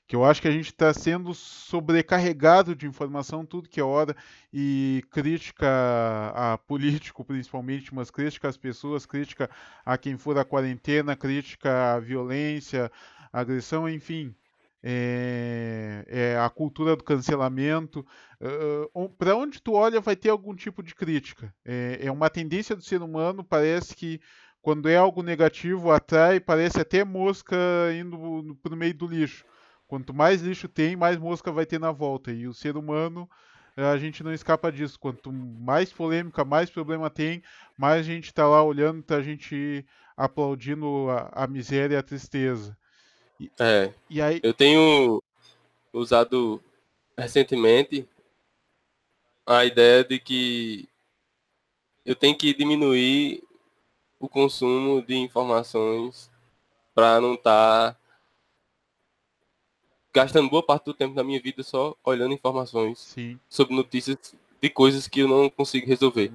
Que 0.09 0.17
eu 0.17 0.25
acho 0.25 0.41
que 0.41 0.49
a 0.49 0.51
gente 0.51 0.71
está 0.71 0.93
sendo 0.95 1.35
sobrecarregado 1.35 2.75
de 2.75 2.87
informação 2.87 3.45
tudo 3.45 3.69
que 3.69 3.79
é 3.79 3.85
hora 3.85 4.17
e 4.51 5.05
crítica 5.11 5.69
a 6.35 6.57
político 6.57 7.23
principalmente, 7.23 7.95
mas 7.95 8.11
crítica 8.11 8.49
às 8.49 8.57
pessoas, 8.57 9.05
crítica 9.05 9.51
a 9.85 9.99
quem 9.99 10.17
for 10.17 10.39
a 10.39 10.47
quarentena, 10.47 11.15
crítica 11.15 11.95
à 11.95 12.01
violência, 12.01 12.91
agressão, 13.31 13.87
enfim. 13.87 14.35
É, 14.83 16.05
é 16.07 16.39
a 16.39 16.49
cultura 16.49 16.97
do 16.97 17.05
cancelamento. 17.05 18.07
Para 19.19 19.37
onde 19.37 19.61
tu 19.61 19.75
olha, 19.75 20.01
vai 20.01 20.17
ter 20.17 20.31
algum 20.31 20.55
tipo 20.55 20.83
de 20.83 20.95
crítica. 20.95 21.55
É, 21.63 21.99
é 22.01 22.11
uma 22.11 22.31
tendência 22.31 22.75
do 22.75 22.83
ser 22.83 23.03
humano, 23.03 23.45
parece 23.45 23.95
que 23.95 24.21
quando 24.63 24.89
é 24.89 24.97
algo 24.97 25.23
negativo, 25.23 25.91
atrai, 25.91 26.41
parece 26.41 26.81
até 26.81 27.05
mosca 27.05 27.57
indo 28.01 28.57
para 28.63 28.73
o 28.73 28.77
meio 28.77 28.95
do 28.95 29.07
lixo. 29.07 29.45
Quanto 29.89 30.12
mais 30.14 30.43
lixo 30.43 30.68
tem, 30.68 30.95
mais 30.95 31.16
mosca 31.16 31.51
vai 31.51 31.66
ter 31.66 31.80
na 31.80 31.91
volta. 31.91 32.30
E 32.30 32.47
o 32.47 32.55
ser 32.55 32.76
humano, 32.76 33.28
a 33.74 33.97
gente 33.97 34.22
não 34.22 34.32
escapa 34.32 34.70
disso. 34.70 35.01
Quanto 35.01 35.32
mais 35.32 35.93
polêmica, 35.93 36.45
mais 36.45 36.70
problema 36.70 37.09
tem, 37.09 37.43
mais 37.76 38.01
a 38.01 38.03
gente 38.03 38.26
está 38.26 38.47
lá 38.47 38.62
olhando, 38.62 39.03
tá 39.03 39.16
a 39.16 39.22
gente 39.22 39.84
aplaudindo 40.16 41.09
a, 41.11 41.45
a 41.45 41.47
miséria 41.47 41.95
e 41.95 41.99
a 41.99 42.03
tristeza. 42.03 42.76
É, 43.59 43.93
E 44.11 44.20
aí, 44.20 44.41
eu 44.43 44.53
tenho 44.53 45.22
usado 45.93 46.62
recentemente 47.16 48.07
a 49.47 49.64
ideia 49.64 50.05
de 50.05 50.18
que 50.18 50.89
eu 52.05 52.14
tenho 52.14 52.36
que 52.36 52.53
diminuir 52.53 53.43
o 54.20 54.28
consumo 54.28 55.01
de 55.01 55.14
informações 55.16 56.30
para 56.95 57.20
não 57.20 57.34
estar 57.34 57.97
gastando 60.19 60.51
boa 60.51 60.62
parte 60.62 60.87
do 60.87 60.95
tempo 60.95 61.14
da 61.14 61.23
minha 61.23 61.41
vida 61.41 61.62
só 61.62 61.95
olhando 62.05 62.35
informações 62.35 62.99
sim. 62.99 63.39
sobre 63.49 63.77
notícias 63.77 64.35
de 64.61 64.69
coisas 64.69 65.07
que 65.07 65.21
eu 65.21 65.29
não 65.29 65.49
consigo 65.49 65.87
resolver. 65.87 66.33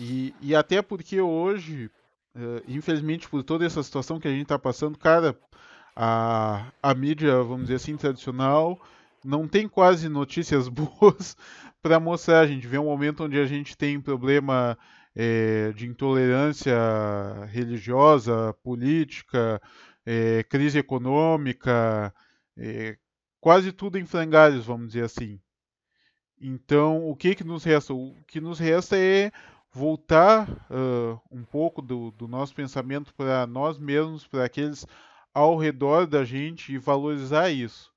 E, 0.00 0.34
e 0.40 0.52
até 0.52 0.82
porque 0.82 1.20
hoje, 1.20 1.88
eh, 2.34 2.62
infelizmente, 2.66 3.28
por 3.28 3.44
toda 3.44 3.64
essa 3.64 3.80
situação 3.84 4.18
que 4.18 4.26
a 4.26 4.32
gente 4.32 4.42
está 4.42 4.58
passando, 4.58 4.98
cara, 4.98 5.38
a, 5.94 6.72
a 6.82 6.92
mídia, 6.92 7.40
vamos 7.44 7.62
dizer 7.62 7.76
assim, 7.76 7.96
tradicional, 7.96 8.76
não 9.24 9.46
tem 9.46 9.68
quase 9.68 10.08
notícias 10.08 10.66
boas 10.68 11.36
para 11.80 12.00
mostrar. 12.00 12.40
A 12.40 12.46
gente 12.48 12.66
vê 12.66 12.78
um 12.78 12.86
momento 12.86 13.22
onde 13.22 13.38
a 13.38 13.46
gente 13.46 13.76
tem 13.76 14.00
problema 14.00 14.76
eh, 15.14 15.72
de 15.76 15.86
intolerância 15.86 16.74
religiosa, 17.46 18.52
política, 18.64 19.62
eh, 20.04 20.44
crise 20.48 20.78
econômica, 20.78 22.12
eh, 22.62 22.96
quase 23.40 23.72
tudo 23.72 23.98
em 23.98 24.06
frangalhos, 24.06 24.64
vamos 24.64 24.88
dizer 24.88 25.04
assim. 25.04 25.40
Então, 26.40 27.08
o 27.08 27.16
que 27.16 27.34
que 27.34 27.44
nos 27.44 27.64
resta? 27.64 27.92
O 27.92 28.14
que 28.26 28.40
nos 28.40 28.58
resta 28.58 28.96
é 28.96 29.32
voltar 29.72 30.48
ah, 30.70 31.20
um 31.30 31.44
pouco 31.44 31.82
do, 31.82 32.10
do 32.12 32.28
nosso 32.28 32.54
pensamento 32.54 33.14
para 33.14 33.46
nós 33.46 33.78
mesmos, 33.78 34.26
para 34.26 34.44
aqueles 34.44 34.86
ao 35.34 35.56
redor 35.56 36.06
da 36.06 36.24
gente 36.24 36.72
e 36.72 36.78
valorizar 36.78 37.50
isso. 37.50 37.90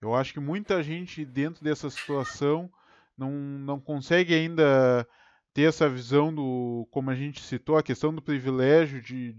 Eu 0.00 0.14
acho 0.14 0.32
que 0.32 0.40
muita 0.40 0.82
gente 0.82 1.24
dentro 1.24 1.64
dessa 1.64 1.90
situação 1.90 2.70
não, 3.16 3.30
não 3.32 3.80
consegue 3.80 4.34
ainda 4.34 5.06
ter 5.52 5.62
essa 5.62 5.88
visão 5.88 6.34
do, 6.34 6.86
como 6.90 7.10
a 7.10 7.14
gente 7.14 7.42
citou, 7.42 7.76
a 7.76 7.82
questão 7.82 8.14
do 8.14 8.22
privilégio 8.22 9.02
de 9.02 9.34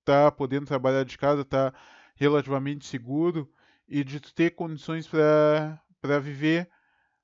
estar 0.00 0.32
podendo 0.32 0.66
trabalhar 0.66 1.04
de 1.04 1.16
casa, 1.16 1.42
estar 1.42 1.74
relativamente 2.16 2.86
seguro 2.86 3.48
e 3.88 4.04
de 4.04 4.20
tu 4.20 4.34
ter 4.34 4.50
condições 4.50 5.06
para 5.06 6.18
viver 6.20 6.68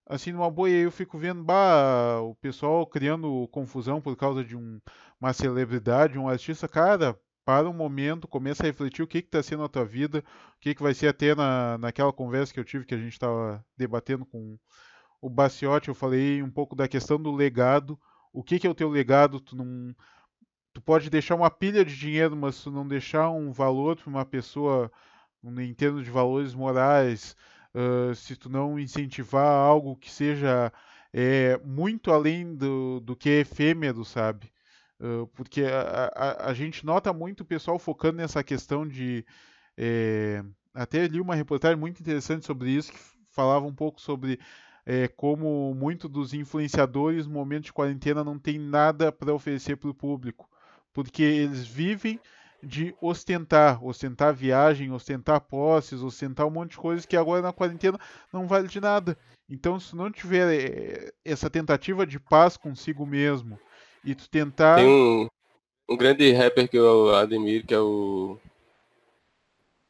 assim 0.06 0.32
numa 0.32 0.50
boa. 0.50 0.68
E 0.68 0.74
aí 0.74 0.82
eu 0.82 0.90
fico 0.90 1.18
vendo 1.18 1.42
bah, 1.44 2.20
o 2.20 2.34
pessoal 2.36 2.86
criando 2.86 3.48
confusão 3.48 4.00
por 4.00 4.16
causa 4.16 4.44
de 4.44 4.56
um, 4.56 4.80
uma 5.20 5.32
celebridade, 5.32 6.18
um 6.18 6.28
artista. 6.28 6.68
Cara, 6.68 7.18
para 7.44 7.68
um 7.68 7.72
momento, 7.72 8.28
começa 8.28 8.62
a 8.62 8.66
refletir 8.66 9.02
o 9.02 9.06
que 9.06 9.18
está 9.18 9.42
sendo 9.42 9.64
a 9.64 9.68
tua 9.68 9.84
vida, 9.84 10.24
o 10.56 10.60
que, 10.60 10.74
que 10.74 10.82
vai 10.82 10.94
ser 10.94 11.08
até 11.08 11.34
na, 11.34 11.78
naquela 11.78 12.12
conversa 12.12 12.52
que 12.52 12.60
eu 12.60 12.64
tive, 12.64 12.84
que 12.84 12.94
a 12.94 12.98
gente 12.98 13.12
estava 13.12 13.64
debatendo 13.76 14.26
com 14.26 14.58
o 15.20 15.28
Baciotti, 15.28 15.88
eu 15.88 15.94
falei 15.94 16.42
um 16.42 16.50
pouco 16.50 16.74
da 16.74 16.88
questão 16.88 17.20
do 17.20 17.32
legado. 17.32 17.98
O 18.32 18.42
que, 18.42 18.58
que 18.58 18.66
é 18.66 18.70
o 18.70 18.74
teu 18.74 18.88
legado? 18.88 19.40
Tu 19.40 19.56
não. 19.56 19.94
Tu 20.72 20.80
pode 20.80 21.10
deixar 21.10 21.34
uma 21.34 21.50
pilha 21.50 21.84
de 21.84 21.96
dinheiro, 21.96 22.36
mas 22.36 22.62
tu 22.62 22.70
não 22.70 22.86
deixar 22.86 23.28
um 23.30 23.52
valor 23.52 23.96
para 23.96 24.08
uma 24.08 24.24
pessoa 24.24 24.90
em 25.44 25.74
termos 25.74 26.04
de 26.04 26.10
valores 26.10 26.54
morais, 26.54 27.36
uh, 27.74 28.14
se 28.14 28.36
tu 28.36 28.48
não 28.48 28.78
incentivar 28.78 29.46
algo 29.46 29.96
que 29.96 30.10
seja 30.10 30.72
é, 31.12 31.58
muito 31.64 32.12
além 32.12 32.54
do, 32.54 33.00
do 33.00 33.16
que 33.16 33.28
é 33.30 33.40
efêmero, 33.40 34.04
sabe? 34.04 34.52
Uh, 35.00 35.26
porque 35.28 35.62
a, 35.62 36.12
a, 36.14 36.50
a, 36.50 36.54
gente 36.54 36.84
nota 36.84 37.12
muito 37.12 37.40
o 37.40 37.46
pessoal 37.46 37.78
focando 37.78 38.18
nessa 38.18 38.44
questão 38.44 38.86
de. 38.86 39.24
É, 39.76 40.44
até 40.74 41.06
li 41.06 41.20
uma 41.20 41.34
reportagem 41.34 41.78
muito 41.78 42.00
interessante 42.00 42.44
sobre 42.44 42.70
isso, 42.70 42.92
que 42.92 42.98
falava 43.30 43.66
um 43.66 43.74
pouco 43.74 44.00
sobre 44.00 44.38
é, 44.84 45.08
como 45.08 45.74
muito 45.74 46.08
dos 46.08 46.34
influenciadores 46.34 47.26
no 47.26 47.32
momento 47.32 47.64
de 47.64 47.72
quarentena 47.72 48.22
não 48.22 48.38
tem 48.38 48.58
nada 48.58 49.10
para 49.10 49.32
oferecer 49.32 49.76
para 49.76 49.90
o 49.90 49.94
público, 49.94 50.48
porque 50.92 51.22
eles 51.22 51.66
vivem 51.66 52.20
de 52.62 52.94
ostentar, 53.00 53.82
ostentar 53.84 54.34
viagem, 54.34 54.92
ostentar 54.92 55.40
posses, 55.40 56.02
ostentar 56.02 56.46
um 56.46 56.50
monte 56.50 56.72
de 56.72 56.76
coisas 56.76 57.06
que 57.06 57.16
agora 57.16 57.42
na 57.42 57.52
quarentena 57.52 57.98
não 58.32 58.46
vale 58.46 58.68
de 58.68 58.80
nada. 58.80 59.16
Então, 59.48 59.80
se 59.80 59.96
não 59.96 60.10
tiver 60.10 60.54
é, 60.54 61.12
essa 61.24 61.50
tentativa 61.50 62.06
de 62.06 62.20
paz 62.20 62.56
consigo 62.56 63.04
mesmo 63.06 63.58
e 64.04 64.14
tu 64.14 64.28
tentar. 64.28 64.76
Tem 64.76 64.86
um, 64.86 65.28
um 65.88 65.96
grande 65.96 66.30
rapper 66.32 66.68
que 66.68 66.78
eu 66.78 67.14
admiro, 67.16 67.66
que 67.66 67.74
é 67.74 67.80
o 67.80 68.38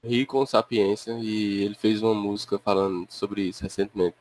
Rico 0.05 0.47
Sapiência, 0.47 1.18
e 1.20 1.64
ele 1.64 1.74
fez 1.74 2.02
uma 2.02 2.14
música 2.14 2.59
falando 2.59 3.10
sobre 3.10 3.42
isso 3.42 3.62
recentemente. 3.62 4.16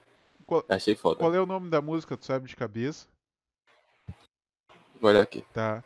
Qual, 0.45 0.65
Achei 0.67 0.95
foda. 0.95 1.19
Qual 1.19 1.33
é 1.33 1.39
o 1.39 1.45
nome 1.45 1.69
da 1.69 1.81
música, 1.81 2.17
tu 2.17 2.25
sabe 2.25 2.47
de 2.47 2.55
cabeça? 2.55 3.07
Olha 5.01 5.21
aqui. 5.21 5.45
Tá. 5.53 5.83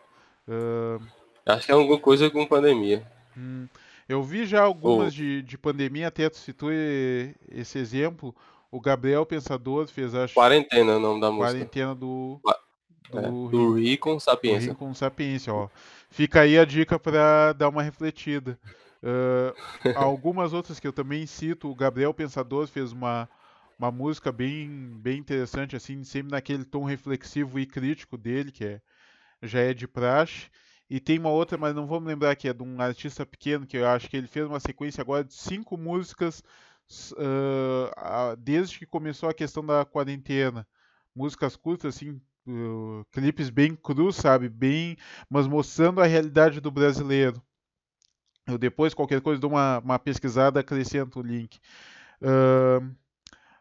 Uh... 0.47 1.22
Acho 1.45 1.65
que 1.65 1.71
é 1.71 1.75
alguma 1.75 1.99
coisa 1.99 2.29
com 2.29 2.45
pandemia. 2.45 3.05
Hum, 3.37 3.67
eu 4.07 4.23
vi 4.23 4.45
já 4.45 4.61
algumas 4.61 5.13
oh. 5.13 5.17
de, 5.17 5.41
de 5.41 5.57
pandemia, 5.57 6.07
até 6.07 6.29
tu 6.29 6.37
citou 6.37 6.69
esse 7.51 7.77
exemplo. 7.77 8.35
O 8.71 8.79
Gabriel 8.79 9.25
Pensador 9.25 9.87
fez, 9.87 10.15
acho. 10.15 10.33
Quarentena 10.33 10.93
é 10.93 10.95
o 10.95 10.99
nome 10.99 11.21
da 11.21 11.29
música. 11.29 11.51
Quarentena 11.51 11.93
do. 11.93 12.39
Do, 13.11 13.19
é, 13.19 13.21
do 13.21 13.73
Rico 13.75 14.19
Sapiência. 14.19 14.73
Do 14.73 14.79
Rico 14.79 14.95
Sapiência, 14.95 15.53
ó. 15.53 15.69
Fica 16.09 16.41
aí 16.41 16.57
a 16.57 16.65
dica 16.65 16.97
para 16.97 17.53
dar 17.53 17.69
uma 17.69 17.83
refletida. 17.83 18.57
Uh, 19.03 19.53
algumas 19.95 20.53
outras 20.53 20.79
que 20.79 20.87
eu 20.87 20.93
também 20.93 21.25
cito, 21.25 21.69
o 21.69 21.75
Gabriel 21.75 22.13
Pensador 22.13 22.65
fez 22.67 22.91
uma, 22.91 23.29
uma 23.77 23.91
música 23.91 24.31
bem, 24.31 24.69
bem 24.95 25.19
interessante, 25.19 25.75
assim, 25.75 26.03
sempre 26.03 26.31
naquele 26.31 26.63
tom 26.63 26.85
reflexivo 26.85 27.59
e 27.59 27.65
crítico 27.65 28.17
dele, 28.17 28.51
que 28.51 28.65
é, 28.65 28.81
já 29.41 29.59
é 29.59 29.73
de 29.73 29.87
praxe. 29.87 30.49
E 30.89 30.99
tem 30.99 31.17
uma 31.17 31.29
outra, 31.29 31.57
mas 31.57 31.73
não 31.73 31.87
vou 31.87 31.99
me 31.99 32.07
lembrar 32.07 32.35
que 32.35 32.47
é 32.47 32.53
de 32.53 32.61
um 32.61 32.79
artista 32.81 33.25
pequeno, 33.25 33.65
que 33.65 33.77
eu 33.77 33.87
acho 33.87 34.09
que 34.09 34.17
ele 34.17 34.27
fez 34.27 34.45
uma 34.45 34.59
sequência 34.59 35.01
agora 35.01 35.23
de 35.23 35.33
cinco 35.33 35.77
músicas 35.77 36.43
uh, 37.13 38.35
desde 38.37 38.79
que 38.79 38.85
começou 38.85 39.29
a 39.29 39.33
questão 39.33 39.65
da 39.65 39.85
quarentena. 39.85 40.67
Músicas 41.15 41.55
curtas, 41.55 41.95
assim, 41.95 42.21
uh, 42.47 43.05
clipes 43.11 43.49
bem 43.49 43.75
crus, 43.75 44.15
sabe? 44.17 44.49
Bem, 44.49 44.97
mas 45.29 45.47
mostrando 45.47 46.01
a 46.01 46.05
realidade 46.05 46.59
do 46.59 46.71
brasileiro. 46.71 47.41
Eu 48.45 48.57
depois, 48.57 48.93
qualquer 48.93 49.21
coisa, 49.21 49.39
dou 49.39 49.51
uma, 49.51 49.79
uma 49.79 49.99
pesquisada, 49.99 50.59
acrescento 50.59 51.19
o 51.19 51.23
link. 51.23 51.59
Uh, 52.21 52.93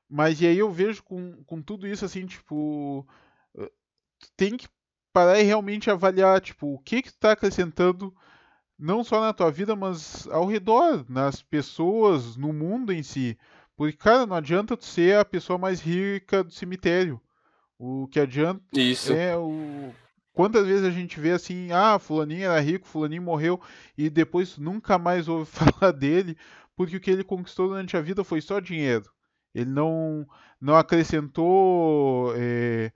mas 0.09 0.41
e 0.41 0.47
aí 0.47 0.59
eu 0.59 0.71
vejo 0.71 1.03
com, 1.03 1.43
com 1.45 1.63
tudo 1.63 1.87
isso 1.87 2.05
assim, 2.05 2.27
tipo, 2.27 3.07
tem 4.37 4.57
que 4.57 4.69
parar 5.13 5.39
e 5.41 5.43
realmente 5.43 5.91
avaliar, 5.91 6.41
tipo, 6.41 6.75
o 6.75 6.79
que 6.79 7.03
que 7.03 7.13
tu 7.13 7.19
tá 7.19 7.33
acrescentando 7.33 8.15
não 8.79 9.05
só 9.05 9.21
na 9.21 9.33
tua 9.33 9.51
vida, 9.51 9.77
mas 9.77 10.27
ao 10.29 10.47
redor, 10.47 11.05
nas 11.09 11.41
pessoas, 11.41 12.37
no 12.37 12.53
mundo 12.53 12.93
em 12.93 13.03
si. 13.03 13.39
Porque, 13.77 13.97
cara, 13.97 14.27
não 14.27 14.37
adianta 14.37 14.77
tu 14.77 14.85
ser 14.85 15.17
a 15.17 15.25
pessoa 15.25 15.59
mais 15.59 15.81
rica 15.81 16.43
do 16.43 16.53
cemitério. 16.53 17.21
O 17.79 18.09
que 18.09 18.21
adianta 18.21 18.63
Isso. 18.73 19.13
é 19.13 19.37
o. 19.37 19.93
Quantas 20.33 20.67
vezes 20.67 20.85
a 20.85 20.91
gente 20.91 21.21
vê 21.21 21.33
assim, 21.33 21.71
ah, 21.73 21.99
fulaninho 21.99 22.45
era 22.45 22.59
rico, 22.61 22.89
fulaninho 22.89 23.23
morreu, 23.23 23.61
e 23.99 24.09
depois 24.09 24.57
nunca 24.57 24.99
mais 24.99 25.29
ouve 25.29 25.45
falar 25.51 25.93
dele, 25.93 26.37
porque 26.75 26.97
o 26.97 27.01
que 27.01 27.11
ele 27.11 27.23
conquistou 27.23 27.69
durante 27.69 27.97
a 27.97 28.01
vida 28.01 28.25
foi 28.25 28.41
só 28.41 28.59
dinheiro. 28.59 29.11
Ele 29.55 29.71
não, 29.71 30.27
não 30.61 30.75
acrescentou 30.75 32.33
é, 32.37 32.91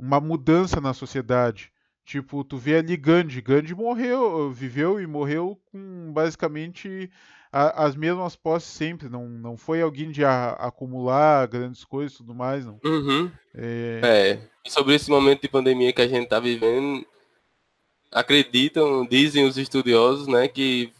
uma 0.00 0.20
mudança 0.20 0.80
na 0.80 0.94
sociedade. 0.94 1.70
Tipo, 2.04 2.42
tu 2.42 2.56
vê 2.56 2.76
ali 2.76 2.96
Gandhi. 2.96 3.40
Gandhi 3.40 3.74
morreu, 3.74 4.50
viveu 4.50 5.00
e 5.00 5.06
morreu 5.06 5.60
com 5.70 6.12
basicamente 6.12 7.10
a, 7.52 7.84
as 7.84 7.94
mesmas 7.94 8.34
posses 8.34 8.68
sempre. 8.68 9.08
Não, 9.08 9.28
não 9.28 9.56
foi 9.56 9.82
alguém 9.82 10.10
de 10.10 10.24
a, 10.24 10.50
acumular 10.52 11.46
grandes 11.46 11.84
coisas 11.84 12.14
e 12.14 12.16
tudo 12.18 12.34
mais, 12.34 12.66
não. 12.66 12.80
Uhum. 12.84 13.30
É... 13.54 14.00
é. 14.02 14.48
E 14.64 14.70
sobre 14.70 14.94
esse 14.94 15.08
momento 15.08 15.42
de 15.42 15.48
pandemia 15.48 15.92
que 15.92 16.02
a 16.02 16.08
gente 16.08 16.28
tá 16.28 16.40
vivendo, 16.40 17.06
acreditam, 18.10 19.06
dizem 19.06 19.46
os 19.46 19.56
estudiosos, 19.56 20.26
né, 20.26 20.48
que 20.48 20.92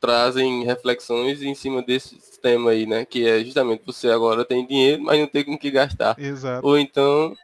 trazem 0.00 0.64
reflexões 0.64 1.42
em 1.42 1.54
cima 1.54 1.82
desse 1.82 2.18
tema 2.40 2.72
aí, 2.72 2.84
né? 2.84 3.06
Que 3.06 3.26
é 3.26 3.42
justamente 3.42 3.82
você 3.86 4.08
agora 4.08 4.44
tem 4.44 4.66
dinheiro, 4.66 5.02
mas 5.02 5.18
não 5.18 5.26
tem 5.26 5.42
com 5.42 5.56
que 5.56 5.70
gastar. 5.70 6.14
Exato. 6.18 6.66
Ou 6.66 6.78
então, 6.78 7.34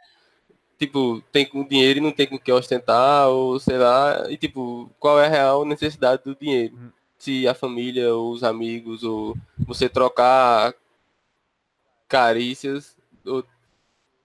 tipo, 0.81 1.21
tem 1.31 1.45
com 1.45 1.63
dinheiro 1.63 1.99
e 1.99 2.01
não 2.01 2.11
tem 2.11 2.25
com 2.25 2.39
que 2.39 2.51
ostentar, 2.51 3.27
ou 3.29 3.59
sei 3.59 3.77
lá, 3.77 4.25
e 4.31 4.35
tipo, 4.35 4.89
qual 4.99 5.19
é 5.19 5.27
a 5.27 5.29
real 5.29 5.63
necessidade 5.63 6.23
do 6.25 6.35
dinheiro? 6.35 6.75
Hum. 6.75 6.89
Se 7.19 7.47
a 7.47 7.53
família, 7.53 8.11
ou 8.15 8.31
os 8.31 8.43
amigos, 8.43 9.03
ou 9.03 9.37
você 9.59 9.87
trocar 9.87 10.73
carícias 12.07 12.97
ou, 13.23 13.43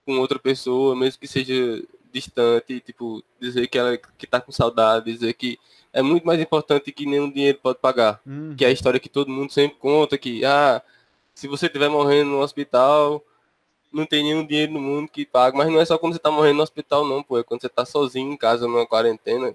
com 0.07 0.19
outra 0.19 0.39
pessoa, 0.39 0.97
mesmo 0.97 1.21
que 1.21 1.29
seja 1.29 1.85
distante, 2.11 2.81
tipo, 2.81 3.23
dizer 3.39 3.67
que 3.67 3.77
ela 3.77 3.99
que 3.99 4.27
tá 4.27 4.41
com 4.41 4.51
saudade, 4.51 5.13
dizer 5.13 5.35
que 5.35 5.59
é 5.93 6.01
muito 6.01 6.27
mais 6.27 6.41
importante 6.41 6.91
que 6.91 7.05
nenhum 7.05 7.31
dinheiro 7.31 7.59
pode 7.63 7.81
pagar. 7.81 8.19
Uhum. 8.25 8.55
Que 8.57 8.65
é 8.65 8.69
a 8.69 8.73
história 8.73 8.99
que 8.99 9.11
todo 9.11 9.31
mundo 9.31 9.53
sempre 9.53 9.77
conta, 9.77 10.17
que, 10.17 10.43
ah, 10.43 10.83
se 11.35 11.47
você 11.47 11.67
estiver 11.67 11.91
morrendo 11.91 12.31
no 12.31 12.41
hospital, 12.41 13.23
não 13.97 14.07
tem 14.07 14.23
nenhum 14.23 14.47
dinheiro 14.47 14.73
no 14.73 14.81
mundo 14.81 15.09
que 15.09 15.25
pague. 15.25 15.57
Mas 15.57 15.69
não 15.69 15.81
é 15.81 15.85
só 15.85 15.99
quando 15.99 16.13
você 16.13 16.19
está 16.19 16.31
morrendo 16.31 16.59
no 16.59 16.63
hospital, 16.63 17.07
não, 17.07 17.23
pô. 17.23 17.39
É 17.39 17.43
quando 17.43 17.61
você 17.61 17.67
está 17.67 17.85
sozinho 17.85 18.33
em 18.33 18.37
casa, 18.37 18.67
numa 18.67 18.87
quarentena, 18.87 19.55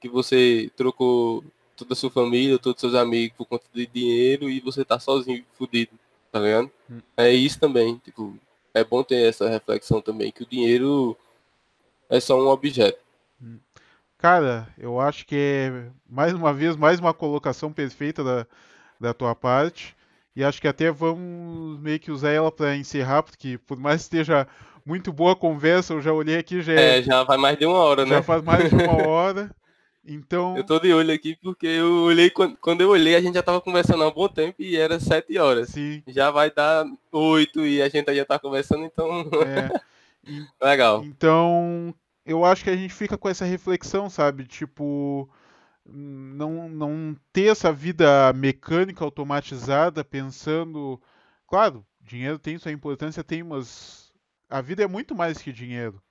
que 0.00 0.08
você 0.08 0.70
trocou 0.76 1.44
toda 1.76 1.92
a 1.92 1.96
sua 1.96 2.10
família, 2.10 2.58
todos 2.58 2.82
os 2.82 2.90
seus 2.90 3.00
amigos 3.00 3.36
por 3.36 3.46
conta 3.46 3.64
de 3.72 3.86
dinheiro 3.86 4.50
e 4.50 4.60
você 4.60 4.82
está 4.82 4.98
sozinho, 4.98 5.44
fudido, 5.56 5.92
tá 6.32 6.40
ligado? 6.40 6.70
Uhum. 6.90 7.00
É 7.16 7.30
isso 7.30 7.58
também, 7.60 7.96
tipo, 7.98 8.36
é 8.74 8.82
bom 8.82 9.02
ter 9.02 9.28
essa 9.28 9.48
reflexão 9.48 10.00
também, 10.00 10.32
que 10.32 10.42
o 10.42 10.46
dinheiro 10.46 11.16
é 12.10 12.18
só 12.18 12.36
um 12.36 12.48
objeto. 12.48 12.98
Uhum. 13.40 13.60
Cara, 14.18 14.68
eu 14.76 15.00
acho 15.00 15.24
que 15.24 15.36
é 15.36 15.90
mais 16.08 16.32
uma 16.32 16.52
vez 16.52 16.74
mais 16.74 16.98
uma 16.98 17.14
colocação 17.14 17.72
perfeita 17.72 18.24
da, 18.24 18.46
da 18.98 19.14
tua 19.14 19.34
parte. 19.34 19.96
E 20.34 20.44
acho 20.44 20.60
que 20.60 20.68
até 20.68 20.90
vamos 20.90 21.80
meio 21.80 21.98
que 21.98 22.10
usar 22.10 22.30
ela 22.30 22.52
para 22.52 22.76
encerrar, 22.76 23.22
porque 23.22 23.58
por 23.58 23.78
mais 23.78 24.02
que 24.02 24.16
esteja 24.16 24.46
muito 24.84 25.12
boa 25.12 25.32
a 25.32 25.36
conversa, 25.36 25.94
eu 25.94 26.00
já 26.00 26.12
olhei 26.12 26.38
aqui, 26.38 26.62
já 26.62 26.72
é, 26.72 26.98
é 26.98 27.02
já 27.02 27.22
vai 27.24 27.36
mais 27.36 27.58
de 27.58 27.66
uma 27.66 27.78
hora, 27.78 28.02
já 28.02 28.08
né? 28.08 28.16
Já 28.16 28.22
faz 28.22 28.42
mais 28.42 28.70
de 28.70 28.74
uma 28.74 28.96
hora. 29.08 29.50
Então. 30.04 30.56
Eu 30.56 30.64
tô 30.64 30.78
de 30.78 30.92
olho 30.92 31.12
aqui 31.12 31.36
porque 31.42 31.66
eu 31.66 32.04
olhei 32.04 32.30
quando, 32.30 32.56
quando 32.56 32.80
eu 32.80 32.88
olhei, 32.88 33.14
a 33.14 33.20
gente 33.20 33.34
já 33.34 33.42
tava 33.42 33.60
conversando 33.60 34.02
há 34.02 34.08
um 34.08 34.14
bom 34.14 34.26
tempo 34.26 34.62
e 34.62 34.76
era 34.76 34.98
sete 34.98 35.36
horas. 35.38 35.68
Sim. 35.68 36.02
Já 36.06 36.30
vai 36.30 36.50
dar 36.50 36.86
oito 37.12 37.66
e 37.66 37.82
a 37.82 37.88
gente 37.90 38.14
já 38.14 38.24
tá 38.24 38.38
conversando, 38.38 38.84
então. 38.84 39.28
É. 39.44 39.80
Legal. 40.64 41.04
Então, 41.04 41.94
eu 42.24 42.44
acho 42.44 42.64
que 42.64 42.70
a 42.70 42.76
gente 42.76 42.94
fica 42.94 43.18
com 43.18 43.28
essa 43.28 43.44
reflexão, 43.44 44.08
sabe? 44.08 44.46
Tipo, 44.46 45.28
não, 45.88 46.68
não 46.68 47.16
ter 47.32 47.50
essa 47.50 47.72
vida 47.72 48.32
mecânica 48.32 49.04
automatizada 49.04 50.04
pensando. 50.04 51.00
Claro, 51.46 51.86
dinheiro 52.00 52.38
tem 52.38 52.58
sua 52.58 52.72
importância, 52.72 53.24
tem, 53.24 53.42
mas 53.42 54.12
a 54.48 54.60
vida 54.60 54.82
é 54.82 54.86
muito 54.86 55.14
mais 55.14 55.38
que 55.38 55.52
dinheiro. 55.52 56.02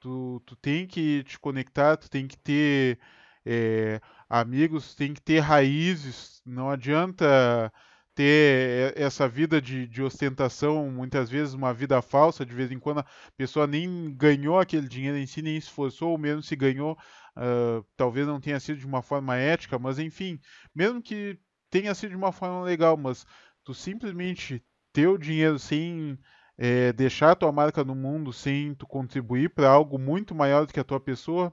Tu, 0.00 0.42
tu 0.46 0.56
tem 0.56 0.86
que 0.86 1.24
te 1.24 1.38
conectar, 1.38 1.96
tu 1.96 2.10
tem 2.10 2.26
que 2.28 2.36
ter 2.38 2.98
é, 3.44 4.00
amigos, 4.28 4.94
tem 4.94 5.14
que 5.14 5.20
ter 5.20 5.40
raízes. 5.40 6.40
Não 6.44 6.70
adianta 6.70 7.72
ter 8.14 8.94
essa 8.96 9.28
vida 9.28 9.60
de, 9.60 9.88
de, 9.88 10.02
ostentação, 10.02 10.88
muitas 10.90 11.28
vezes 11.28 11.52
uma 11.52 11.74
vida 11.74 12.00
falsa, 12.00 12.46
de 12.46 12.54
vez 12.54 12.70
em 12.70 12.78
quando 12.78 13.00
a 13.00 13.06
pessoa 13.36 13.66
nem 13.66 14.14
ganhou 14.14 14.58
aquele 14.58 14.88
dinheiro 14.88 15.18
em 15.18 15.26
si, 15.26 15.42
nem 15.42 15.56
esforçou, 15.56 16.10
ou 16.12 16.18
mesmo 16.18 16.42
se 16.42 16.54
ganhou, 16.54 16.96
uh, 17.36 17.84
talvez 17.96 18.26
não 18.26 18.40
tenha 18.40 18.58
sido 18.60 18.78
de 18.78 18.86
uma 18.86 19.02
forma 19.02 19.36
ética, 19.36 19.78
mas 19.78 19.98
enfim, 19.98 20.40
mesmo 20.74 21.02
que 21.02 21.38
tenha 21.70 21.94
sido 21.94 22.10
de 22.10 22.16
uma 22.16 22.32
forma 22.32 22.62
legal, 22.62 22.96
mas 22.96 23.26
tu 23.64 23.74
simplesmente 23.74 24.64
ter 24.92 25.08
o 25.08 25.18
dinheiro 25.18 25.58
sem 25.58 26.18
é, 26.56 26.92
deixar 26.92 27.32
a 27.32 27.36
tua 27.36 27.52
marca 27.52 27.84
no 27.84 27.94
mundo, 27.94 28.32
sem 28.32 28.74
tu 28.74 28.86
contribuir 28.86 29.50
para 29.50 29.68
algo 29.68 29.98
muito 29.98 30.34
maior 30.34 30.66
do 30.66 30.72
que 30.72 30.80
a 30.80 30.84
tua 30.84 31.00
pessoa, 31.00 31.52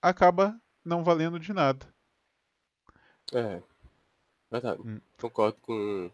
acaba 0.00 0.58
não 0.84 1.04
valendo 1.04 1.38
de 1.38 1.52
nada. 1.52 1.86
É, 3.32 3.60
Verdade. 4.50 4.80
Hum. 4.82 5.00
Concordo 5.20 5.58
com 5.62 6.10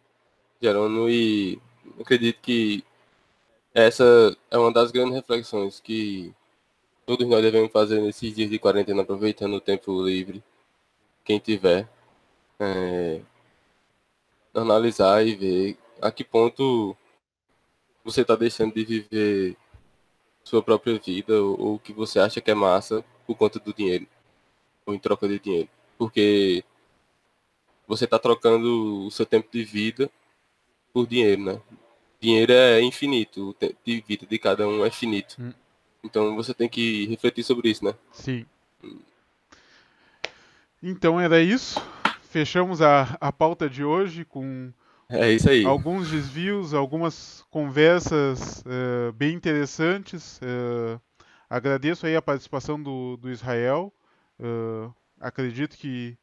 Jerônimo 0.60 1.08
e 1.08 1.60
acredito 2.00 2.40
que 2.40 2.84
essa 3.72 4.36
é 4.50 4.58
uma 4.58 4.72
das 4.72 4.90
grandes 4.90 5.14
reflexões 5.14 5.80
que 5.80 6.34
todos 7.06 7.26
nós 7.28 7.42
devemos 7.42 7.70
fazer 7.70 8.00
nesses 8.00 8.34
dias 8.34 8.50
de 8.50 8.58
quarentena, 8.58 9.02
aproveitando 9.02 9.54
o 9.54 9.60
tempo 9.60 10.02
livre, 10.02 10.42
quem 11.24 11.38
tiver, 11.38 11.88
é, 12.58 13.20
analisar 14.54 15.26
e 15.26 15.34
ver 15.34 15.78
a 16.00 16.10
que 16.10 16.24
ponto 16.24 16.96
você 18.04 18.22
está 18.22 18.36
deixando 18.36 18.74
de 18.74 18.84
viver 18.84 19.56
sua 20.42 20.62
própria 20.62 20.98
vida 20.98 21.42
ou 21.42 21.76
o 21.76 21.78
que 21.78 21.92
você 21.92 22.18
acha 22.18 22.40
que 22.40 22.50
é 22.50 22.54
massa 22.54 23.04
por 23.26 23.36
conta 23.36 23.58
do 23.58 23.72
dinheiro 23.72 24.06
ou 24.84 24.94
em 24.94 24.98
troca 24.98 25.26
de 25.26 25.38
dinheiro. 25.38 25.68
Porque 25.96 26.64
você 27.86 28.04
está 28.04 28.18
trocando 28.18 29.06
o 29.06 29.10
seu 29.10 29.24
tempo 29.24 29.48
de 29.50 29.64
vida 29.64 30.10
por 30.92 31.06
dinheiro, 31.06 31.42
né? 31.42 31.60
Dinheiro 32.20 32.52
é 32.52 32.80
infinito, 32.82 33.50
o 33.50 33.54
tempo 33.54 33.76
de 33.84 34.00
vida 34.00 34.26
de 34.26 34.38
cada 34.38 34.66
um 34.68 34.84
é 34.84 34.90
finito. 34.90 35.36
Hum. 35.40 35.52
Então 36.04 36.36
você 36.36 36.52
tem 36.52 36.68
que 36.68 37.06
refletir 37.06 37.42
sobre 37.42 37.70
isso, 37.70 37.84
né? 37.84 37.94
Sim. 38.12 38.44
Então 40.82 41.18
era 41.18 41.40
isso. 41.40 41.80
Fechamos 42.28 42.82
a, 42.82 43.16
a 43.20 43.32
pauta 43.32 43.70
de 43.70 43.82
hoje 43.82 44.24
com 44.24 44.70
é 45.08 45.32
isso 45.32 45.48
aí. 45.48 45.64
alguns 45.64 46.10
desvios, 46.10 46.74
algumas 46.74 47.44
conversas 47.50 48.60
uh, 48.60 49.12
bem 49.12 49.34
interessantes. 49.34 50.38
Uh, 50.38 51.00
agradeço 51.48 52.06
aí 52.06 52.14
a 52.14 52.22
participação 52.22 52.82
do, 52.82 53.16
do 53.16 53.30
Israel. 53.30 53.92
Uh, 54.38 54.92
acredito 55.20 55.76
que 55.76 56.18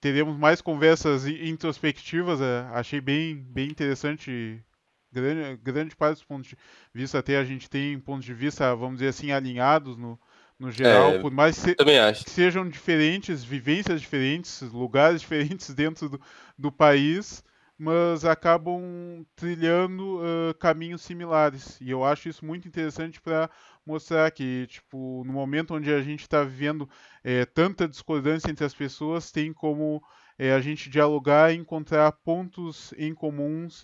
teremos 0.00 0.36
mais 0.36 0.60
conversas 0.60 1.26
introspectivas. 1.26 2.40
Achei 2.72 3.00
bem, 3.00 3.34
bem 3.36 3.68
interessante. 3.68 4.62
Grande, 5.10 5.60
grande 5.62 5.96
parte 5.96 6.16
dos 6.16 6.24
pontos 6.24 6.48
de 6.50 6.56
vista, 6.92 7.18
até 7.18 7.38
a 7.38 7.44
gente 7.44 7.68
tem 7.68 7.98
pontos 7.98 8.24
de 8.24 8.34
vista, 8.34 8.74
vamos 8.74 8.96
dizer 8.96 9.08
assim, 9.08 9.32
alinhados 9.32 9.96
no, 9.96 10.18
no 10.58 10.70
geral, 10.70 11.12
é, 11.12 11.18
por 11.18 11.30
mais 11.30 11.56
se, 11.56 11.74
que 11.74 12.30
sejam 12.30 12.68
diferentes, 12.68 13.44
vivências 13.44 14.00
diferentes, 14.00 14.60
lugares 14.72 15.20
diferentes 15.20 15.72
dentro 15.72 16.08
do, 16.08 16.20
do 16.58 16.72
país, 16.72 17.42
mas 17.78 18.24
acabam 18.24 19.24
trilhando 19.36 20.18
uh, 20.18 20.54
caminhos 20.58 21.02
similares. 21.02 21.80
E 21.80 21.88
eu 21.88 22.04
acho 22.04 22.28
isso 22.28 22.44
muito 22.44 22.66
interessante 22.66 23.20
para 23.20 23.48
mostrar 23.86 24.28
que, 24.32 24.66
tipo, 24.66 25.22
no 25.24 25.32
momento 25.32 25.74
onde 25.74 25.92
a 25.92 26.02
gente 26.02 26.22
está 26.22 26.42
vivendo 26.42 26.90
é, 27.22 27.44
tanta 27.44 27.86
discordância 27.88 28.50
entre 28.50 28.64
as 28.64 28.74
pessoas, 28.74 29.30
tem 29.30 29.52
como 29.52 30.02
é, 30.38 30.52
a 30.52 30.60
gente 30.60 30.88
dialogar 30.88 31.52
e 31.52 31.56
encontrar 31.56 32.12
pontos 32.12 32.92
em, 32.96 33.12
comuns, 33.12 33.82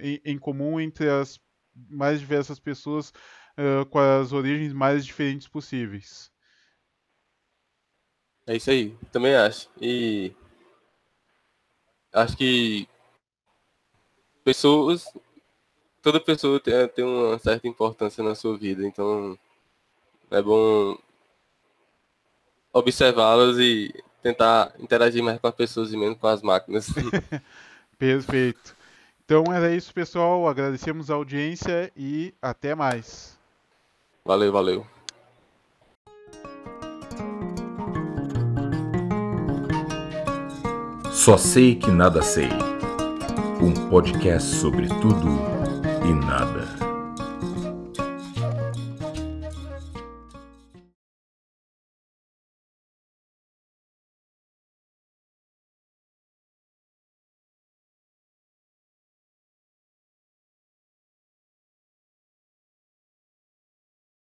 em, 0.00 0.20
em 0.24 0.38
comum 0.38 0.80
entre 0.80 1.08
as 1.08 1.40
mais 1.74 2.20
diversas 2.20 2.58
pessoas 2.58 3.12
uh, 3.58 3.86
com 3.86 3.98
as 3.98 4.32
origens 4.32 4.72
mais 4.72 5.06
diferentes 5.06 5.46
possíveis. 5.46 6.30
É 8.46 8.56
isso 8.56 8.70
aí, 8.70 8.96
também 9.10 9.34
acho. 9.34 9.70
E 9.80 10.34
acho 12.12 12.36
que 12.36 12.88
pessoas, 14.44 15.04
toda 16.02 16.20
pessoa 16.20 16.60
tem, 16.60 16.86
tem 16.88 17.04
uma 17.04 17.38
certa 17.38 17.66
importância 17.66 18.22
na 18.22 18.34
sua 18.34 18.58
vida, 18.58 18.86
então 18.86 19.38
é 20.30 20.42
bom 20.42 20.98
observá-las 22.72 23.56
e 23.58 23.94
tentar 24.24 24.72
interagir 24.80 25.22
mais 25.22 25.38
com 25.38 25.46
as 25.46 25.54
pessoas 25.54 25.92
e 25.92 25.96
menos 25.98 26.16
com 26.18 26.26
as 26.26 26.40
máquinas. 26.40 26.88
Perfeito. 27.98 28.74
Então 29.22 29.44
era 29.52 29.72
isso, 29.74 29.92
pessoal. 29.92 30.48
Agradecemos 30.48 31.10
a 31.10 31.14
audiência 31.14 31.92
e 31.94 32.32
até 32.40 32.74
mais. 32.74 33.38
Valeu, 34.24 34.50
valeu. 34.50 34.86
Só 41.12 41.36
sei 41.36 41.76
que 41.76 41.90
nada 41.90 42.22
sei. 42.22 42.48
Um 43.60 43.88
podcast 43.90 44.54
sobre 44.56 44.88
tudo 44.88 45.28
e 46.08 46.12
nada. 46.26 46.83